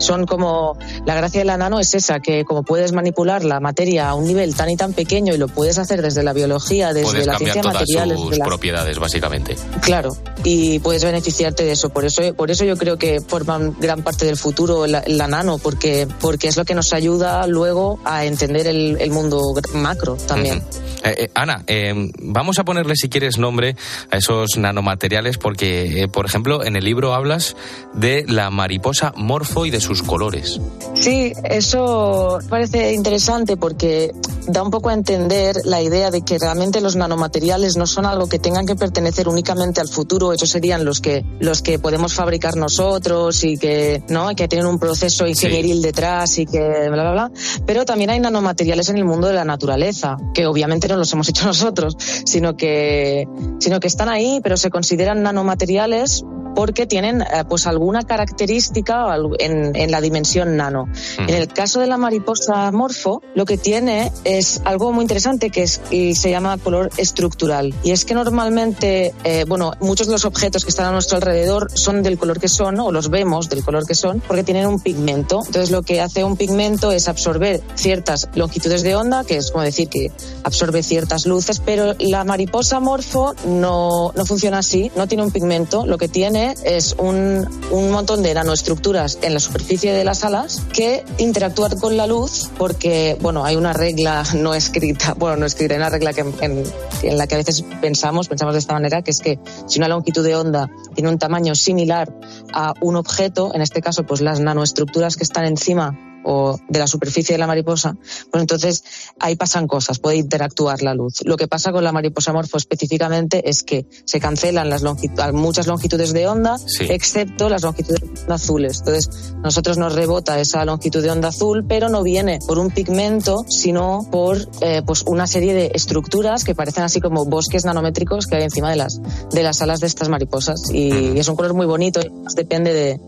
son 0.00 0.26
como 0.26 0.76
la 1.06 1.14
gracia 1.14 1.40
de 1.40 1.44
la 1.44 1.56
nano 1.56 1.78
es 1.78 1.94
esa 1.94 2.18
que 2.18 2.44
como 2.44 2.64
puedes 2.64 2.92
manipular 2.92 3.44
la 3.44 3.60
materia 3.60 4.08
a 4.08 4.14
un 4.14 4.26
nivel 4.26 4.54
tan 4.56 4.68
y 4.70 4.76
tan 4.76 4.92
pequeño 4.92 5.32
y 5.34 5.38
lo 5.38 5.46
puedes 5.46 5.78
hacer 5.78 6.02
desde 6.02 6.22
la 6.24 6.32
biología 6.32 6.92
desde 6.92 7.04
puedes 7.10 7.26
la 7.26 7.38
ciencia 7.38 7.62
todas 7.62 7.74
material 7.76 8.10
sus 8.10 8.30
desde 8.30 8.38
la- 8.38 8.44
propiedades, 8.46 8.98
básicamente. 8.98 9.56
claro 9.80 10.16
y 10.42 10.78
puedes 10.80 11.04
beneficiarte 11.04 11.64
de 11.64 11.72
eso. 11.72 11.90
Por 11.90 12.04
eso 12.04 12.22
por 12.34 12.50
eso 12.50 12.64
yo 12.64 12.76
creo 12.76 12.96
que 12.96 13.20
forman 13.20 13.76
gran 13.78 14.02
parte 14.02 14.24
del 14.24 14.36
futuro 14.36 14.86
la, 14.86 15.04
la 15.06 15.26
nano 15.28 15.58
porque 15.58 16.08
porque 16.20 16.48
es 16.48 16.56
lo 16.56 16.64
que 16.64 16.74
nos 16.74 16.92
ayuda 16.92 17.46
luego 17.46 18.00
a 18.04 18.24
entender 18.24 18.66
el, 18.66 18.96
el 19.00 19.10
mundo 19.10 19.52
macro 19.74 20.16
también. 20.26 20.62
Eh, 21.04 21.14
eh, 21.18 21.30
Ana, 21.34 21.62
eh, 21.66 22.10
vamos 22.20 22.58
a 22.58 22.64
ponerle 22.64 22.94
si 22.96 23.08
quieres 23.08 23.38
nombre 23.38 23.76
a 24.10 24.16
esos 24.16 24.56
nanomateriales 24.56 25.36
porque, 25.38 26.02
eh, 26.02 26.08
por 26.08 26.24
ejemplo, 26.26 26.64
en 26.64 26.76
el 26.76 26.84
libro 26.84 27.14
hablas 27.14 27.56
de 27.94 28.24
la 28.28 28.50
mariposa 28.50 29.12
morfo 29.16 29.66
y 29.66 29.70
de 29.70 29.80
sus 29.90 30.04
colores. 30.04 30.60
Sí, 30.94 31.32
eso 31.42 32.38
parece 32.48 32.92
interesante 32.92 33.56
porque 33.56 34.12
da 34.46 34.62
un 34.62 34.70
poco 34.70 34.88
a 34.88 34.94
entender 34.94 35.56
la 35.64 35.82
idea 35.82 36.12
de 36.12 36.22
que 36.22 36.38
realmente 36.38 36.80
los 36.80 36.94
nanomateriales 36.94 37.76
no 37.76 37.88
son 37.88 38.06
algo 38.06 38.28
que 38.28 38.38
tengan 38.38 38.66
que 38.66 38.76
pertenecer 38.76 39.28
únicamente 39.28 39.80
al 39.80 39.88
futuro, 39.88 40.32
esos 40.32 40.48
serían 40.48 40.84
los 40.84 41.00
que 41.00 41.24
los 41.40 41.60
que 41.60 41.80
podemos 41.80 42.14
fabricar 42.14 42.56
nosotros 42.56 43.42
y 43.42 43.58
que 43.58 44.02
no 44.08 44.28
que 44.36 44.46
tienen 44.46 44.68
un 44.68 44.78
proceso 44.78 45.26
ingenieril 45.26 45.82
detrás 45.82 46.38
y 46.38 46.46
que 46.46 46.88
bla 46.88 47.02
bla 47.02 47.12
bla, 47.12 47.30
pero 47.66 47.84
también 47.84 48.10
hay 48.10 48.20
nanomateriales 48.20 48.88
en 48.90 48.98
el 48.98 49.04
mundo 49.04 49.26
de 49.26 49.34
la 49.34 49.44
naturaleza, 49.44 50.16
que 50.34 50.46
obviamente 50.46 50.86
no 50.86 50.96
los 50.96 51.12
hemos 51.12 51.28
hecho 51.28 51.46
nosotros, 51.46 51.96
sino 52.24 52.56
que 52.56 53.26
sino 53.58 53.80
que 53.80 53.88
están 53.88 54.08
ahí, 54.08 54.40
pero 54.40 54.56
se 54.56 54.70
consideran 54.70 55.22
nanomateriales 55.24 56.22
porque 56.54 56.86
tienen 56.86 57.22
eh, 57.22 57.44
pues 57.48 57.66
alguna 57.66 58.02
característica 58.02 59.06
en, 59.38 59.74
en 59.80 59.90
la 59.90 60.00
dimensión 60.00 60.56
nano. 60.56 60.88
En 61.18 61.34
el 61.34 61.48
caso 61.48 61.80
de 61.80 61.86
la 61.86 61.96
mariposa 61.96 62.70
morfo, 62.70 63.22
lo 63.34 63.44
que 63.46 63.56
tiene 63.56 64.12
es 64.24 64.60
algo 64.64 64.92
muy 64.92 65.02
interesante 65.02 65.50
que 65.50 65.62
es, 65.62 65.80
y 65.90 66.14
se 66.14 66.30
llama 66.30 66.58
color 66.58 66.90
estructural. 66.98 67.74
Y 67.82 67.92
es 67.92 68.04
que 68.04 68.14
normalmente, 68.14 69.14
eh, 69.24 69.44
bueno, 69.48 69.72
muchos 69.80 70.06
de 70.06 70.12
los 70.12 70.24
objetos 70.24 70.64
que 70.64 70.70
están 70.70 70.86
a 70.86 70.92
nuestro 70.92 71.16
alrededor 71.16 71.70
son 71.72 72.02
del 72.02 72.18
color 72.18 72.38
que 72.38 72.48
son, 72.48 72.78
o 72.78 72.92
los 72.92 73.08
vemos 73.08 73.48
del 73.48 73.64
color 73.64 73.86
que 73.86 73.94
son, 73.94 74.20
porque 74.20 74.44
tienen 74.44 74.66
un 74.66 74.80
pigmento. 74.80 75.40
Entonces 75.46 75.70
lo 75.70 75.82
que 75.82 76.00
hace 76.00 76.24
un 76.24 76.36
pigmento 76.36 76.92
es 76.92 77.08
absorber 77.08 77.62
ciertas 77.74 78.28
longitudes 78.34 78.82
de 78.82 78.94
onda, 78.94 79.24
que 79.24 79.38
es 79.38 79.50
como 79.50 79.64
decir 79.64 79.88
que 79.88 80.12
absorbe 80.44 80.82
ciertas 80.82 81.24
luces, 81.24 81.60
pero 81.64 81.94
la 81.98 82.24
mariposa 82.24 82.80
morfo 82.80 83.34
no, 83.46 84.12
no 84.14 84.26
funciona 84.26 84.58
así, 84.58 84.92
no 84.94 85.08
tiene 85.08 85.24
un 85.24 85.30
pigmento, 85.30 85.86
lo 85.86 85.96
que 85.96 86.08
tiene 86.08 86.54
es 86.64 86.94
un, 86.98 87.48
un 87.70 87.90
montón 87.90 88.22
de 88.22 88.34
nanoestructuras 88.34 89.18
en 89.22 89.34
la 89.34 89.40
superficie 89.40 89.69
de 89.78 90.04
las 90.04 90.24
alas 90.24 90.62
que 90.72 91.04
interactúan 91.18 91.78
con 91.78 91.96
la 91.96 92.08
luz 92.08 92.50
porque, 92.58 93.16
bueno, 93.20 93.44
hay 93.44 93.54
una 93.54 93.72
regla 93.72 94.24
no 94.34 94.52
escrita, 94.52 95.14
bueno, 95.14 95.36
no 95.36 95.46
escrita, 95.46 95.74
hay 95.74 95.78
una 95.78 95.90
regla 95.90 96.12
que, 96.12 96.22
en, 96.22 96.64
en 97.02 97.16
la 97.18 97.26
que 97.28 97.36
a 97.36 97.38
veces 97.38 97.64
pensamos, 97.80 98.28
pensamos 98.28 98.54
de 98.54 98.58
esta 98.58 98.74
manera, 98.74 99.02
que 99.02 99.12
es 99.12 99.20
que 99.20 99.38
si 99.66 99.78
una 99.78 99.88
longitud 99.88 100.24
de 100.24 100.34
onda 100.34 100.68
tiene 100.94 101.08
un 101.08 101.18
tamaño 101.18 101.54
similar 101.54 102.12
a 102.52 102.74
un 102.80 102.96
objeto, 102.96 103.54
en 103.54 103.62
este 103.62 103.80
caso, 103.80 104.04
pues 104.04 104.20
las 104.20 104.40
nanoestructuras 104.40 105.16
que 105.16 105.22
están 105.22 105.44
encima 105.44 105.96
o 106.32 106.58
de 106.68 106.78
la 106.78 106.86
superficie 106.86 107.34
de 107.34 107.38
la 107.38 107.46
mariposa, 107.48 107.96
pues 108.30 108.40
entonces 108.40 108.84
ahí 109.18 109.34
pasan 109.34 109.66
cosas, 109.66 109.98
puede 109.98 110.16
interactuar 110.16 110.80
la 110.82 110.94
luz. 110.94 111.22
Lo 111.24 111.36
que 111.36 111.48
pasa 111.48 111.72
con 111.72 111.82
la 111.82 111.90
mariposa 111.92 112.32
morfo 112.32 112.56
específicamente 112.56 113.48
es 113.50 113.64
que 113.64 113.86
se 114.04 114.20
cancelan 114.20 114.70
las 114.70 114.82
longitu- 114.82 115.32
muchas 115.32 115.66
longitudes 115.66 116.12
de 116.12 116.28
onda, 116.28 116.56
Sí. 116.58 116.86
excepto 116.88 117.48
las 117.48 117.62
longitudes 117.62 118.00
de 118.00 118.20
onda 118.22 118.34
azules. 118.36 118.78
Entonces, 118.78 119.10
nosotros 119.42 119.76
nos 119.76 119.94
rebota 119.94 120.38
esa 120.40 120.64
longitud 120.64 121.02
de 121.02 121.10
onda 121.10 121.28
azul, 121.28 121.64
pero 121.68 121.88
no 121.88 122.02
viene 122.02 122.38
por 122.46 122.58
un 122.58 122.70
pigmento, 122.70 123.44
sino 123.48 124.06
por 124.10 124.38
eh, 124.60 124.82
pues 124.86 125.02
una 125.06 125.26
serie 125.26 125.52
de 125.54 125.72
estructuras 125.74 126.44
que 126.44 126.54
parecen 126.54 126.84
así 126.84 127.00
como 127.00 127.24
bosques 127.24 127.64
nanométricos 127.64 128.26
que 128.26 128.36
hay 128.36 128.44
encima 128.44 128.70
de 128.70 128.76
las, 128.76 129.00
de 129.32 129.42
las 129.42 129.60
alas 129.62 129.80
de 129.80 129.88
estas 129.88 130.08
mariposas. 130.08 130.70
Y, 130.72 131.18
es 131.18 131.28
un 131.28 131.36
color 131.36 131.54
muy 131.54 131.66
bonito, 131.66 132.00
y 132.00 132.10
depende 132.36 132.72
de, 132.72 133.00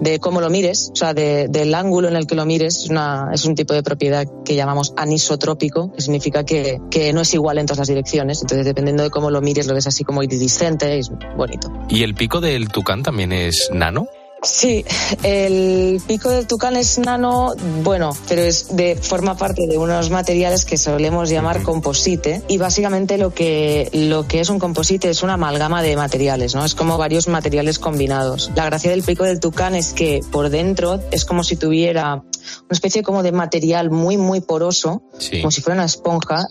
de 0.00 0.18
cómo 0.18 0.40
lo 0.40 0.50
mires, 0.50 0.90
o 0.92 0.96
sea, 0.96 1.14
de- 1.14 1.48
del 1.48 1.74
ángulo 1.74 2.08
en 2.08 2.16
el 2.16 2.26
que 2.26 2.34
lo 2.34 2.44
mires, 2.46 2.76
es, 2.84 2.90
una, 2.90 3.30
es 3.32 3.44
un 3.44 3.54
tipo 3.54 3.74
de 3.74 3.82
propiedad 3.82 4.26
que 4.44 4.54
llamamos 4.54 4.92
anisotrópico, 4.96 5.92
que 5.92 6.00
significa 6.02 6.44
que, 6.44 6.80
no 7.14 7.20
es 7.20 7.34
igual 7.34 7.58
en 7.58 7.66
todas 7.66 7.78
las 7.78 7.88
direcciones. 7.88 8.40
Entonces, 8.42 8.64
dependiendo 8.64 9.02
de 9.02 9.10
cómo 9.10 9.30
lo 9.30 9.40
mires, 9.40 9.66
lo 9.66 9.74
ves 9.74 9.86
así 9.86 10.04
como 10.04 10.22
iridiscente, 10.22 10.98
es 10.98 11.10
bonito. 11.36 11.72
¿Y 11.88 12.02
el 12.02 12.14
pico 12.14 12.40
del 12.40 12.68
tucán 12.68 13.02
también 13.02 13.32
es 13.32 13.68
nano? 13.72 14.06
Sí, 14.42 14.84
el 15.22 16.00
pico 16.06 16.30
del 16.30 16.46
tucán 16.46 16.74
es 16.76 16.98
nano, 16.98 17.52
bueno, 17.82 18.16
pero 18.26 18.40
es 18.40 18.74
de 18.74 18.96
forma 18.96 19.36
parte 19.36 19.66
de 19.66 19.76
unos 19.76 20.08
materiales 20.08 20.64
que 20.64 20.78
solemos 20.78 21.28
llamar 21.28 21.62
composite 21.62 22.42
y 22.48 22.56
básicamente 22.56 23.18
lo 23.18 23.34
que 23.34 23.90
lo 23.92 24.26
que 24.26 24.40
es 24.40 24.48
un 24.48 24.58
composite 24.58 25.10
es 25.10 25.22
una 25.22 25.34
amalgama 25.34 25.82
de 25.82 25.94
materiales, 25.94 26.54
¿no? 26.54 26.64
Es 26.64 26.74
como 26.74 26.96
varios 26.96 27.28
materiales 27.28 27.78
combinados. 27.78 28.50
La 28.56 28.64
gracia 28.64 28.90
del 28.92 29.02
pico 29.02 29.24
del 29.24 29.40
tucán 29.40 29.74
es 29.74 29.92
que 29.92 30.20
por 30.32 30.48
dentro 30.48 31.00
es 31.10 31.26
como 31.26 31.44
si 31.44 31.56
tuviera 31.56 32.14
una 32.14 32.24
especie 32.70 33.02
como 33.02 33.22
de 33.22 33.32
material 33.32 33.90
muy 33.90 34.16
muy 34.16 34.40
poroso, 34.40 35.02
Sí. 35.18 35.42
como 35.42 35.50
si 35.50 35.60
fuera 35.60 35.74
una 35.74 35.84
esponja 35.84 36.46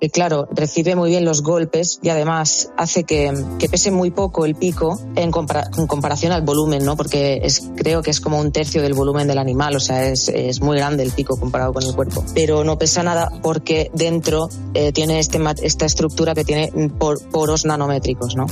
que 0.00 0.10
claro, 0.10 0.48
recibe 0.50 0.96
muy 0.96 1.10
bien 1.10 1.24
los 1.24 1.42
golpes 1.42 1.98
y 2.02 2.08
además 2.10 2.70
hace 2.76 3.04
que, 3.04 3.32
que 3.58 3.68
pese 3.68 3.90
muy 3.90 4.10
poco 4.10 4.44
el 4.44 4.54
pico 4.54 4.98
en, 5.14 5.30
compara- 5.30 5.70
en 5.78 5.86
comparación 5.86 6.32
al 6.32 6.42
volumen, 6.42 6.84
¿no? 6.84 6.96
Porque 6.96 7.40
es, 7.42 7.70
creo 7.76 8.02
que 8.02 8.10
es 8.10 8.20
como 8.20 8.38
un 8.38 8.52
tercio 8.52 8.82
del 8.82 8.92
volumen 8.92 9.26
del 9.28 9.38
animal, 9.38 9.76
o 9.76 9.80
sea, 9.80 10.06
es, 10.08 10.28
es 10.28 10.60
muy 10.60 10.76
grande 10.76 11.02
el 11.04 11.10
pico 11.12 11.38
comparado 11.38 11.72
con 11.72 11.84
el 11.84 11.94
cuerpo. 11.94 12.22
Pero 12.34 12.64
no 12.64 12.76
pesa 12.76 13.02
nada 13.02 13.30
porque 13.42 13.90
dentro 13.94 14.48
eh, 14.74 14.92
tiene 14.92 15.18
este, 15.20 15.38
esta 15.62 15.86
estructura 15.86 16.34
que 16.34 16.44
tiene 16.44 16.70
por- 16.98 17.22
poros 17.30 17.64
nanométricos, 17.64 18.36
¿no? 18.36 18.46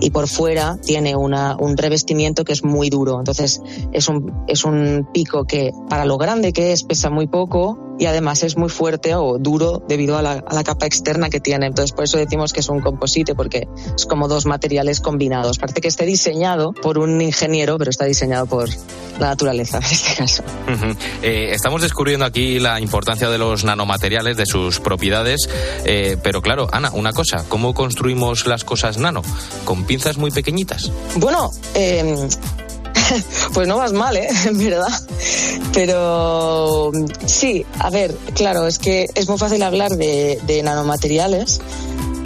Y 0.00 0.10
por 0.10 0.26
fuera 0.28 0.78
tiene 0.84 1.14
una, 1.14 1.56
un 1.56 1.76
revestimiento 1.76 2.44
que 2.44 2.52
es 2.52 2.64
muy 2.64 2.90
duro. 2.90 3.18
Entonces, 3.18 3.60
es 3.92 4.08
un, 4.08 4.32
es 4.48 4.64
un 4.64 5.06
pico 5.12 5.44
que, 5.44 5.72
para 5.88 6.04
lo 6.04 6.18
grande 6.18 6.52
que 6.52 6.72
es, 6.72 6.82
pesa 6.82 7.10
muy 7.10 7.26
poco 7.28 7.78
y 7.98 8.06
además 8.06 8.42
es 8.42 8.56
muy 8.56 8.68
fuerte 8.68 9.14
o 9.14 9.38
duro 9.38 9.82
debido 9.88 10.18
a 10.18 10.22
la, 10.22 10.44
a 10.46 10.54
la 10.54 10.64
capa 10.64 10.86
externa 10.86 11.30
que 11.30 11.40
tiene. 11.40 11.66
Entonces, 11.66 11.92
por 11.92 12.04
eso 12.04 12.18
decimos 12.18 12.52
que 12.52 12.60
es 12.60 12.68
un 12.68 12.80
composite, 12.80 13.34
porque 13.34 13.68
es 13.96 14.06
como 14.06 14.28
dos 14.28 14.46
materiales 14.46 15.00
combinados. 15.00 15.58
Parece 15.58 15.80
que 15.80 15.88
esté 15.88 16.04
diseñado 16.04 16.72
por 16.72 16.98
un 16.98 17.20
ingeniero, 17.20 17.78
pero 17.78 17.90
está 17.90 18.04
diseñado 18.04 18.46
por 18.46 18.68
la 19.18 19.28
naturaleza 19.28 19.78
en 19.84 19.84
este 19.84 20.14
caso. 20.14 20.42
Eh, 21.22 21.50
estamos 21.52 21.82
descubriendo 21.82 22.24
aquí 22.24 22.58
la 22.58 22.80
importancia 22.80 23.28
de 23.28 23.38
los 23.38 23.64
nanomateriales, 23.64 24.36
de 24.36 24.46
sus 24.46 24.80
propiedades, 24.80 25.48
eh, 25.84 26.16
pero 26.22 26.42
claro, 26.42 26.68
Ana, 26.72 26.90
una 26.92 27.12
cosa, 27.12 27.44
¿cómo 27.48 27.74
construimos 27.74 28.46
las 28.46 28.64
cosas 28.64 28.98
nano? 28.98 29.22
¿Con 29.64 29.84
pinzas 29.84 30.18
muy 30.18 30.30
pequeñitas? 30.30 30.90
Bueno, 31.16 31.50
eh, 31.74 32.28
pues 33.54 33.68
no 33.68 33.76
vas 33.76 33.92
mal, 33.92 34.16
¿eh? 34.16 34.28
En 34.46 34.58
verdad. 34.58 35.00
Pero 35.72 36.92
sí, 37.26 37.64
a 37.78 37.90
ver, 37.90 38.16
claro, 38.34 38.66
es 38.66 38.78
que 38.78 39.08
es 39.14 39.28
muy 39.28 39.38
fácil 39.38 39.62
hablar 39.62 39.96
de, 39.96 40.60
nanomateriales, 40.64 41.60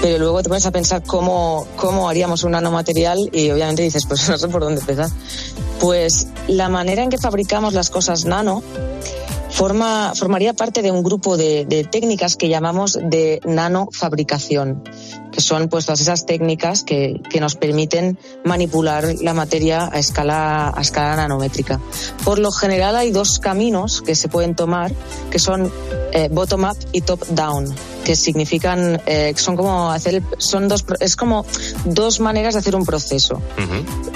pero 0.01 0.19
luego 0.19 0.43
te 0.43 0.49
pones 0.49 0.67
a 0.67 0.71
pensar 0.71 1.03
cómo, 1.03 1.67
cómo 1.77 2.09
haríamos 2.09 2.45
un 2.45 2.53
nanomaterial 2.53 3.19
y 3.33 3.51
obviamente 3.51 3.83
dices, 3.83 4.07
pues 4.07 4.29
no 4.29 4.39
sé 4.39 4.49
por 4.49 4.63
dónde 4.63 4.81
empezar. 4.81 5.11
Pues 5.81 6.29
la 6.47 6.69
manera 6.69 7.03
en 7.03 7.11
que 7.11 7.19
fabricamos 7.19 7.75
las 7.75 7.91
cosas 7.91 8.25
nano 8.25 8.63
forma, 9.51 10.13
formaría 10.15 10.53
parte 10.53 10.83
de 10.83 10.91
un 10.91 11.03
grupo 11.03 11.37
de 11.37 11.87
técnicas 11.91 12.37
que 12.37 12.49
llamamos 12.49 12.99
de 13.03 13.41
nanofabricación, 13.45 14.83
que 15.33 15.41
son 15.41 15.69
pues 15.69 15.87
todas 15.87 16.01
esas 16.01 16.27
técnicas 16.27 16.83
que, 16.83 17.21
que 17.31 17.41
nos 17.41 17.55
permiten 17.57 18.19
manipular 18.45 19.05
la 19.23 19.35
materia 19.35 19.89
a 19.93 19.99
escala, 19.99 20.73
a 20.75 20.81
escala 20.81 21.17
nanométrica. 21.17 21.81
Por 22.25 22.39
lo 22.39 22.51
general 22.51 22.97
hay 22.97 23.11
dos 23.13 23.39
caminos 23.39 24.03
que 24.03 24.15
se 24.15 24.29
pueden 24.29 24.55
tomar, 24.55 24.93
que 25.31 25.39
son 25.39 25.71
eh, 26.13 26.29
bottom-up 26.31 26.77
y 26.93 27.03
top-down 27.03 27.73
que 28.05 28.17
significan 28.17 29.01
eh, 29.07 29.35
son 29.37 29.57
como 29.57 29.91
hacer 29.91 30.23
son 30.39 30.69
dos 30.69 30.87
es 31.01 31.17
como 31.17 31.45
dos 31.85 32.19
maneras 32.19 32.55
de 32.55 32.61
hacer 32.61 32.75
un 32.75 32.87
proceso 32.87 33.41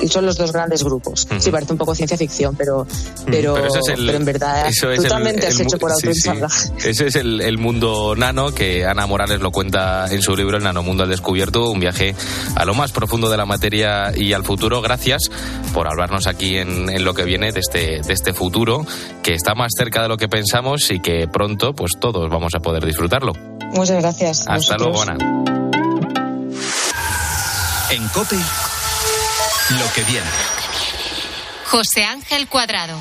y 0.02 0.08
son 0.08 0.24
los 0.24 0.38
dos 0.38 0.52
grandes 0.52 0.82
grupos 0.82 1.26
Ujú. 1.30 1.38
sí 1.38 1.50
parece 1.50 1.72
un 1.72 1.78
poco 1.78 1.94
ciencia 1.94 2.16
ficción 2.16 2.56
pero 2.56 2.86
pero, 3.26 3.54
Pero 3.54 3.66
eso 3.66 3.78
es 3.80 3.88
el- 3.98 4.06
pero 4.06 4.18
en 4.18 4.24
verdad 4.24 4.68
eso 4.68 4.90
es 4.90 5.02
tú 5.06 5.14
el- 5.14 5.38
el 5.38 5.60
hecho 5.60 5.78
por 5.78 5.92
sí, 5.96 6.14
sí. 6.14 6.30
Ese 6.82 7.08
es 7.08 7.16
el, 7.16 7.42
el 7.42 7.58
mundo 7.58 8.14
nano 8.16 8.52
que 8.52 8.86
Ana 8.86 9.06
Morales 9.06 9.40
lo 9.40 9.52
cuenta 9.52 10.06
en 10.10 10.22
su 10.22 10.34
libro 10.34 10.56
El 10.56 10.64
nanomundo 10.64 11.03
al 11.04 11.10
descubierto, 11.10 11.70
un 11.70 11.80
viaje 11.80 12.14
a 12.56 12.64
lo 12.64 12.74
más 12.74 12.92
profundo 12.92 13.30
de 13.30 13.36
la 13.36 13.46
materia 13.46 14.12
y 14.16 14.32
al 14.32 14.44
futuro. 14.44 14.80
Gracias 14.82 15.30
por 15.72 15.86
hablarnos 15.88 16.26
aquí 16.26 16.56
en, 16.58 16.90
en 16.90 17.04
lo 17.04 17.14
que 17.14 17.24
viene 17.24 17.52
de 17.52 17.60
este, 17.60 18.00
de 18.00 18.12
este 18.12 18.32
futuro 18.32 18.86
que 19.22 19.34
está 19.34 19.54
más 19.54 19.72
cerca 19.76 20.02
de 20.02 20.08
lo 20.08 20.16
que 20.16 20.28
pensamos 20.28 20.90
y 20.90 21.00
que 21.00 21.26
pronto 21.28 21.74
pues 21.74 21.92
todos 22.00 22.28
vamos 22.30 22.52
a 22.56 22.60
poder 22.60 22.84
disfrutarlo. 22.84 23.32
muchas 23.72 24.00
gracias 24.02 24.46
Hasta 24.48 24.76
luego. 24.76 25.00
Ana. 25.02 25.16
En 27.90 28.08
Cope, 28.08 28.36
lo 28.36 29.92
que 29.94 30.02
viene. 30.10 30.26
José 31.66 32.04
Ángel 32.04 32.48
Cuadrado. 32.48 32.98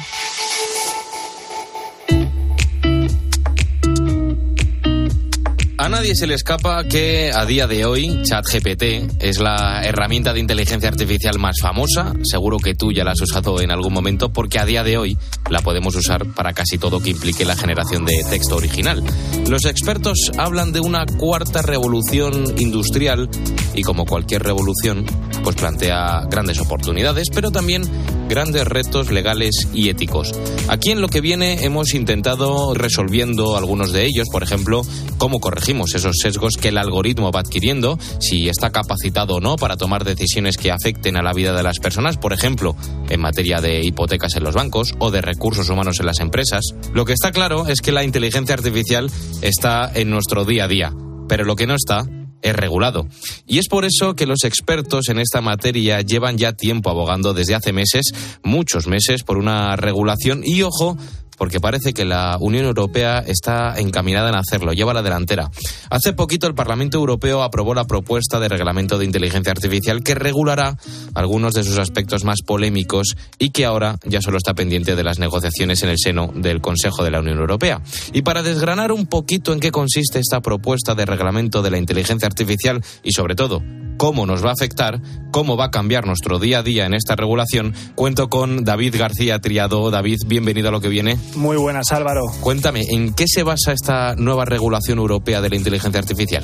A 5.83 5.89
nadie 5.89 6.15
se 6.15 6.27
le 6.27 6.35
escapa 6.35 6.85
que 6.85 7.29
a 7.33 7.45
día 7.45 7.67
de 7.67 7.83
hoy 7.83 8.23
ChatGPT 8.23 9.21
es 9.21 9.39
la 9.39 9.81
herramienta 9.83 10.31
de 10.31 10.39
inteligencia 10.39 10.87
artificial 10.87 11.39
más 11.39 11.57
famosa. 11.61 12.13
Seguro 12.23 12.57
que 12.57 12.73
tú 12.73 12.93
ya 12.93 13.03
la 13.03 13.11
has 13.11 13.19
usado 13.19 13.59
en 13.59 13.69
algún 13.69 13.91
momento 13.91 14.31
porque 14.31 14.59
a 14.59 14.65
día 14.65 14.85
de 14.85 14.97
hoy 14.97 15.17
la 15.49 15.59
podemos 15.59 15.93
usar 15.97 16.25
para 16.25 16.53
casi 16.53 16.77
todo 16.77 17.01
que 17.01 17.09
implique 17.09 17.43
la 17.43 17.57
generación 17.57 18.05
de 18.05 18.23
texto 18.29 18.55
original. 18.55 19.03
Los 19.49 19.65
expertos 19.65 20.31
hablan 20.37 20.71
de 20.71 20.79
una 20.79 21.05
cuarta 21.05 21.61
revolución 21.61 22.45
industrial 22.59 23.29
y 23.75 23.81
como 23.81 24.05
cualquier 24.05 24.41
revolución, 24.41 25.05
pues 25.43 25.57
plantea 25.57 26.27
grandes 26.29 26.61
oportunidades, 26.61 27.27
pero 27.29 27.51
también 27.51 27.83
grandes 28.27 28.65
retos 28.67 29.11
legales 29.11 29.67
y 29.73 29.89
éticos. 29.89 30.31
Aquí 30.67 30.91
en 30.91 31.01
lo 31.01 31.07
que 31.07 31.21
viene 31.21 31.63
hemos 31.65 31.93
intentado 31.93 32.73
resolviendo 32.73 33.57
algunos 33.57 33.91
de 33.91 34.05
ellos, 34.05 34.27
por 34.31 34.43
ejemplo, 34.43 34.83
cómo 35.17 35.39
corregimos 35.39 35.95
esos 35.95 36.17
sesgos 36.21 36.57
que 36.57 36.69
el 36.69 36.77
algoritmo 36.77 37.31
va 37.31 37.41
adquiriendo, 37.41 37.99
si 38.19 38.49
está 38.49 38.71
capacitado 38.71 39.35
o 39.35 39.39
no 39.39 39.55
para 39.55 39.77
tomar 39.77 40.03
decisiones 40.03 40.57
que 40.57 40.71
afecten 40.71 41.17
a 41.17 41.23
la 41.23 41.33
vida 41.33 41.53
de 41.53 41.63
las 41.63 41.79
personas, 41.79 42.17
por 42.17 42.33
ejemplo, 42.33 42.75
en 43.09 43.21
materia 43.21 43.61
de 43.61 43.83
hipotecas 43.83 44.35
en 44.35 44.43
los 44.43 44.55
bancos 44.55 44.93
o 44.99 45.11
de 45.11 45.21
recursos 45.21 45.69
humanos 45.69 45.99
en 45.99 46.05
las 46.05 46.19
empresas. 46.19 46.73
Lo 46.93 47.05
que 47.05 47.13
está 47.13 47.31
claro 47.31 47.67
es 47.67 47.81
que 47.81 47.91
la 47.91 48.03
inteligencia 48.03 48.55
artificial 48.55 49.11
está 49.41 49.91
en 49.93 50.09
nuestro 50.09 50.45
día 50.45 50.65
a 50.65 50.67
día, 50.67 50.93
pero 51.27 51.45
lo 51.45 51.55
que 51.55 51.67
no 51.67 51.75
está 51.75 52.05
es 52.43 52.55
regulado. 52.55 53.07
Y 53.47 53.57
es 53.57 53.67
por 53.67 53.85
eso 53.85 54.15
que 54.15 54.27
los 54.27 54.43
expertos 54.43 55.09
en 55.09 55.17
esta 55.17 55.41
materia 55.41 56.01
llevan 56.01 56.37
ya 56.37 56.53
tiempo 56.53 56.89
abogando 56.89 57.33
desde 57.33 57.55
hace 57.55 57.73
meses, 57.73 58.13
muchos 58.43 58.85
meses, 58.87 59.23
por 59.23 59.37
una 59.37 59.75
regulación 59.75 60.43
y 60.45 60.61
ojo, 60.61 60.97
porque 61.37 61.59
parece 61.59 61.93
que 61.93 62.05
la 62.05 62.37
Unión 62.39 62.65
Europea 62.65 63.19
está 63.19 63.75
encaminada 63.77 64.29
en 64.29 64.35
hacerlo, 64.35 64.73
lleva 64.73 64.93
la 64.93 65.01
delantera. 65.01 65.49
Hace 65.89 66.13
poquito 66.13 66.47
el 66.47 66.55
Parlamento 66.55 66.97
Europeo 66.97 67.43
aprobó 67.43 67.73
la 67.73 67.85
propuesta 67.85 68.39
de 68.39 68.49
reglamento 68.49 68.97
de 68.97 69.05
inteligencia 69.05 69.51
artificial 69.51 70.03
que 70.03 70.15
regulará 70.15 70.77
algunos 71.13 71.53
de 71.53 71.63
sus 71.63 71.77
aspectos 71.77 72.23
más 72.23 72.41
polémicos 72.45 73.15
y 73.39 73.51
que 73.51 73.65
ahora 73.65 73.97
ya 74.03 74.21
solo 74.21 74.37
está 74.37 74.53
pendiente 74.53 74.95
de 74.95 75.03
las 75.03 75.19
negociaciones 75.19 75.83
en 75.83 75.89
el 75.89 75.97
seno 75.97 76.31
del 76.35 76.61
Consejo 76.61 77.03
de 77.03 77.11
la 77.11 77.19
Unión 77.19 77.39
Europea. 77.39 77.81
Y 78.13 78.21
para 78.21 78.43
desgranar 78.43 78.91
un 78.91 79.07
poquito 79.07 79.53
en 79.53 79.59
qué 79.59 79.71
consiste 79.71 80.19
esta 80.19 80.41
propuesta 80.41 80.95
de 80.95 81.05
reglamento 81.05 81.61
de 81.61 81.71
la 81.71 81.77
inteligencia 81.77 82.27
artificial 82.27 82.83
y 83.03 83.11
sobre 83.11 83.35
todo 83.35 83.61
cómo 83.97 84.25
nos 84.25 84.43
va 84.43 84.49
a 84.49 84.53
afectar, 84.53 85.01
cómo 85.31 85.55
va 85.55 85.65
a 85.65 85.71
cambiar 85.71 86.05
nuestro 86.05 86.39
día 86.39 86.59
a 86.59 86.63
día 86.63 86.85
en 86.85 86.93
esta 86.93 87.15
regulación, 87.15 87.73
cuento 87.95 88.29
con 88.29 88.63
David 88.63 88.95
García 88.97 89.39
Triado. 89.39 89.91
David, 89.91 90.17
bienvenido 90.25 90.69
a 90.69 90.71
lo 90.71 90.81
que 90.81 90.89
viene. 90.89 91.17
Muy 91.35 91.57
buenas, 91.57 91.91
Álvaro. 91.91 92.21
Cuéntame, 92.41 92.85
¿en 92.89 93.13
qué 93.13 93.25
se 93.27 93.43
basa 93.43 93.71
esta 93.71 94.15
nueva 94.15 94.45
regulación 94.45 94.99
europea 94.99 95.41
de 95.41 95.49
la 95.49 95.55
inteligencia 95.55 95.99
artificial? 95.99 96.43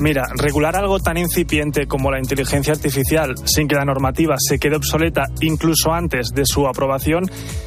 Mira, 0.00 0.24
regular 0.36 0.76
algo 0.76 0.98
tan 0.98 1.16
incipiente 1.16 1.86
como 1.86 2.10
la 2.10 2.18
inteligencia 2.18 2.72
artificial 2.72 3.34
sin 3.44 3.68
que 3.68 3.76
la 3.76 3.84
normativa 3.84 4.36
se 4.38 4.58
quede 4.58 4.76
obsoleta 4.76 5.24
incluso 5.40 5.92
antes 5.92 6.30
de 6.34 6.44
su 6.44 6.66
aprobación 6.66 7.24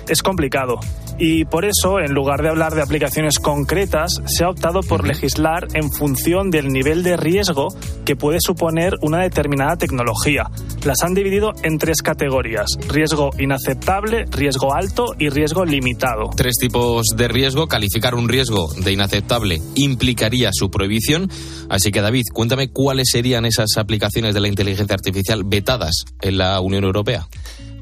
es 0.07 0.21
complicado. 0.21 0.79
Y 1.19 1.45
por 1.45 1.65
eso, 1.65 1.99
en 1.99 2.13
lugar 2.13 2.43
de 2.43 2.49
hablar 2.49 2.75
de 2.75 2.83
aplicaciones 2.83 3.39
concretas, 3.39 4.21
se 4.25 4.43
ha 4.43 4.49
optado 4.49 4.81
por 4.81 5.07
legislar 5.07 5.67
en 5.73 5.91
función 5.91 6.51
del 6.51 6.67
nivel 6.67 7.01
de 7.01 7.17
riesgo 7.17 7.69
que 8.05 8.15
puede 8.15 8.37
suponer 8.39 8.93
una 9.01 9.23
determinada 9.23 9.77
tecnología. 9.77 10.43
Las 10.85 11.01
han 11.01 11.15
dividido 11.15 11.53
en 11.63 11.79
tres 11.79 12.03
categorías. 12.03 12.67
Riesgo 12.87 13.31
inaceptable, 13.39 14.25
riesgo 14.29 14.75
alto 14.75 15.15
y 15.17 15.29
riesgo 15.29 15.65
limitado. 15.65 16.29
Tres 16.35 16.55
tipos 16.59 17.07
de 17.15 17.27
riesgo. 17.27 17.67
Calificar 17.67 18.13
un 18.13 18.29
riesgo 18.29 18.71
de 18.75 18.91
inaceptable 18.91 19.59
implicaría 19.75 20.51
su 20.53 20.69
prohibición. 20.69 21.29
Así 21.69 21.91
que, 21.91 22.01
David, 22.01 22.16
cuéntame 22.31 22.69
cuáles 22.69 23.09
serían 23.11 23.45
esas 23.45 23.77
aplicaciones 23.77 24.33
de 24.33 24.41
la 24.41 24.47
inteligencia 24.47 24.95
artificial 24.95 25.43
vetadas 25.43 26.05
en 26.21 26.37
la 26.37 26.59
Unión 26.61 26.83
Europea. 26.83 27.27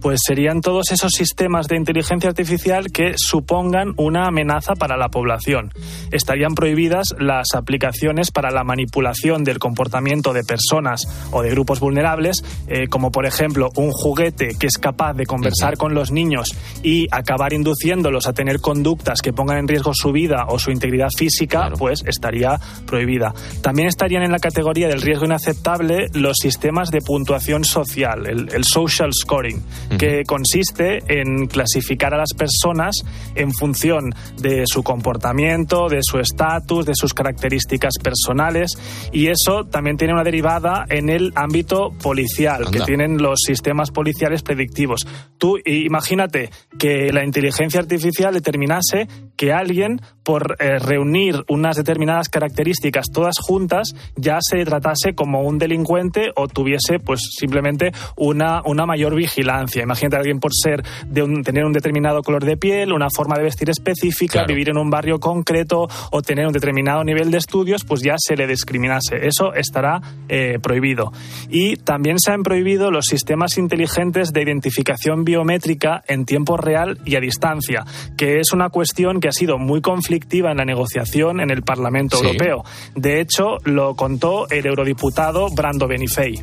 Pues 0.05 0.19
serían 0.23 0.61
todos 0.61 0.91
esos 0.91 1.13
sistemas 1.13 1.67
de 1.67 1.77
inteligencia 1.77 2.29
artificial 2.29 2.91
que 2.91 3.15
supongan 3.17 3.95
una 3.97 4.27
amenaza 4.27 4.75
para 4.75 4.97
la 4.97 5.09
población. 5.09 5.71
Estarían 6.11 6.53
prohibidas 6.53 7.15
las 7.17 7.55
aplicaciones 7.55 8.29
para 8.29 8.51
la 8.51 8.63
manipulación 8.63 9.43
del 9.43 9.57
comportamiento 9.57 10.31
de 10.31 10.43
personas 10.43 11.07
o 11.31 11.41
de 11.41 11.49
grupos 11.49 11.79
vulnerables, 11.79 12.43
eh, 12.67 12.87
como 12.87 13.09
por 13.09 13.25
ejemplo 13.25 13.71
un 13.77 13.89
juguete 13.89 14.49
que 14.59 14.67
es 14.67 14.77
capaz 14.77 15.13
de 15.13 15.25
conversar 15.25 15.75
con 15.75 15.95
los 15.95 16.11
niños 16.11 16.55
y 16.83 17.07
acabar 17.09 17.53
induciéndolos 17.53 18.27
a 18.27 18.33
tener 18.33 18.61
conductas 18.61 19.23
que 19.23 19.33
pongan 19.33 19.57
en 19.57 19.67
riesgo 19.67 19.91
su 19.95 20.11
vida 20.11 20.45
o 20.49 20.59
su 20.59 20.69
integridad 20.69 21.09
física, 21.17 21.71
pues 21.79 22.03
estaría 22.05 22.59
prohibida. 22.85 23.33
También 23.63 23.87
estarían 23.87 24.21
en 24.21 24.31
la 24.31 24.37
categoría 24.37 24.87
del 24.87 25.01
riesgo 25.01 25.25
inaceptable 25.25 26.09
los 26.13 26.37
sistemas 26.39 26.91
de 26.91 27.01
puntuación 27.01 27.65
social, 27.65 28.27
el, 28.27 28.53
el 28.53 28.65
social 28.65 29.09
scoring, 29.11 29.63
que 29.97 30.23
consiste 30.23 30.99
en 31.07 31.47
clasificar 31.47 32.13
a 32.13 32.17
las 32.17 32.33
personas 32.33 32.95
en 33.35 33.51
función 33.51 34.13
de 34.37 34.63
su 34.65 34.83
comportamiento, 34.83 35.87
de 35.89 35.99
su 36.01 36.19
estatus, 36.19 36.85
de 36.85 36.93
sus 36.95 37.13
características 37.13 37.93
personales 38.01 38.71
y 39.11 39.27
eso 39.27 39.65
también 39.65 39.97
tiene 39.97 40.13
una 40.13 40.23
derivada 40.23 40.85
en 40.89 41.09
el 41.09 41.31
ámbito 41.35 41.91
policial, 42.01 42.63
que 42.71 42.77
Anda. 42.77 42.85
tienen 42.85 43.17
los 43.17 43.39
sistemas 43.45 43.91
policiales 43.91 44.41
predictivos. 44.41 45.07
Tú 45.37 45.57
imagínate 45.65 46.49
que 46.77 47.11
la 47.11 47.23
inteligencia 47.23 47.79
artificial 47.79 48.33
determinase 48.33 49.07
que 49.35 49.53
alguien 49.53 50.01
por 50.23 50.55
eh, 50.59 50.79
reunir 50.79 51.43
unas 51.47 51.77
determinadas 51.77 52.29
características 52.29 53.07
todas 53.13 53.35
juntas 53.39 53.93
ya 54.15 54.39
se 54.41 54.63
tratase 54.65 55.13
como 55.13 55.41
un 55.41 55.57
delincuente 55.57 56.31
o 56.35 56.47
tuviese 56.47 56.99
pues 56.99 57.21
simplemente 57.37 57.91
una, 58.17 58.61
una 58.65 58.85
mayor 58.85 59.15
vigilancia. 59.15 59.84
Imagínate 59.85 60.15
a 60.17 60.19
alguien 60.19 60.39
por 60.39 60.51
ser 60.53 60.83
de 61.07 61.23
un, 61.23 61.43
tener 61.43 61.63
un 61.65 61.73
determinado 61.73 62.21
color 62.21 62.43
de 62.43 62.57
piel, 62.57 62.91
una 62.91 63.07
forma 63.15 63.37
de 63.37 63.43
vestir 63.43 63.69
específica, 63.69 64.33
Claro. 64.33 64.47
vivir 64.47 64.69
en 64.69 64.77
un 64.77 64.89
barrio 64.89 65.19
concreto 65.19 65.87
o 66.11 66.21
tener 66.21 66.45
un 66.47 66.53
determinado 66.53 67.03
nivel 67.03 67.31
de 67.31 67.37
estudios, 67.37 67.83
pues 67.85 68.01
ya 68.01 68.15
se 68.17 68.35
le 68.35 68.47
discriminase. 68.47 69.25
Eso 69.27 69.53
estará 69.53 70.01
eh, 70.27 70.59
prohibido. 70.61 71.11
Y 71.49 71.77
también 71.77 72.19
se 72.19 72.31
han 72.31 72.43
prohibido 72.43 72.91
los 72.91 73.05
sistemas 73.05 73.57
inteligentes 73.57 74.33
de 74.33 74.41
identificación 74.41 75.23
biométrica 75.23 76.03
en 76.07 76.25
tiempo 76.25 76.57
real 76.57 76.99
y 77.05 77.15
a 77.15 77.19
distancia, 77.19 77.85
que 78.17 78.39
es 78.39 78.51
una 78.53 78.69
cuestión 78.69 79.19
que 79.19 79.27
ha 79.29 79.31
sido 79.31 79.57
muy 79.57 79.81
conflictiva 79.81 80.51
en 80.51 80.57
la 80.57 80.65
negociación 80.65 81.39
en 81.39 81.51
el 81.51 81.61
Parlamento 81.63 82.17
Sí. 82.17 82.25
Europeo. 82.25 82.63
De 82.95 83.21
hecho, 83.21 83.57
lo 83.63 83.95
contó 83.95 84.49
el 84.49 84.65
eurodiputado 84.65 85.49
Brando 85.49 85.87
Benifei. 85.87 86.41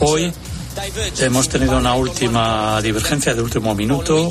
Hoy 0.00 0.32
hemos 1.20 1.48
tenido 1.48 1.76
una 1.76 1.94
última 1.94 2.80
divergencia 2.80 3.34
de 3.34 3.42
último 3.42 3.74
minuto 3.74 4.28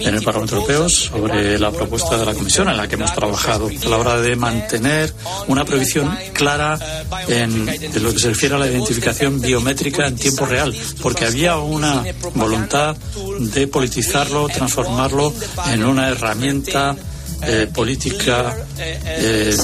en 0.00 0.14
el 0.14 0.22
Parlamento 0.22 0.56
Europeo 0.56 0.88
sobre 0.88 1.58
la 1.58 1.70
propuesta 1.70 2.16
de 2.16 2.26
la 2.26 2.34
Comisión 2.34 2.68
en 2.68 2.76
la 2.76 2.88
que 2.88 2.94
hemos 2.94 3.14
trabajado 3.14 3.68
a 3.68 3.88
la 3.88 3.96
hora 3.96 4.20
de 4.20 4.36
mantener 4.36 5.12
una 5.46 5.64
prohibición 5.64 6.16
clara 6.32 6.78
en, 7.28 7.68
en 7.68 8.02
lo 8.02 8.12
que 8.12 8.18
se 8.18 8.28
refiere 8.28 8.54
a 8.54 8.58
la 8.58 8.66
identificación 8.66 9.40
biométrica 9.40 10.06
en 10.06 10.16
tiempo 10.16 10.46
real, 10.46 10.74
porque 11.02 11.26
había 11.26 11.56
una 11.58 12.04
voluntad 12.34 12.96
de 13.38 13.66
politizarlo, 13.66 14.48
transformarlo 14.48 15.32
en 15.66 15.84
una 15.84 16.08
herramienta 16.08 16.96
eh, 17.42 17.68
política, 17.72 18.56
eh, 18.78 19.54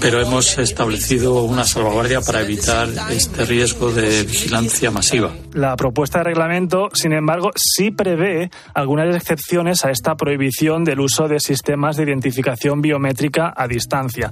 pero 0.00 0.20
hemos 0.20 0.58
establecido 0.58 1.42
una 1.44 1.64
salvaguardia 1.64 2.20
para 2.20 2.42
evitar 2.42 2.88
este 3.10 3.44
riesgo 3.44 3.90
de 3.90 4.22
vigilancia 4.24 4.90
masiva. 4.90 5.32
La 5.52 5.76
propuesta 5.76 6.18
de 6.18 6.24
reglamento, 6.24 6.88
sin 6.92 7.12
embargo, 7.12 7.50
sí 7.56 7.90
prevé 7.90 8.50
algunas 8.74 9.14
excepciones 9.14 9.84
a 9.84 9.90
esta 9.90 10.14
prohibición 10.14 10.84
del 10.84 11.00
uso 11.00 11.28
de 11.28 11.40
sistemas 11.40 11.96
de 11.96 12.04
identificación 12.04 12.82
biométrica 12.82 13.52
a 13.56 13.66
distancia. 13.66 14.30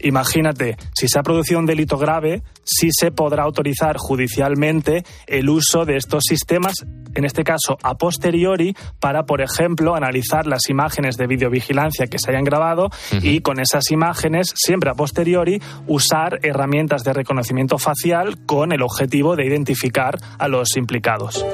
Imagínate, 0.00 0.76
si 0.94 1.08
se 1.08 1.18
ha 1.18 1.22
producido 1.22 1.58
un 1.58 1.66
delito 1.66 1.98
grave, 1.98 2.42
sí 2.64 2.88
se 2.92 3.10
podrá 3.10 3.42
autorizar 3.42 3.96
judicialmente 3.98 5.04
el 5.26 5.48
uso 5.48 5.84
de 5.84 5.96
estos 5.96 6.24
sistemas, 6.28 6.86
en 7.14 7.24
este 7.24 7.42
caso 7.42 7.78
a 7.82 7.96
posteriori, 7.96 8.76
para, 9.00 9.24
por 9.24 9.40
ejemplo, 9.40 9.96
analizar 9.96 10.46
las 10.46 10.68
imágenes 10.68 11.16
de 11.16 11.26
videovigilancia 11.26 12.06
que 12.06 12.18
se 12.18 12.30
hayan 12.30 12.44
grabado 12.44 12.90
y 13.22 13.40
con 13.40 13.60
esas 13.60 13.90
imágenes, 13.90 14.52
siempre 14.54 14.90
a 14.90 14.94
posteriori, 14.94 15.60
usar 15.86 16.38
herramientas 16.42 17.02
de 17.02 17.12
reconocimiento 17.12 17.78
facial 17.78 18.44
con 18.46 18.72
el 18.72 18.82
objetivo 18.82 19.34
de 19.34 19.46
identificar 19.46 20.18
a 20.38 20.48
los 20.48 20.76
implicados. 20.76 21.44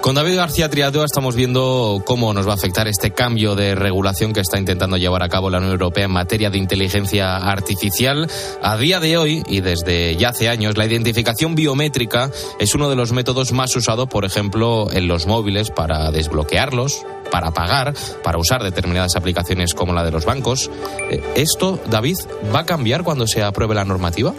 Con 0.00 0.14
David 0.14 0.36
García 0.36 0.70
Triadeo 0.70 1.04
estamos 1.04 1.36
viendo 1.36 2.02
cómo 2.06 2.32
nos 2.32 2.48
va 2.48 2.52
a 2.52 2.54
afectar 2.54 2.88
este 2.88 3.10
cambio 3.10 3.54
de 3.54 3.74
regulación 3.74 4.32
que 4.32 4.40
está 4.40 4.58
intentando 4.58 4.96
llevar 4.96 5.22
a 5.22 5.28
cabo 5.28 5.50
la 5.50 5.58
Unión 5.58 5.72
Europea 5.72 6.06
en 6.06 6.10
materia 6.10 6.48
de 6.48 6.56
inteligencia 6.56 7.36
artificial. 7.36 8.26
A 8.62 8.78
día 8.78 8.98
de 8.98 9.18
hoy 9.18 9.42
y 9.46 9.60
desde 9.60 10.16
ya 10.16 10.30
hace 10.30 10.48
años, 10.48 10.78
la 10.78 10.86
identificación 10.86 11.54
biométrica 11.54 12.30
es 12.58 12.74
uno 12.74 12.88
de 12.88 12.96
los 12.96 13.12
métodos 13.12 13.52
más 13.52 13.76
usados, 13.76 14.08
por 14.08 14.24
ejemplo, 14.24 14.90
en 14.90 15.06
los 15.06 15.26
móviles 15.26 15.70
para 15.70 16.10
desbloquearlos, 16.10 17.04
para 17.30 17.50
pagar, 17.50 17.92
para 18.24 18.38
usar 18.38 18.62
determinadas 18.62 19.16
aplicaciones 19.16 19.74
como 19.74 19.92
la 19.92 20.02
de 20.02 20.12
los 20.12 20.24
bancos. 20.24 20.70
Eh, 21.10 21.22
¿Esto, 21.36 21.78
David, 21.90 22.16
va 22.54 22.60
a 22.60 22.66
cambiar 22.66 23.04
cuando 23.04 23.26
se 23.26 23.42
apruebe 23.42 23.74
la 23.74 23.84
normativa? 23.84 24.32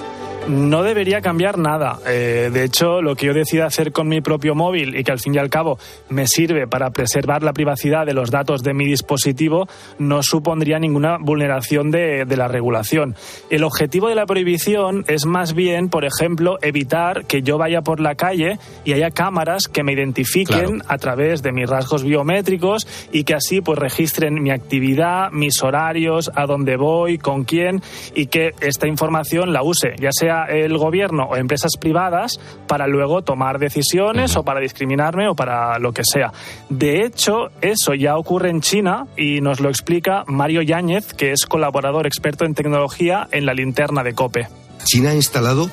No 0.48 0.82
debería 0.82 1.22
cambiar 1.22 1.58
nada. 1.60 2.00
Eh, 2.08 2.50
de 2.52 2.64
hecho, 2.64 3.02
lo 3.02 3.16
que 3.16 3.28
yo 3.28 3.34
decida 3.34 3.68
hacer 3.68 3.92
con 3.92 4.08
mi 4.08 4.22
propio 4.22 4.56
móvil 4.56 4.98
y 4.98 5.04
que 5.04 5.12
al 5.12 5.20
fin 5.20 5.36
y 5.36 5.38
al 5.38 5.50
cabo 5.50 5.78
me 6.10 6.26
sirve 6.26 6.68
para 6.68 6.90
preservar 6.90 7.44
la 7.44 7.54
privacidad 7.54 8.06
de 8.06 8.14
los 8.14 8.32
datos 8.32 8.64
de 8.64 8.74
mi 8.74 8.86
dispositivo 8.86 9.68
no 10.00 10.24
supondría 10.24 10.80
ninguna 10.80 11.18
vulneración 11.20 11.92
de, 11.92 12.26
de 12.26 12.38
la 12.38 12.48
regulación. 12.48 13.16
El 13.50 13.64
objetivo 13.64 14.10
de 14.10 14.16
la 14.16 14.26
prohibición 14.26 15.06
es 15.08 15.26
más 15.26 15.54
bien, 15.54 15.90
por 15.90 16.06
ejemplo, 16.06 16.58
evitar 16.62 17.26
que 17.26 17.44
yo 17.44 17.58
vaya 17.58 17.82
por 17.82 18.00
la 18.00 18.16
calle 18.16 18.58
y 18.84 18.94
haya 18.94 19.12
cámaras 19.12 19.68
que 19.68 19.84
me 19.84 19.94
identifiquen 19.94 20.82
a 20.88 20.98
través 20.98 21.44
de 21.44 21.52
mis 21.52 21.70
rasgos 21.70 22.04
biométricos 22.04 22.88
y 23.12 23.24
que 23.26 23.36
así 23.36 23.62
pues 23.62 23.78
registren 23.78 24.42
mi 24.42 24.50
actividad, 24.50 25.32
mis 25.32 25.62
horarios, 25.62 26.32
a 26.34 26.46
dónde 26.48 26.78
voy, 26.78 27.20
con 27.20 27.44
quién 27.44 27.82
y 28.16 28.26
que 28.26 28.52
esta 28.60 28.88
información 28.88 29.54
la 29.54 29.64
use, 29.64 29.94
ya 30.00 30.12
sea 30.12 30.31
el 30.50 30.78
gobierno 30.78 31.24
o 31.24 31.36
empresas 31.36 31.72
privadas 31.80 32.40
para 32.68 32.88
luego 32.88 33.22
tomar 33.22 33.60
decisiones 33.60 34.36
o 34.36 34.44
para 34.44 34.60
discriminarme 34.60 35.28
o 35.28 35.36
para 35.36 35.80
lo 35.80 35.92
que 35.92 36.04
sea. 36.04 36.32
De 36.70 37.04
hecho, 37.04 37.50
eso 37.62 37.94
ya 37.94 38.18
ocurre 38.18 38.50
en 38.50 38.62
China 38.62 39.08
y 39.18 39.42
nos 39.42 39.60
lo 39.60 39.70
explica 39.70 40.24
Mario 40.28 40.62
Yáñez, 40.62 41.14
que 41.14 41.32
es 41.32 41.46
colaborador 41.46 42.08
experto 42.08 42.46
en 42.46 42.54
tecnología 42.54 43.28
en 43.32 43.46
la 43.46 43.54
linterna 43.54 44.04
de 44.04 44.14
COPE. 44.14 44.61
China 44.86 45.12
ha 45.12 45.16
instalado 45.16 45.70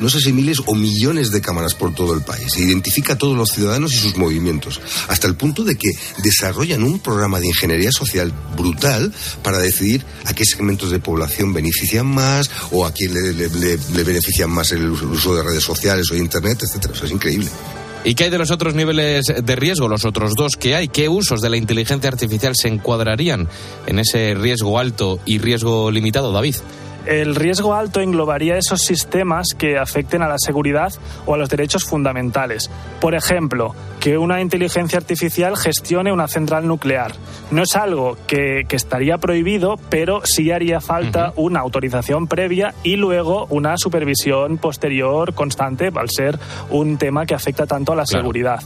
no 0.00 0.08
sé 0.08 0.20
si 0.20 0.32
miles 0.32 0.62
o 0.66 0.74
millones 0.74 1.30
de 1.30 1.40
cámaras 1.40 1.74
por 1.74 1.94
todo 1.94 2.14
el 2.14 2.22
país. 2.22 2.52
Se 2.52 2.62
identifica 2.62 3.14
a 3.14 3.18
todos 3.18 3.36
los 3.36 3.50
ciudadanos 3.50 3.92
y 3.94 3.96
sus 3.96 4.16
movimientos, 4.16 4.80
hasta 5.08 5.26
el 5.26 5.34
punto 5.34 5.64
de 5.64 5.76
que 5.76 5.90
desarrollan 6.22 6.82
un 6.82 7.00
programa 7.00 7.40
de 7.40 7.48
ingeniería 7.48 7.92
social 7.92 8.32
brutal 8.56 9.12
para 9.42 9.58
decidir 9.58 10.04
a 10.24 10.34
qué 10.34 10.44
segmentos 10.44 10.90
de 10.90 11.00
población 11.00 11.52
benefician 11.52 12.06
más 12.06 12.50
o 12.70 12.86
a 12.86 12.92
quién 12.92 13.12
le, 13.12 13.48
benefician 14.04 14.50
más 14.50 14.72
el 14.72 14.90
uso 14.90 15.34
de 15.34 15.42
redes 15.42 15.64
sociales 15.64 16.10
o 16.10 16.16
internet, 16.16 16.60
etcétera. 16.62 16.94
Eso 16.94 17.06
es 17.06 17.12
increíble. 17.12 17.48
¿Y 18.04 18.14
qué 18.14 18.24
hay 18.24 18.30
de 18.30 18.38
los 18.38 18.52
otros 18.52 18.74
niveles 18.74 19.26
de 19.26 19.56
riesgo, 19.56 19.88
los 19.88 20.04
otros 20.04 20.34
dos 20.36 20.56
que 20.56 20.76
hay? 20.76 20.88
¿Qué 20.88 21.08
usos 21.08 21.40
de 21.40 21.50
la 21.50 21.56
inteligencia 21.56 22.08
artificial 22.08 22.54
se 22.56 22.68
encuadrarían 22.68 23.48
en 23.86 23.98
ese 23.98 24.34
riesgo 24.34 24.78
alto 24.78 25.18
y 25.26 25.38
riesgo 25.38 25.90
limitado, 25.90 26.32
David? 26.32 26.54
El 27.08 27.36
riesgo 27.36 27.72
alto 27.72 28.02
englobaría 28.02 28.58
esos 28.58 28.82
sistemas 28.82 29.54
que 29.56 29.78
afecten 29.78 30.20
a 30.20 30.28
la 30.28 30.36
seguridad 30.36 30.92
o 31.24 31.32
a 31.32 31.38
los 31.38 31.48
derechos 31.48 31.86
fundamentales. 31.86 32.70
Por 33.00 33.14
ejemplo, 33.14 33.74
que 33.98 34.18
una 34.18 34.42
inteligencia 34.42 34.98
artificial 34.98 35.56
gestione 35.56 36.12
una 36.12 36.28
central 36.28 36.68
nuclear. 36.68 37.12
No 37.50 37.62
es 37.62 37.74
algo 37.76 38.18
que, 38.26 38.64
que 38.68 38.76
estaría 38.76 39.16
prohibido, 39.16 39.76
pero 39.88 40.20
sí 40.24 40.50
haría 40.50 40.82
falta 40.82 41.32
una 41.36 41.60
autorización 41.60 42.26
previa 42.26 42.74
y 42.82 42.96
luego 42.96 43.46
una 43.48 43.78
supervisión 43.78 44.58
posterior 44.58 45.32
constante 45.32 45.88
al 45.94 46.10
ser 46.10 46.38
un 46.68 46.98
tema 46.98 47.24
que 47.24 47.34
afecta 47.34 47.66
tanto 47.66 47.94
a 47.94 47.96
la 47.96 48.04
seguridad. 48.04 48.60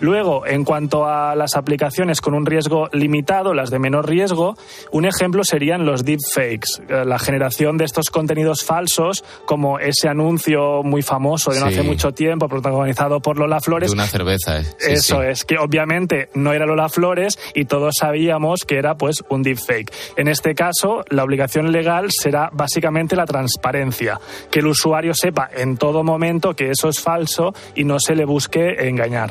Luego, 0.00 0.46
en 0.46 0.64
cuanto 0.64 1.06
a 1.06 1.34
las 1.34 1.56
aplicaciones 1.56 2.20
con 2.20 2.34
un 2.34 2.46
riesgo 2.46 2.88
limitado, 2.92 3.54
las 3.54 3.70
de 3.70 3.78
menor 3.78 4.08
riesgo, 4.08 4.56
un 4.92 5.04
ejemplo 5.04 5.44
serían 5.44 5.84
los 5.86 6.04
deepfakes, 6.04 6.80
eh, 6.88 7.04
la 7.04 7.18
generación 7.18 7.76
de 7.76 7.84
estos 7.84 8.10
contenidos 8.10 8.64
falsos, 8.64 9.24
como 9.44 9.78
ese 9.78 10.08
anuncio 10.08 10.82
muy 10.82 11.02
famoso 11.02 11.50
de 11.52 11.60
no 11.60 11.66
Sí. 11.68 11.74
hace 11.74 11.82
mucho 11.82 12.12
tiempo, 12.12 12.48
protagonizado 12.48 13.20
por 13.20 13.38
Lola 13.38 13.60
Flores. 13.60 13.90
De 13.90 13.94
una 13.94 14.06
cerveza. 14.06 14.60
eh. 14.60 14.64
Sí, 14.78 14.92
Eso 14.92 15.20
sí. 15.20 15.26
es, 15.28 15.44
que 15.44 15.58
obviamente 15.58 16.28
no 16.34 16.52
era 16.52 16.66
Lola 16.66 16.88
Flores 16.88 17.38
y 17.54 17.66
todos 17.66 17.94
sabíamos 17.98 18.64
que 18.64 18.76
era 18.78 18.96
pues 18.96 19.22
un 19.28 19.42
deepfake. 19.42 19.92
En 20.16 20.28
este 20.28 20.54
caso, 20.54 21.04
la 21.10 21.24
obligación 21.24 21.72
legal 21.72 22.08
será 22.10 22.50
básicamente 22.52 23.16
la 23.16 23.26
transparencia, 23.26 24.18
que 24.50 24.60
el 24.60 24.66
usuario 24.66 25.14
sepa 25.14 25.50
en 25.54 25.76
todo 25.76 26.02
momento 26.02 26.54
que 26.54 26.70
eso 26.70 26.88
es 26.88 27.00
falso 27.00 27.52
y 27.74 27.84
no 27.84 28.00
se 28.00 28.14
le 28.14 28.24
busque 28.24 28.88
engañar. 28.88 29.30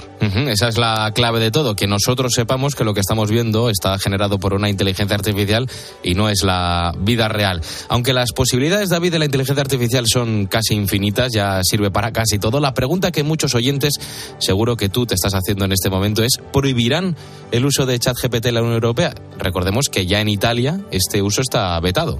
Esa 0.60 0.68
es 0.68 0.78
la 0.78 1.10
clave 1.16 1.39
de 1.39 1.51
todo, 1.51 1.74
que 1.74 1.88
nosotros 1.88 2.34
sepamos 2.34 2.76
que 2.76 2.84
lo 2.84 2.93
que 2.93 2.99
estamos 2.99 3.32
viendo 3.32 3.70
está 3.70 3.97
generado 3.97 4.39
por 4.39 4.53
una 4.53 4.70
inteligencia 4.70 5.16
artificial 5.16 5.70
y 6.03 6.16
no 6.16 6.28
es 6.28 6.43
la 6.43 6.91
vida 6.99 7.30
real. 7.30 7.62
Aunque 7.88 8.12
las 8.12 8.34
posibilidades, 8.34 8.89
David, 8.89 9.14
de 9.14 9.20
la 9.20 9.24
inteligencia 9.24 9.62
artificial 9.62 10.05
son 10.05 10.47
casi 10.47 10.74
infinitas, 10.74 11.32
ya 11.32 11.62
sirve 11.64 11.91
para 11.91 12.12
casi 12.12 12.39
todo, 12.39 12.60
la 12.60 12.74
pregunta 12.74 13.10
que 13.10 13.24
muchos 13.24 13.55
oyentes, 13.55 13.93
seguro 14.39 14.76
que 14.76 14.89
tú 14.89 15.05
te 15.05 15.16
estás 15.16 15.34
haciendo 15.34 15.64
en 15.64 15.72
este 15.72 15.89
momento, 15.89 16.26
es 16.26 16.34
¿prohibirán 16.51 17.16
el 17.53 17.64
uso 17.64 17.86
de 17.86 17.97
ChatGPT 17.97 18.47
en 18.47 18.55
la 18.55 18.60
Unión 18.60 18.74
Europea? 18.74 19.16
Recordemos 19.38 19.86
que 19.89 20.07
ya 20.07 20.20
en 20.20 20.28
Italia 20.28 20.82
este 20.91 21.22
uso 21.22 21.39
está 21.39 21.80
vetado. 21.80 22.20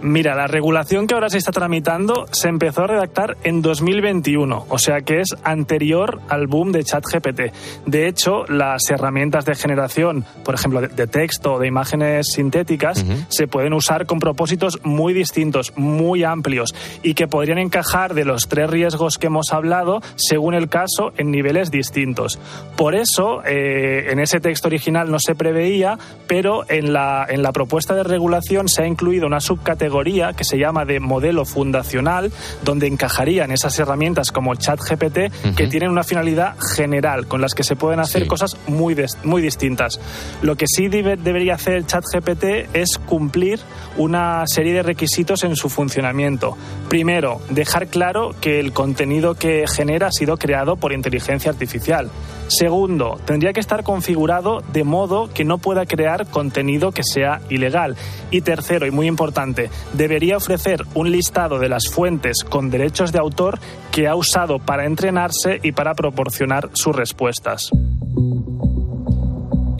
Mira, 0.00 0.36
la 0.36 0.46
regulación 0.46 1.08
que 1.08 1.14
ahora 1.14 1.28
se 1.28 1.38
está 1.38 1.50
tramitando 1.50 2.26
se 2.30 2.48
empezó 2.48 2.84
a 2.84 2.86
redactar 2.86 3.36
en 3.42 3.62
2021, 3.62 4.66
o 4.68 4.78
sea 4.78 5.00
que 5.00 5.20
es 5.20 5.34
anterior 5.42 6.20
al 6.28 6.46
boom 6.46 6.70
de 6.70 6.84
ChatGPT. 6.84 7.52
De 7.84 8.06
hecho, 8.06 8.44
las 8.46 8.88
herramientas 8.90 9.44
de 9.44 9.56
generación, 9.56 10.24
por 10.44 10.54
ejemplo, 10.54 10.80
de, 10.80 10.88
de 10.88 11.08
texto 11.08 11.54
o 11.54 11.58
de 11.58 11.66
imágenes 11.66 12.28
sintéticas, 12.32 13.04
se 13.28 13.48
pueden 13.48 13.72
usar 13.72 14.06
con 14.06 14.20
propósitos 14.20 14.78
muy 14.84 15.14
distintos, 15.14 15.72
muy 15.76 16.22
amplios 16.22 16.76
y 17.02 17.14
que 17.14 17.26
podrían 17.26 17.58
encajar 17.58 18.14
de 18.14 18.24
los 18.24 18.46
tres 18.46 18.70
riesgos 18.70 19.18
que 19.18 19.26
hemos 19.26 19.52
hablado, 19.52 20.00
según 20.14 20.54
el 20.54 20.68
caso, 20.68 21.12
en 21.16 21.32
niveles 21.32 21.72
distintos. 21.72 22.38
Por 22.76 22.94
eso, 22.94 23.42
eh, 23.44 24.12
en 24.12 24.20
ese 24.20 24.38
texto 24.38 24.68
original 24.68 25.10
no 25.10 25.18
se 25.18 25.34
preveía, 25.34 25.98
pero 26.28 26.64
en 26.70 26.92
la, 26.92 27.26
en 27.28 27.42
la 27.42 27.50
propuesta 27.50 27.96
de 27.96 28.04
regulación 28.04 28.68
se 28.68 28.82
ha 28.82 28.86
incluido 28.86 29.26
una 29.26 29.40
subcategoría 29.40 29.87
que 30.34 30.44
se 30.44 30.58
llama 30.58 30.84
de 30.84 31.00
modelo 31.00 31.44
fundacional, 31.44 32.32
donde 32.62 32.86
encajarían 32.86 33.50
esas 33.50 33.78
herramientas 33.78 34.32
como 34.32 34.54
ChatGPT 34.54 35.54
que 35.56 35.66
tienen 35.66 35.90
una 35.90 36.04
finalidad 36.04 36.54
general, 36.76 37.26
con 37.26 37.40
las 37.40 37.54
que 37.54 37.64
se 37.64 37.76
pueden 37.76 38.00
hacer 38.00 38.26
cosas 38.26 38.56
muy, 38.66 38.96
muy 39.24 39.42
distintas. 39.42 40.00
Lo 40.42 40.56
que 40.56 40.66
sí 40.68 40.88
debe- 40.88 41.16
debería 41.16 41.54
hacer 41.54 41.84
ChatGPT 41.86 42.74
es 42.74 42.98
cumplir 42.98 43.60
una 43.96 44.44
serie 44.46 44.72
de 44.74 44.82
requisitos 44.82 45.44
en 45.44 45.56
su 45.56 45.68
funcionamiento. 45.68 46.56
Primero, 46.88 47.40
dejar 47.50 47.88
claro 47.88 48.34
que 48.40 48.60
el 48.60 48.72
contenido 48.72 49.34
que 49.34 49.64
genera 49.66 50.08
ha 50.08 50.12
sido 50.12 50.36
creado 50.36 50.76
por 50.76 50.92
inteligencia 50.92 51.50
artificial. 51.50 52.10
Segundo, 52.48 53.20
tendría 53.24 53.52
que 53.52 53.60
estar 53.60 53.84
configurado 53.84 54.62
de 54.72 54.82
modo 54.82 55.28
que 55.32 55.44
no 55.44 55.58
pueda 55.58 55.86
crear 55.86 56.26
contenido 56.26 56.92
que 56.92 57.02
sea 57.04 57.40
ilegal. 57.50 57.96
Y 58.30 58.40
tercero, 58.40 58.86
y 58.86 58.90
muy 58.90 59.06
importante, 59.06 59.70
debería 59.92 60.38
ofrecer 60.38 60.84
un 60.94 61.12
listado 61.12 61.58
de 61.58 61.68
las 61.68 61.88
fuentes 61.88 62.44
con 62.44 62.70
derechos 62.70 63.12
de 63.12 63.18
autor 63.18 63.58
que 63.92 64.08
ha 64.08 64.16
usado 64.16 64.58
para 64.58 64.86
entrenarse 64.86 65.60
y 65.62 65.72
para 65.72 65.94
proporcionar 65.94 66.70
sus 66.72 66.96
respuestas. 66.96 67.70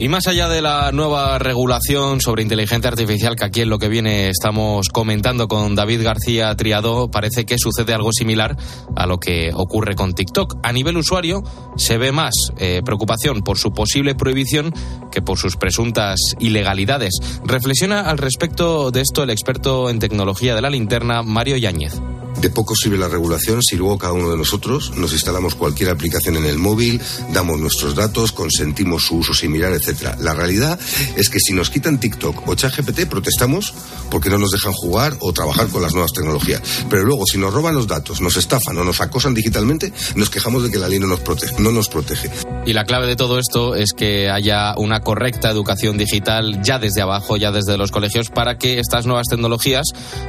Y 0.01 0.07
más 0.07 0.27
allá 0.27 0.47
de 0.47 0.61
la 0.61 0.93
nueva 0.93 1.37
regulación 1.39 2.21
sobre 2.21 2.41
inteligencia 2.41 2.89
artificial 2.89 3.35
que 3.35 3.43
aquí 3.43 3.61
en 3.61 3.69
lo 3.69 3.79
que 3.79 3.89
viene 3.89 4.29
estamos 4.29 4.87
comentando 4.87 5.49
con 5.49 5.75
David 5.75 6.03
García 6.03 6.55
Triado, 6.55 7.11
parece 7.11 7.45
que 7.45 7.57
sucede 7.57 7.93
algo 7.93 8.13
similar 8.13 8.55
a 8.95 9.05
lo 9.05 9.19
que 9.19 9.51
ocurre 9.53 9.95
con 9.95 10.13
TikTok. 10.13 10.55
A 10.63 10.71
nivel 10.71 10.95
usuario 10.95 11.43
se 11.75 11.97
ve 11.97 12.13
más 12.13 12.33
eh, 12.59 12.81
preocupación 12.85 13.41
por 13.41 13.57
su 13.57 13.73
posible 13.73 14.15
prohibición 14.15 14.73
que 15.11 15.21
por 15.21 15.37
sus 15.37 15.57
presuntas 15.57 16.17
ilegalidades. 16.39 17.19
Reflexiona 17.43 17.99
al 17.99 18.19
respecto 18.19 18.91
de 18.91 19.01
esto 19.01 19.23
el 19.23 19.31
experto 19.31 19.89
en 19.89 19.99
tecnología 19.99 20.55
de 20.55 20.61
la 20.61 20.69
linterna, 20.69 21.23
Mario 21.23 21.57
Yáñez. 21.57 21.99
De 22.37 22.49
poco 22.49 22.75
sirve 22.75 22.97
la 22.97 23.07
regulación 23.07 23.61
si 23.61 23.75
luego 23.75 23.97
cada 23.97 24.13
uno 24.13 24.31
de 24.31 24.37
nosotros 24.37 24.93
nos 24.95 25.11
instalamos 25.13 25.55
cualquier 25.55 25.89
aplicación 25.89 26.37
en 26.37 26.45
el 26.45 26.57
móvil, 26.57 27.01
damos 27.33 27.59
nuestros 27.59 27.95
datos, 27.95 28.31
consentimos 28.31 29.03
su 29.03 29.17
uso 29.17 29.33
similar, 29.33 29.73
etcétera. 29.73 30.15
La 30.19 30.33
realidad 30.33 30.79
es 31.15 31.29
que 31.29 31.39
si 31.39 31.53
nos 31.53 31.69
quitan 31.69 31.99
TikTok 31.99 32.47
o 32.47 32.55
ChatGPT 32.55 33.07
protestamos 33.07 33.73
porque 34.09 34.29
no 34.29 34.37
nos 34.37 34.51
dejan 34.51 34.73
jugar 34.73 35.17
o 35.19 35.33
trabajar 35.33 35.67
con 35.67 35.81
las 35.81 35.93
nuevas 35.93 36.13
tecnologías. 36.13 36.61
Pero 36.89 37.03
luego 37.03 37.25
si 37.25 37.37
nos 37.37 37.53
roban 37.53 37.75
los 37.75 37.87
datos, 37.87 38.21
nos 38.21 38.37
estafan 38.37 38.77
o 38.77 38.83
nos 38.83 39.01
acosan 39.01 39.33
digitalmente, 39.33 39.91
nos 40.15 40.29
quejamos 40.29 40.63
de 40.63 40.71
que 40.71 40.77
la 40.77 40.87
ley 40.87 40.99
no 40.99 41.07
nos 41.07 41.19
protege. 41.19 41.55
No 41.59 41.71
nos 41.71 41.89
protege. 41.89 42.29
Y 42.65 42.73
la 42.73 42.85
clave 42.85 43.07
de 43.07 43.15
todo 43.15 43.39
esto 43.39 43.75
es 43.75 43.93
que 43.93 44.29
haya 44.29 44.75
una 44.77 45.01
correcta 45.01 45.49
educación 45.49 45.97
digital 45.97 46.61
ya 46.61 46.77
desde 46.77 47.01
abajo, 47.01 47.37
ya 47.37 47.51
desde 47.51 47.77
los 47.77 47.91
colegios, 47.91 48.29
para 48.29 48.57
que 48.57 48.79
estas 48.79 49.05
nuevas 49.05 49.27
tecnologías 49.27 49.87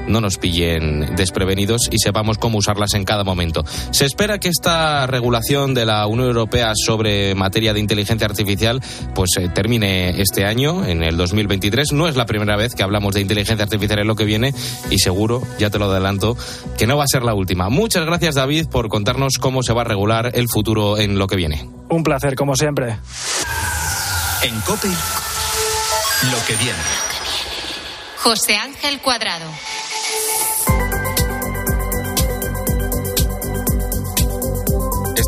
no 0.09 0.21
nos 0.21 0.39
pillen 0.39 1.15
desprevenidos 1.17 1.90
y 1.91 1.99
sepamos 1.99 2.39
cómo 2.39 2.59
usarlas 2.59 2.95
en 2.95 3.05
cada 3.05 3.25
momento. 3.25 3.65
Se 3.91 4.05
espera 4.05 4.39
que 4.39 4.49
esta 4.49 5.07
regulación 5.07 5.75
de 5.75 5.87
la 5.87 6.07
Unión 6.07 6.29
Europea 6.29 6.73
sobre 6.75 7.35
materia 7.35 7.73
de 7.73 7.81
inteligencia 7.81 8.27
artificial 8.27 8.81
pues 9.15 9.31
eh, 9.39 9.49
termine 9.49 10.21
este 10.21 10.45
año, 10.45 10.85
en 10.85 11.03
el 11.03 11.17
2023. 11.17 11.93
No 11.93 12.09
es 12.09 12.17
la 12.17 12.27
primera 12.27 12.57
vez 12.57 12.75
que 12.75 12.83
hablamos 12.83 13.15
de 13.15 13.21
inteligencia 13.21 13.65
artificial 13.65 14.01
en 14.01 14.07
lo 14.07 14.17
que 14.17 14.25
viene 14.25 14.55
y 14.91 14.99
seguro, 14.99 15.43
ya 15.59 15.71
te 15.71 15.79
lo 15.79 15.91
adelanto, 15.91 16.37
que 16.79 16.87
no 16.87 16.97
va 16.97 17.05
a 17.05 17.09
ser 17.09 17.23
la 17.23 17.35
última. 17.35 17.69
Muchas 17.69 18.05
gracias 18.05 18.35
David 18.35 18.67
por 18.69 18.89
contarnos 18.89 19.39
cómo 19.39 19.63
se 19.63 19.73
va 19.73 19.83
a 19.83 19.85
regular 19.85 20.31
el 20.35 20.49
futuro 20.49 20.99
en 20.99 21.19
lo 21.19 21.27
que 21.27 21.37
viene. 21.37 21.69
Un 21.89 22.03
placer, 22.03 22.35
como 22.35 22.55
siempre. 22.55 22.97
En 24.43 24.61
COPE, 24.61 24.89
lo 24.89 26.47
que 26.47 26.57
viene. 26.57 26.79
José 28.19 28.57
Ángel 28.57 29.01
Cuadrado. 29.01 29.47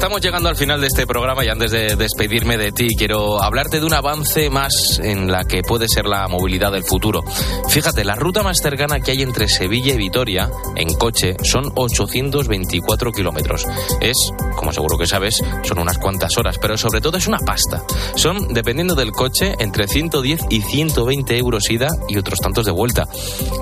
Estamos 0.03 0.21
llegando 0.21 0.49
al 0.49 0.57
final 0.57 0.81
de 0.81 0.89
este 0.89 1.07
programa 1.07 1.45
y 1.45 1.49
antes 1.49 1.71
de 1.71 1.95
despedirme 1.95 2.59
de 2.59 2.73
ti, 2.73 2.89
quiero 2.99 3.41
hablarte 3.41 3.79
de 3.79 3.87
un 3.87 3.95
avance 3.95 4.51
más 4.51 4.99
en 5.01 5.31
la 5.31 5.45
que 5.45 5.63
puede 5.63 5.87
ser 5.87 6.07
la 6.07 6.27
movilidad 6.27 6.73
del 6.73 6.83
futuro. 6.83 7.23
Fíjate, 7.69 8.05
la 8.05 8.17
ruta 8.17 8.43
más 8.43 8.59
cercana 8.61 8.99
que 8.99 9.13
hay 9.13 9.23
entre 9.23 9.47
Sevilla 9.47 9.95
y 9.95 9.99
Vitoria 9.99 10.51
en 10.75 10.93
coche 10.95 11.37
son 11.45 11.71
824 11.77 13.13
kilómetros. 13.13 13.65
Es, 14.01 14.17
como 14.57 14.73
seguro 14.73 14.99
que 14.99 15.07
sabes, 15.07 15.41
son 15.63 15.79
unas 15.79 15.99
cuantas 15.99 16.37
horas, 16.37 16.59
pero 16.61 16.77
sobre 16.77 17.01
todo 17.01 17.17
es 17.17 17.29
una 17.29 17.39
pasta. 17.39 17.85
Son, 18.17 18.53
dependiendo 18.53 18.97
del 18.97 19.13
coche, 19.13 19.55
entre 19.61 19.87
110 19.87 20.47
y 20.51 20.63
120 20.63 21.39
euros 21.39 21.71
ida 21.71 21.87
y 22.09 22.19
otros 22.19 22.41
tantos 22.41 22.65
de 22.65 22.73
vuelta. 22.73 23.07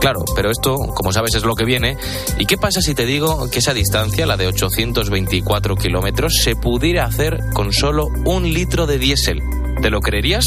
Claro, 0.00 0.24
pero 0.34 0.50
esto, 0.50 0.74
como 0.94 1.12
sabes, 1.12 1.34
es 1.34 1.44
lo 1.44 1.54
que 1.54 1.66
viene. 1.66 1.98
¿Y 2.38 2.46
qué 2.46 2.56
pasa 2.56 2.80
si 2.80 2.94
te 2.94 3.04
digo 3.04 3.50
que 3.50 3.58
esa 3.58 3.74
distancia, 3.74 4.24
la 4.24 4.38
de 4.38 4.46
824 4.46 5.76
kilómetros, 5.76 6.29
se 6.30 6.56
pudiera 6.56 7.04
hacer 7.04 7.38
con 7.52 7.72
solo 7.72 8.06
un 8.24 8.44
litro 8.44 8.86
de 8.86 8.98
diésel. 8.98 9.42
¿Te 9.80 9.90
lo 9.90 10.00
creerías? 10.00 10.44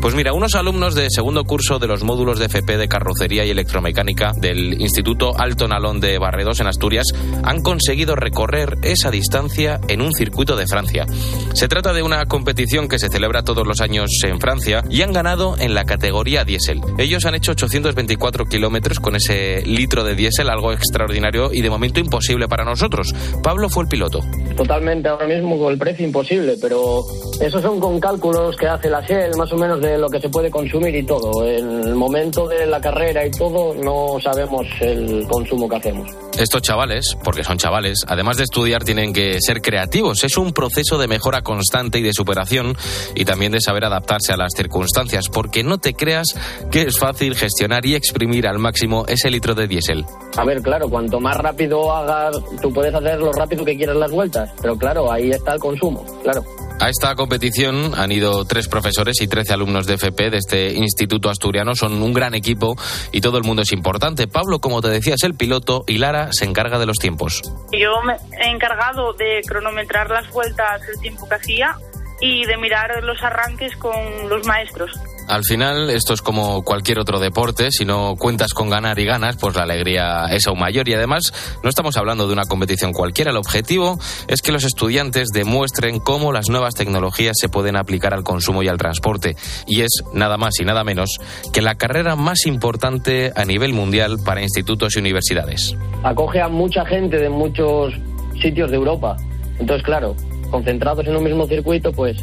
Pues 0.00 0.14
mira, 0.14 0.32
unos 0.32 0.54
alumnos 0.54 0.94
de 0.94 1.08
segundo 1.10 1.44
curso 1.44 1.78
de 1.78 1.86
los 1.86 2.04
módulos 2.04 2.38
de 2.38 2.46
FP 2.46 2.76
de 2.76 2.88
carrocería 2.88 3.44
y 3.44 3.50
electromecánica 3.50 4.32
del 4.36 4.80
Instituto 4.80 5.38
Alto 5.38 5.66
Nalón 5.66 6.00
de 6.00 6.18
Barredos 6.18 6.60
en 6.60 6.68
Asturias 6.68 7.06
han 7.42 7.62
conseguido 7.62 8.14
recorrer 8.14 8.74
esa 8.82 9.10
distancia 9.10 9.80
en 9.88 10.00
un 10.00 10.12
circuito 10.12 10.56
de 10.56 10.66
Francia. 10.66 11.06
Se 11.52 11.68
trata 11.68 11.92
de 11.92 12.02
una 12.02 12.24
competición 12.26 12.88
que 12.88 12.98
se 12.98 13.08
celebra 13.08 13.42
todos 13.42 13.66
los 13.66 13.80
años 13.80 14.10
en 14.24 14.40
Francia 14.40 14.82
y 14.88 15.02
han 15.02 15.12
ganado 15.12 15.56
en 15.58 15.74
la 15.74 15.84
categoría 15.84 16.44
diésel. 16.44 16.80
Ellos 16.98 17.24
han 17.24 17.34
hecho 17.34 17.52
824 17.52 18.44
kilómetros 18.46 19.00
con 19.00 19.16
ese 19.16 19.62
litro 19.66 20.04
de 20.04 20.14
diésel, 20.14 20.48
algo 20.48 20.72
extraordinario 20.72 21.50
y 21.52 21.62
de 21.62 21.70
momento 21.70 21.98
imposible 22.00 22.48
para 22.48 22.64
nosotros. 22.64 23.12
Pablo 23.42 23.68
fue 23.68 23.84
el 23.84 23.88
piloto. 23.88 24.20
Totalmente, 24.56 25.08
ahora 25.08 25.26
mismo 25.26 25.58
con 25.58 25.72
el 25.72 25.78
precio 25.78 26.06
imposible, 26.06 26.56
pero 26.60 27.02
esos 27.40 27.62
son 27.62 27.80
con 27.80 28.00
cálculos 28.00 28.56
que 28.56 28.66
hace 28.76 28.90
la 28.90 29.00
Shell, 29.00 29.36
más 29.36 29.52
o 29.52 29.56
menos 29.56 29.80
de 29.80 29.98
lo 29.98 30.08
que 30.08 30.20
se 30.20 30.28
puede 30.28 30.50
consumir 30.50 30.94
y 30.94 31.04
todo. 31.04 31.44
En 31.46 31.82
el 31.82 31.94
momento 31.94 32.46
de 32.46 32.66
la 32.66 32.80
carrera 32.80 33.26
y 33.26 33.30
todo, 33.30 33.74
no 33.74 34.18
sabemos 34.20 34.66
el 34.80 35.26
consumo 35.26 35.68
que 35.68 35.76
hacemos. 35.76 36.08
Estos 36.38 36.62
chavales, 36.62 37.16
porque 37.24 37.42
son 37.42 37.58
chavales, 37.58 38.04
además 38.06 38.36
de 38.36 38.44
estudiar, 38.44 38.84
tienen 38.84 39.12
que 39.12 39.40
ser 39.40 39.62
creativos. 39.62 40.22
Es 40.24 40.36
un 40.36 40.52
proceso 40.52 40.98
de 40.98 41.08
mejora 41.08 41.42
constante 41.42 41.98
y 41.98 42.02
de 42.02 42.12
superación 42.12 42.76
y 43.14 43.24
también 43.24 43.52
de 43.52 43.60
saber 43.60 43.84
adaptarse 43.84 44.32
a 44.32 44.36
las 44.36 44.52
circunstancias, 44.54 45.28
porque 45.28 45.64
no 45.64 45.78
te 45.78 45.94
creas 45.94 46.34
que 46.70 46.82
es 46.82 46.98
fácil 46.98 47.34
gestionar 47.34 47.86
y 47.86 47.94
exprimir 47.94 48.46
al 48.46 48.58
máximo 48.58 49.04
ese 49.08 49.30
litro 49.30 49.54
de 49.54 49.66
diésel. 49.66 50.04
A 50.36 50.44
ver, 50.44 50.60
claro, 50.60 50.88
cuanto 50.88 51.18
más 51.20 51.36
rápido 51.36 51.90
hagas, 51.90 52.36
tú 52.60 52.72
puedes 52.72 52.94
hacer 52.94 53.18
lo 53.18 53.32
rápido 53.32 53.64
que 53.64 53.76
quieras 53.76 53.96
las 53.96 54.10
vueltas, 54.10 54.50
pero 54.60 54.76
claro, 54.76 55.10
ahí 55.10 55.30
está 55.30 55.54
el 55.54 55.60
consumo, 55.60 56.04
claro. 56.22 56.44
A 56.78 56.90
esta 56.90 57.14
competición 57.14 57.94
han 57.96 58.12
ido 58.12 58.44
tres 58.44 58.68
profesores 58.68 59.20
y 59.22 59.28
trece 59.28 59.54
alumnos 59.54 59.86
de 59.86 59.94
FP 59.94 60.30
de 60.30 60.36
este 60.36 60.74
instituto 60.74 61.30
asturiano. 61.30 61.74
Son 61.74 62.02
un 62.02 62.12
gran 62.12 62.34
equipo 62.34 62.76
y 63.12 63.22
todo 63.22 63.38
el 63.38 63.44
mundo 63.44 63.62
es 63.62 63.72
importante. 63.72 64.28
Pablo, 64.28 64.58
como 64.58 64.82
te 64.82 64.88
decía, 64.88 65.14
es 65.14 65.24
el 65.24 65.34
piloto 65.34 65.84
y 65.86 65.98
Lara 65.98 66.28
se 66.32 66.44
encarga 66.44 66.78
de 66.78 66.86
los 66.86 66.98
tiempos. 66.98 67.42
Yo 67.72 68.02
me 68.02 68.16
he 68.44 68.50
encargado 68.50 69.14
de 69.14 69.40
cronometrar 69.46 70.10
las 70.10 70.30
vueltas, 70.30 70.82
el 70.94 71.00
tiempo 71.00 71.26
que 71.26 71.34
hacía 71.34 71.76
y 72.20 72.44
de 72.44 72.56
mirar 72.58 73.02
los 73.02 73.22
arranques 73.22 73.74
con 73.76 74.28
los 74.28 74.46
maestros. 74.46 74.90
Al 75.28 75.42
final, 75.44 75.90
esto 75.90 76.14
es 76.14 76.22
como 76.22 76.62
cualquier 76.62 77.00
otro 77.00 77.18
deporte. 77.18 77.70
Si 77.72 77.84
no 77.84 78.14
cuentas 78.16 78.54
con 78.54 78.70
ganar 78.70 78.98
y 78.98 79.04
ganas, 79.04 79.36
pues 79.36 79.56
la 79.56 79.64
alegría 79.64 80.26
es 80.30 80.46
aún 80.46 80.60
mayor. 80.60 80.88
Y 80.88 80.94
además, 80.94 81.32
no 81.62 81.68
estamos 81.68 81.96
hablando 81.96 82.26
de 82.26 82.32
una 82.32 82.44
competición 82.44 82.92
cualquiera. 82.92 83.32
El 83.32 83.36
objetivo 83.36 83.98
es 84.28 84.40
que 84.40 84.52
los 84.52 84.64
estudiantes 84.64 85.28
demuestren 85.32 85.98
cómo 85.98 86.32
las 86.32 86.48
nuevas 86.48 86.74
tecnologías 86.74 87.36
se 87.40 87.48
pueden 87.48 87.76
aplicar 87.76 88.14
al 88.14 88.22
consumo 88.22 88.62
y 88.62 88.68
al 88.68 88.78
transporte. 88.78 89.36
Y 89.66 89.80
es 89.80 90.02
nada 90.12 90.36
más 90.36 90.60
y 90.60 90.64
nada 90.64 90.84
menos 90.84 91.18
que 91.52 91.60
la 91.60 91.74
carrera 91.74 92.14
más 92.14 92.46
importante 92.46 93.32
a 93.34 93.44
nivel 93.44 93.72
mundial 93.72 94.18
para 94.24 94.42
institutos 94.42 94.96
y 94.96 95.00
universidades. 95.00 95.74
Acoge 96.04 96.40
a 96.40 96.48
mucha 96.48 96.84
gente 96.86 97.18
de 97.18 97.28
muchos 97.28 97.94
sitios 98.40 98.70
de 98.70 98.76
Europa. 98.76 99.16
Entonces, 99.58 99.84
claro, 99.84 100.14
concentrados 100.50 101.06
en 101.06 101.16
un 101.16 101.24
mismo 101.24 101.46
circuito, 101.46 101.92
pues 101.92 102.16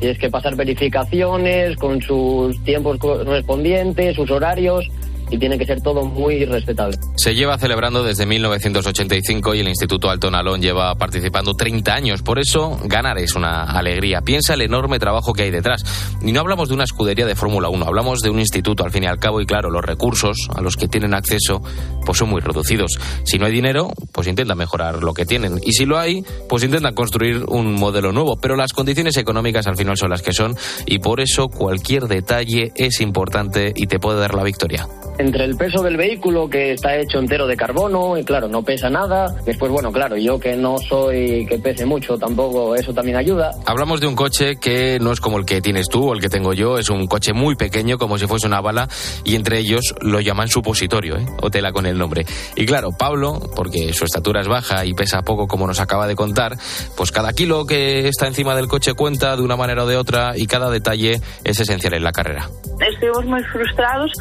tienes 0.00 0.18
que 0.18 0.30
pasar 0.30 0.56
verificaciones 0.56 1.76
con 1.76 2.00
sus 2.00 2.62
tiempos 2.64 2.98
correspondientes, 2.98 4.16
sus 4.16 4.30
horarios 4.30 4.88
y 5.30 5.38
tiene 5.38 5.58
que 5.58 5.64
ser 5.64 5.80
todo 5.80 6.04
muy 6.04 6.44
respetable. 6.44 6.96
Se 7.16 7.34
lleva 7.34 7.58
celebrando 7.58 8.02
desde 8.02 8.26
1985 8.26 9.54
y 9.54 9.60
el 9.60 9.68
Instituto 9.68 10.10
Alto 10.10 10.30
Nalón 10.30 10.60
lleva 10.60 10.94
participando 10.96 11.54
30 11.54 11.94
años. 11.94 12.22
Por 12.22 12.38
eso, 12.38 12.78
ganar 12.84 13.18
es 13.18 13.34
una 13.34 13.62
alegría. 13.64 14.20
Piensa 14.22 14.54
el 14.54 14.62
enorme 14.62 14.98
trabajo 14.98 15.32
que 15.32 15.44
hay 15.44 15.50
detrás. 15.50 15.84
Y 16.22 16.32
no 16.32 16.40
hablamos 16.40 16.68
de 16.68 16.74
una 16.74 16.84
escudería 16.84 17.26
de 17.26 17.34
Fórmula 17.34 17.68
1, 17.68 17.86
hablamos 17.86 18.20
de 18.20 18.30
un 18.30 18.40
instituto 18.40 18.84
al 18.84 18.90
fin 18.90 19.04
y 19.04 19.06
al 19.06 19.18
cabo 19.18 19.40
y 19.40 19.46
claro, 19.46 19.70
los 19.70 19.84
recursos 19.84 20.48
a 20.54 20.60
los 20.60 20.76
que 20.76 20.88
tienen 20.88 21.14
acceso 21.14 21.62
pues 22.04 22.18
son 22.18 22.30
muy 22.30 22.40
reducidos. 22.40 22.98
Si 23.24 23.38
no 23.38 23.46
hay 23.46 23.52
dinero, 23.52 23.90
pues 24.12 24.26
intentan 24.26 24.58
mejorar 24.58 25.02
lo 25.02 25.14
que 25.14 25.26
tienen. 25.26 25.60
Y 25.62 25.72
si 25.72 25.86
lo 25.86 25.98
hay, 25.98 26.24
pues 26.48 26.64
intentan 26.64 26.94
construir 26.94 27.44
un 27.46 27.74
modelo 27.74 28.12
nuevo. 28.12 28.38
Pero 28.40 28.56
las 28.56 28.72
condiciones 28.72 29.16
económicas 29.16 29.66
al 29.66 29.76
final 29.76 29.96
son 29.96 30.10
las 30.10 30.22
que 30.22 30.32
son 30.32 30.56
y 30.86 30.98
por 30.98 31.20
eso 31.20 31.48
cualquier 31.48 32.04
detalle 32.04 32.72
es 32.74 33.00
importante 33.00 33.72
y 33.74 33.86
te 33.86 33.98
puede 33.98 34.20
dar 34.20 34.34
la 34.34 34.42
victoria 34.42 34.86
entre 35.20 35.44
el 35.44 35.56
peso 35.56 35.82
del 35.82 35.96
vehículo 35.96 36.48
que 36.48 36.72
está 36.72 36.96
hecho 36.96 37.18
entero 37.18 37.46
de 37.46 37.56
carbono 37.56 38.16
y 38.16 38.24
claro, 38.24 38.48
no 38.48 38.62
pesa 38.62 38.88
nada. 38.88 39.26
Después, 39.44 39.70
bueno, 39.70 39.92
claro, 39.92 40.16
yo 40.16 40.38
que 40.38 40.56
no 40.56 40.78
soy 40.78 41.46
que 41.46 41.58
pese 41.58 41.84
mucho, 41.84 42.16
tampoco 42.16 42.74
eso 42.74 42.92
también 42.94 43.16
ayuda. 43.16 43.50
Hablamos 43.66 44.00
de 44.00 44.06
un 44.06 44.16
coche 44.16 44.56
que 44.56 44.98
no 44.98 45.12
es 45.12 45.20
como 45.20 45.38
el 45.38 45.44
que 45.44 45.60
tienes 45.60 45.88
tú 45.88 46.08
o 46.08 46.14
el 46.14 46.20
que 46.20 46.28
tengo 46.28 46.54
yo, 46.54 46.78
es 46.78 46.88
un 46.88 47.06
coche 47.06 47.32
muy 47.32 47.54
pequeño 47.54 47.98
como 47.98 48.18
si 48.18 48.26
fuese 48.26 48.46
una 48.46 48.60
bala 48.60 48.88
y 49.24 49.34
entre 49.34 49.58
ellos 49.58 49.94
lo 50.00 50.20
llaman 50.20 50.48
supositorio, 50.48 51.16
¿eh? 51.18 51.26
o 51.42 51.50
tela 51.50 51.72
con 51.72 51.86
el 51.86 51.98
nombre. 51.98 52.24
Y 52.56 52.64
claro, 52.64 52.90
Pablo, 52.98 53.40
porque 53.54 53.92
su 53.92 54.04
estatura 54.04 54.40
es 54.40 54.48
baja 54.48 54.86
y 54.86 54.94
pesa 54.94 55.22
poco 55.22 55.46
como 55.46 55.66
nos 55.66 55.80
acaba 55.80 56.06
de 56.06 56.16
contar, 56.16 56.56
pues 56.96 57.12
cada 57.12 57.32
kilo 57.32 57.66
que 57.66 58.08
está 58.08 58.26
encima 58.26 58.54
del 58.56 58.68
coche 58.68 58.94
cuenta 58.94 59.36
de 59.36 59.42
una 59.42 59.56
manera 59.56 59.84
o 59.84 59.86
de 59.86 59.96
otra 59.96 60.32
y 60.36 60.46
cada 60.46 60.70
detalle 60.70 61.20
es 61.44 61.60
esencial 61.60 61.94
en 61.94 62.04
la 62.04 62.12
carrera. 62.12 62.48
Estuvimos 62.80 63.26
muy 63.26 63.42
frustrados 63.44 64.12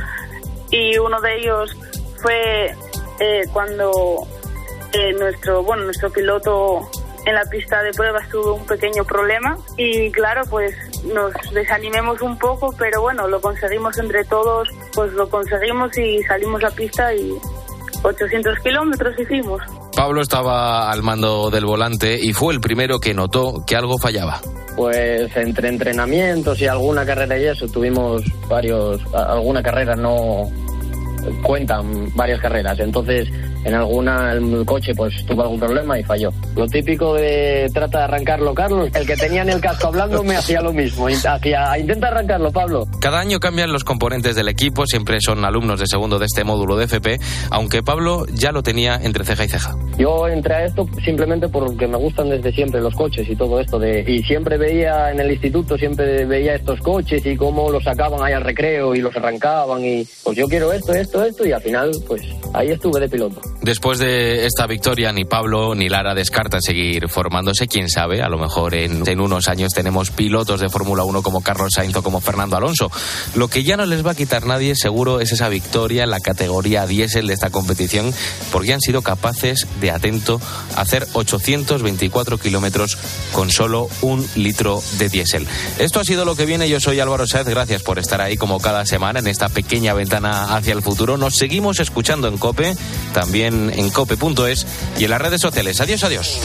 y 0.72 0.98
uno 0.98 1.20
de 1.22 1.38
ellos 1.38 1.76
fue 2.22 2.76
eh, 3.20 3.42
cuando 3.54 4.28
eh, 4.94 5.14
nuestro 5.14 5.64
bueno 5.64 5.84
nuestro 5.86 6.10
piloto 6.12 6.90
en 7.26 7.36
la 7.36 7.46
pista 7.46 7.84
de 7.84 7.92
pruebas 7.92 8.28
tuvo 8.30 8.56
un 8.56 8.66
pequeño 8.66 9.04
problema 9.04 9.58
y 9.78 10.12
claro 10.12 10.44
pues 10.50 10.74
nos 11.04 11.34
desanimemos 11.54 12.22
un 12.22 12.38
poco, 12.38 12.74
pero 12.78 13.02
bueno, 13.02 13.28
lo 13.28 13.40
conseguimos 13.42 13.98
entre 13.98 14.26
todos, 14.26 14.70
pues 14.94 15.14
lo 15.14 15.30
conseguimos 15.30 15.98
y 15.98 16.22
salimos 16.24 16.64
a 16.64 16.72
pista 16.72 17.14
y 17.14 17.38
800 18.04 18.60
kilómetros 18.60 19.20
hicimos. 19.20 19.62
Pablo 19.96 20.22
estaba 20.22 20.92
al 20.92 21.04
mando 21.04 21.50
del 21.50 21.66
volante 21.66 22.18
y 22.22 22.34
fue 22.34 22.54
el 22.54 22.62
primero 22.62 23.00
que 23.00 23.14
notó 23.14 23.64
que 23.66 23.76
algo 23.76 23.98
fallaba. 23.98 24.42
Pues 24.76 25.36
entre 25.36 25.70
entrenamientos 25.70 26.62
y 26.62 26.68
alguna 26.68 27.06
carrera 27.06 27.38
y 27.38 27.46
eso 27.46 27.68
tuvimos 27.68 28.24
varios, 28.48 29.02
alguna 29.14 29.62
carrera 29.62 29.96
no 29.96 30.50
cuentan 31.44 32.16
varias 32.16 32.40
carreras, 32.40 32.80
entonces 32.80 33.28
en 33.64 33.74
alguna 33.74 34.34
el 34.34 34.66
coche 34.66 34.94
pues 34.96 35.26
tuvo 35.26 35.44
algún 35.44 35.60
problema 35.60 36.00
y 36.00 36.04
falló. 36.04 36.32
Lo 36.56 36.68
típico 36.68 37.16
de 37.16 37.70
trata 37.74 38.00
de 38.00 38.04
arrancarlo 38.06 38.54
Carlos, 38.54 38.90
el 38.94 39.06
que 39.06 39.16
tenía 39.16 39.42
en 39.42 39.50
el 39.50 39.62
casco 39.62 39.88
hablando 39.88 40.24
me 40.24 40.36
hacía 40.36 40.62
lo 40.62 40.74
mismo, 40.74 41.08
hacía 41.08 41.78
intenta 41.78 42.08
arrancarlo 42.08 42.52
Pablo. 42.52 42.88
Cada 43.00 43.20
año 43.20 43.40
cambian 43.40 43.72
los 43.72 43.84
componentes 43.84 44.36
del 44.36 44.48
equipo, 44.48 44.86
siempre 44.86 45.20
son 45.22 45.46
alumnos 45.46 45.80
de 45.80 45.88
segundo 45.88 46.20
de 46.20 46.26
este 46.26 46.44
módulo 46.44 46.78
de 46.78 46.86
FP, 46.86 47.20
aunque 47.52 47.84
Pablo 47.84 48.26
ya 48.34 48.52
lo 48.52 48.64
tenía 48.64 48.96
entre 48.96 49.26
ceja 49.26 49.46
y 49.46 49.50
ceja. 49.50 49.76
Yo 49.98 50.28
entré 50.28 50.56
a 50.56 50.66
esto 50.66 50.88
simplemente 51.04 51.48
porque 51.50 51.88
me 51.88 51.98
gustan 51.98 52.30
desde 52.30 52.52
siempre 52.52 52.82
los 52.82 52.96
coches 52.96 53.28
y 53.30 53.36
todo 53.36 53.60
esto 53.60 53.80
de 53.80 54.04
y 54.08 54.24
siempre 54.24 54.58
veía 54.58 55.12
en 55.12 55.20
el 55.20 55.32
instituto 55.32 55.78
siempre 55.78 56.26
veía 56.26 56.56
estos 56.56 56.80
coches 56.80 57.26
y 57.26 57.36
cómo 57.36 57.72
los 57.72 57.84
sacaban 57.84 58.22
ahí 58.22 58.34
al 58.34 58.44
recreo 58.44 58.96
y 58.96 59.02
los 59.02 59.16
arrancaban 59.16 59.84
y 59.84 60.08
pues 60.24 60.38
yo 60.38 60.48
quiero 60.48 60.72
esto, 60.72 60.94
esto, 60.94 61.24
esto 61.24 61.46
y 61.46 61.52
al 61.52 61.62
final 61.62 61.92
pues 62.08 62.22
ahí 62.54 62.70
estuve 62.72 63.00
de 63.00 63.10
piloto. 63.10 63.42
Después 63.62 64.00
de 64.00 64.46
esta 64.46 64.68
victoria, 64.68 65.12
ni 65.12 65.26
Pablo 65.26 65.76
ni 65.76 65.90
Lara 65.90 66.16
descartan 66.16 66.62
seguir 66.62 67.10
formándose. 67.10 67.68
Quién 67.68 67.90
sabe, 67.90 68.22
a 68.22 68.30
lo 68.30 68.38
mejor 68.38 68.74
en, 68.74 69.04
en 69.06 69.20
unos 69.20 69.50
años 69.50 69.74
tenemos 69.74 70.12
pilotos 70.12 70.62
de 70.62 70.70
Fórmula 70.70 71.04
1 71.04 71.22
como 71.22 71.42
Carlos 71.42 71.74
Sainz 71.76 71.96
o 71.98 72.02
como 72.02 72.22
Fernando 72.22 72.56
Alonso. 72.56 72.90
Lo 73.36 73.50
que 73.50 73.64
ya 73.64 73.76
no 73.76 73.86
les 73.86 74.06
va 74.06 74.12
a 74.12 74.16
quitar 74.16 74.46
nadie, 74.46 74.76
seguro, 74.76 75.20
es 75.20 75.34
esa 75.34 75.50
victoria 75.50 76.04
en 76.04 76.10
la 76.10 76.22
categoría 76.22 76.88
diésel 76.88 77.28
de 77.28 77.34
esta 77.34 77.50
competición, 77.50 78.14
porque 78.50 78.74
han 78.74 78.80
sido 78.80 79.02
capaces 79.02 79.68
de, 79.82 79.92
atento, 79.92 80.40
hacer 80.78 81.06
824 81.12 82.38
kilómetros 82.38 82.98
con 83.34 83.52
solo 83.52 83.90
un 84.02 84.26
litro 84.36 84.82
de 84.98 85.10
diésel. 85.10 85.46
Esto 85.80 86.00
ha 86.00 86.06
sido 86.06 86.24
lo 86.24 86.38
que 86.38 86.46
viene. 86.46 86.70
Yo 86.70 86.80
soy 86.80 87.02
Álvaro 87.02 87.28
Sáez. 87.28 87.48
Gracias 87.48 87.84
por 87.84 88.00
estar 88.00 88.22
ahí 88.22 88.38
como 88.38 88.60
cada 88.60 88.86
semana 88.86 89.20
en 89.20 89.28
esta 89.28 89.50
pequeña 89.50 89.94
ventana 89.94 90.56
hacia 90.56 90.74
el 90.74 90.82
futuro. 90.82 91.18
Nos 91.18 91.36
seguimos 91.36 91.82
escuchando 91.82 92.30
en 92.30 92.38
Cope, 92.38 92.78
también 93.14 93.49
en 93.50 93.90
cope.es 93.90 94.66
y 94.98 95.06
en 95.06 95.10
las 95.10 95.22
redes 95.22 95.42
sociales. 95.42 95.82
Adiós, 95.82 96.04
adiós. 96.04 96.40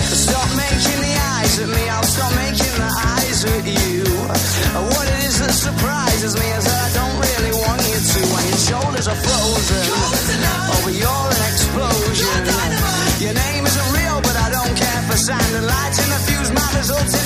Lights 15.64 15.98
the 15.98 16.18
fuse. 16.26 16.50
My 16.50 16.72
results 16.76 17.23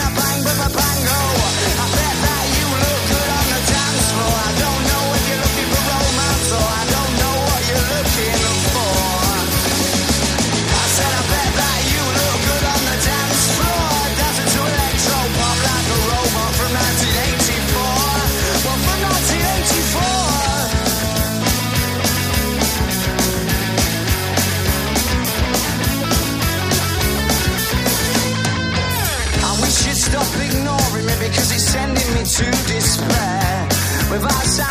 vai. 34.19 34.68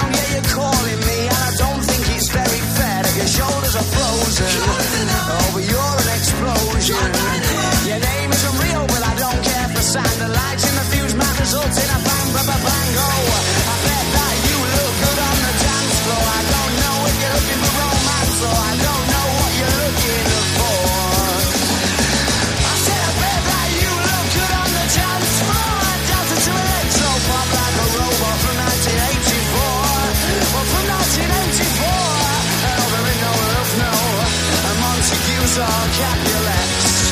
Or 35.58 35.64
Capulets. 35.64 37.12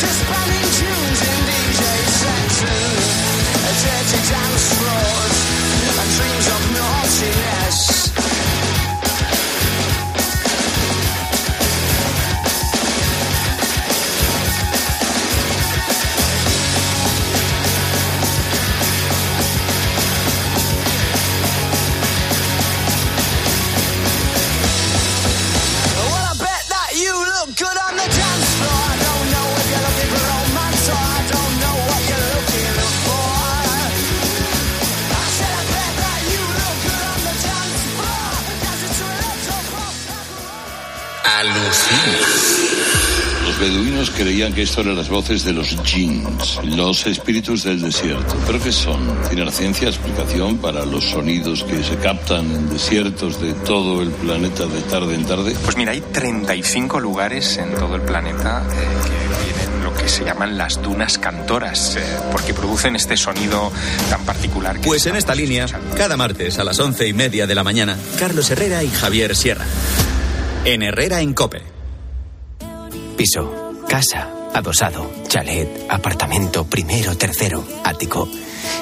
Just 0.00 0.22
banning 0.30 0.68
tunes 0.78 1.20
in 1.20 1.38
DJ 1.50 1.82
sets 2.20 2.62
and 2.62 3.76
dirty 3.82 4.20
dance 4.30 4.66
floors 4.78 5.38
and 5.98 6.08
dreams 6.16 6.46
of 6.46 6.62
naughtiness. 6.78 8.21
Los 43.46 43.58
beduinos 43.58 44.10
creían 44.10 44.52
que 44.52 44.62
esto 44.62 44.82
eran 44.82 44.96
las 44.96 45.08
voces 45.08 45.44
de 45.44 45.52
los 45.52 45.76
jinns, 45.84 46.60
los 46.64 47.06
espíritus 47.06 47.64
del 47.64 47.80
desierto. 47.80 48.36
¿Pero 48.46 48.62
qué 48.62 48.72
son? 48.72 49.00
¿Tiene 49.28 49.44
la 49.44 49.50
ciencia 49.52 49.88
explicación 49.88 50.58
para 50.58 50.84
los 50.84 51.04
sonidos 51.04 51.64
que 51.64 51.82
se 51.82 51.96
captan 51.96 52.44
en 52.54 52.70
desiertos 52.70 53.40
de 53.40 53.52
todo 53.54 54.02
el 54.02 54.10
planeta 54.10 54.66
de 54.66 54.80
tarde 54.82 55.14
en 55.14 55.24
tarde? 55.24 55.56
Pues 55.64 55.76
mira, 55.76 55.92
hay 55.92 56.00
35 56.00 57.00
lugares 57.00 57.56
en 57.56 57.74
todo 57.74 57.96
el 57.96 58.02
planeta 58.02 58.62
eh, 58.70 58.86
que 59.02 59.52
tienen 59.52 59.84
lo 59.84 59.94
que 59.94 60.08
se 60.08 60.24
llaman 60.24 60.56
las 60.56 60.80
dunas 60.80 61.18
cantoras, 61.18 61.96
eh, 61.96 62.02
porque 62.30 62.54
producen 62.54 62.96
este 62.96 63.16
sonido 63.16 63.72
tan 64.08 64.24
particular. 64.24 64.78
Que 64.78 64.86
Pues 64.86 65.06
en 65.06 65.16
esta 65.16 65.34
línea, 65.34 65.66
cada 65.96 66.16
martes 66.16 66.58
a 66.58 66.64
las 66.64 66.78
once 66.78 67.08
y 67.08 67.12
media 67.12 67.46
de 67.46 67.54
la 67.54 67.64
mañana, 67.64 67.96
Carlos 68.18 68.50
Herrera 68.50 68.84
y 68.84 68.90
Javier 68.90 69.34
Sierra. 69.34 69.64
En 70.64 70.80
Herrera 70.84 71.20
en 71.20 71.34
Cope. 71.34 71.60
Piso, 73.16 73.74
casa, 73.88 74.30
adosado, 74.54 75.10
chalet, 75.26 75.68
apartamento, 75.88 76.64
primero, 76.66 77.16
tercero, 77.16 77.64
ático. 77.82 78.28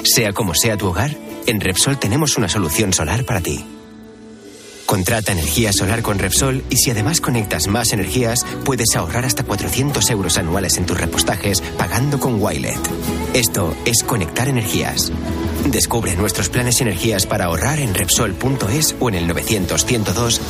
Sea 0.03 0.31
como 0.31 0.53
sea 0.53 0.77
tu 0.77 0.89
hogar, 0.89 1.17
en 1.47 1.59
Repsol 1.59 1.97
tenemos 1.97 2.37
una 2.37 2.47
solución 2.49 2.93
solar 2.93 3.25
para 3.25 3.41
ti. 3.41 3.65
Contrata 4.85 5.31
energía 5.31 5.73
solar 5.73 6.03
con 6.03 6.19
Repsol 6.19 6.63
y 6.69 6.77
si 6.77 6.91
además 6.91 7.19
conectas 7.19 7.67
más 7.67 7.93
energías, 7.93 8.45
puedes 8.63 8.95
ahorrar 8.95 9.25
hasta 9.25 9.43
400 9.43 10.07
euros 10.11 10.37
anuales 10.37 10.77
en 10.77 10.85
tus 10.85 10.99
repostajes 10.99 11.61
pagando 11.79 12.19
con 12.19 12.39
Wilet. 12.39 12.77
Esto 13.33 13.75
es 13.85 14.03
conectar 14.03 14.47
energías. 14.47 15.11
Descubre 15.65 16.15
nuestros 16.15 16.49
planes 16.49 16.79
y 16.79 16.83
energías 16.83 17.25
para 17.25 17.45
ahorrar 17.45 17.79
en 17.79 17.93
Repsol.es 17.93 18.95
o 18.99 19.09
en 19.09 19.15
el 19.15 19.27
900 19.27 19.85
102 19.85 20.41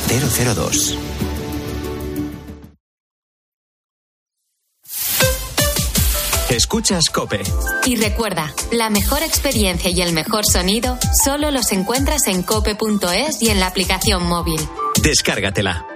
002. 0.56 0.98
Escuchas 6.52 7.04
Cope. 7.08 7.40
Y 7.86 7.96
recuerda, 7.96 8.52
la 8.72 8.90
mejor 8.90 9.22
experiencia 9.22 9.90
y 9.90 10.02
el 10.02 10.12
mejor 10.12 10.44
sonido 10.44 10.98
solo 11.24 11.50
los 11.50 11.72
encuentras 11.72 12.26
en 12.26 12.42
cope.es 12.42 13.40
y 13.40 13.48
en 13.48 13.58
la 13.58 13.68
aplicación 13.68 14.26
móvil. 14.26 14.60
Descárgatela. 15.02 15.91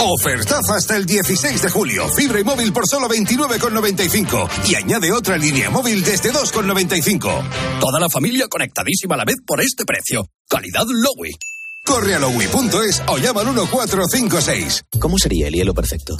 Ofertaza 0.00 0.76
hasta 0.76 0.96
el 0.96 1.06
16 1.06 1.60
de 1.60 1.70
julio. 1.70 2.08
Fibra 2.10 2.38
y 2.38 2.44
móvil 2.44 2.72
por 2.72 2.86
solo 2.86 3.08
29,95. 3.08 4.48
Y 4.68 4.76
añade 4.76 5.12
otra 5.12 5.36
línea 5.36 5.70
móvil 5.70 6.04
desde 6.04 6.32
2,95. 6.32 7.80
Toda 7.80 7.98
la 7.98 8.08
familia 8.08 8.46
conectadísima 8.48 9.16
a 9.16 9.18
la 9.18 9.24
vez 9.24 9.36
por 9.44 9.60
este 9.60 9.84
precio. 9.84 10.24
Calidad 10.48 10.86
Lowy. 10.86 11.36
Corre 11.84 12.14
a 12.14 12.18
lowy.es 12.18 13.02
o 13.08 13.18
llama 13.18 13.40
al 13.40 13.48
1456. 13.48 14.84
¿Cómo 15.00 15.18
sería 15.18 15.48
el 15.48 15.54
hielo 15.54 15.74
perfecto? 15.74 16.16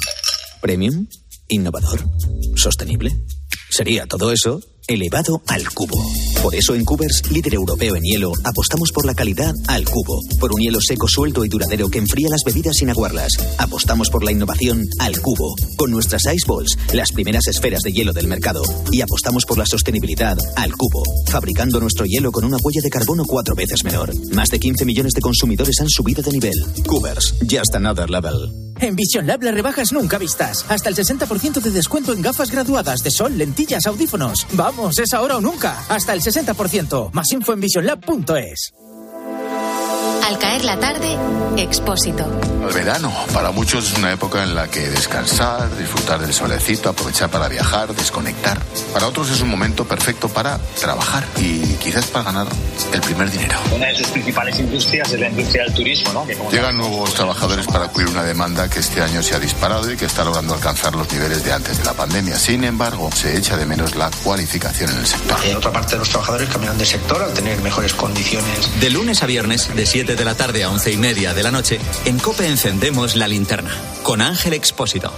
¿Premium? 0.61 1.07
¿Innovador? 1.47 2.03
¿Sostenible? 2.55 3.11
Sería 3.69 4.07
todo 4.07 4.31
eso 4.31 4.59
elevado 4.89 5.41
al 5.47 5.69
cubo. 5.69 6.03
Por 6.41 6.55
eso 6.55 6.73
en 6.73 6.83
Cubers, 6.83 7.29
líder 7.29 7.53
europeo 7.53 7.95
en 7.95 8.03
hielo, 8.03 8.31
apostamos 8.43 8.91
por 8.91 9.05
la 9.05 9.13
calidad 9.13 9.53
al 9.67 9.85
cubo. 9.85 10.21
Por 10.39 10.53
un 10.53 10.61
hielo 10.61 10.79
seco, 10.81 11.07
suelto 11.07 11.45
y 11.45 11.49
duradero 11.49 11.89
que 11.89 11.99
enfría 11.99 12.27
las 12.29 12.43
bebidas 12.45 12.77
sin 12.77 12.89
aguarlas. 12.89 13.33
Apostamos 13.57 14.09
por 14.09 14.23
la 14.23 14.31
innovación 14.31 14.85
al 14.99 15.19
cubo. 15.21 15.55
Con 15.77 15.91
nuestras 15.91 16.23
Ice 16.25 16.45
Balls, 16.47 16.77
las 16.93 17.11
primeras 17.11 17.47
esferas 17.47 17.81
de 17.81 17.91
hielo 17.91 18.13
del 18.13 18.27
mercado. 18.27 18.63
Y 18.91 19.01
apostamos 19.01 19.45
por 19.45 19.57
la 19.57 19.65
sostenibilidad 19.65 20.37
al 20.55 20.75
cubo. 20.75 21.03
Fabricando 21.27 21.79
nuestro 21.79 22.05
hielo 22.05 22.31
con 22.31 22.45
una 22.45 22.57
huella 22.57 22.81
de 22.81 22.89
carbono 22.89 23.25
cuatro 23.25 23.55
veces 23.55 23.83
menor. 23.83 24.11
Más 24.33 24.49
de 24.49 24.59
15 24.59 24.85
millones 24.85 25.13
de 25.13 25.21
consumidores 25.21 25.79
han 25.81 25.89
subido 25.89 26.23
de 26.23 26.31
nivel. 26.31 26.65
Cubers, 26.87 27.35
just 27.47 27.75
another 27.75 28.09
level. 28.09 28.68
En 28.81 28.95
Vision 28.95 29.27
Lab 29.27 29.43
las 29.43 29.53
rebajas 29.53 29.91
nunca 29.91 30.17
vistas. 30.17 30.65
Hasta 30.69 30.89
el 30.89 30.95
60% 30.95 31.61
de 31.61 31.71
descuento 31.71 32.13
en 32.13 32.21
gafas 32.21 32.51
graduadas 32.51 33.03
de 33.03 33.11
sol, 33.11 33.37
lentillas, 33.37 33.85
audífonos. 33.87 34.47
Vamos, 34.53 34.99
es 34.99 35.13
ahora 35.13 35.37
o 35.37 35.41
nunca. 35.41 35.83
Hasta 35.89 36.13
el 36.13 36.21
60%. 36.21 37.11
Más 37.11 37.31
info 37.31 37.53
en 37.53 37.59
visionlab.es. 37.59 38.73
Al 40.25 40.37
caer 40.37 40.63
la 40.63 40.79
tarde, 40.79 41.17
Expósito. 41.57 42.25
El 42.67 42.73
verano, 42.73 43.13
para 43.33 43.51
muchos 43.51 43.91
es 43.91 43.97
una 43.97 44.11
época 44.11 44.43
en 44.43 44.53
la 44.53 44.67
que 44.67 44.89
descansar, 44.89 45.75
disfrutar 45.77 46.19
del 46.19 46.33
solecito, 46.33 46.89
aprovechar 46.89 47.29
para 47.29 47.47
viajar, 47.47 47.95
desconectar. 47.95 48.59
Para 48.93 49.07
otros 49.07 49.29
es 49.31 49.41
un 49.41 49.49
momento 49.49 49.85
perfecto 49.85 50.27
para 50.27 50.57
trabajar 50.79 51.25
y 51.37 51.59
quizás 51.75 52.05
para 52.07 52.25
ganar 52.25 52.47
el 52.91 53.01
primer 53.01 53.31
dinero. 53.31 53.57
Una 53.73 53.87
de 53.87 53.95
sus 53.95 54.07
principales 54.07 54.59
industrias 54.59 55.11
es 55.11 55.19
la 55.19 55.29
industria 55.29 55.63
del 55.63 55.73
turismo, 55.73 56.13
¿no? 56.13 56.27
Que 56.27 56.35
como 56.35 56.51
Llegan 56.51 56.77
nuevos 56.77 57.13
trabajadores 57.13 57.65
para 57.65 57.87
cubrir 57.87 58.09
una 58.09 58.23
demanda 58.23 58.69
que 58.69 58.79
este 58.79 59.01
año 59.01 59.23
se 59.23 59.35
ha 59.35 59.39
disparado 59.39 59.91
y 59.91 59.95
que 59.95 60.05
está 60.05 60.25
logrando 60.25 60.53
alcanzar 60.53 60.95
los 60.95 61.11
niveles 61.11 61.43
de 61.43 61.53
antes 61.53 61.77
de 61.77 61.85
la 61.85 61.93
pandemia. 61.93 62.37
Sin 62.37 62.65
embargo, 62.65 63.09
se 63.15 63.37
echa 63.37 63.55
de 63.55 63.65
menos 63.65 63.95
la 63.95 64.11
cualificación 64.23 64.91
en 64.91 64.97
el 64.97 65.07
sector. 65.07 65.37
Eh, 65.45 65.55
otra 65.55 65.71
parte 65.71 65.93
de 65.93 65.99
los 65.99 66.09
trabajadores 66.09 66.49
cambian 66.49 66.77
de 66.77 66.85
sector 66.85 67.21
al 67.23 67.33
tener 67.33 67.61
mejores 67.61 67.93
condiciones. 67.93 68.79
De 68.81 68.89
lunes 68.89 69.23
a 69.23 69.25
viernes, 69.25 69.73
de 69.73 69.85
7 69.85 70.15
de 70.15 70.25
la 70.25 70.35
tarde 70.35 70.63
a 70.63 70.69
11 70.69 70.91
y 70.91 70.97
media 70.97 71.33
de 71.33 71.43
la 71.43 71.51
noche, 71.51 71.79
en 72.05 72.19
Cope 72.19 72.48
encendemos 72.49 73.15
la 73.15 73.27
linterna 73.27 73.71
con 74.01 74.21
Ángel 74.21 74.53
Expósito. 74.53 75.13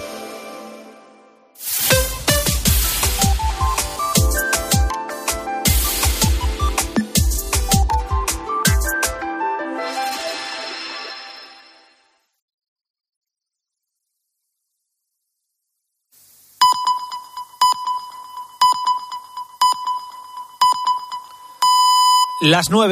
Las 22.42 22.72
nueve. 22.72 22.90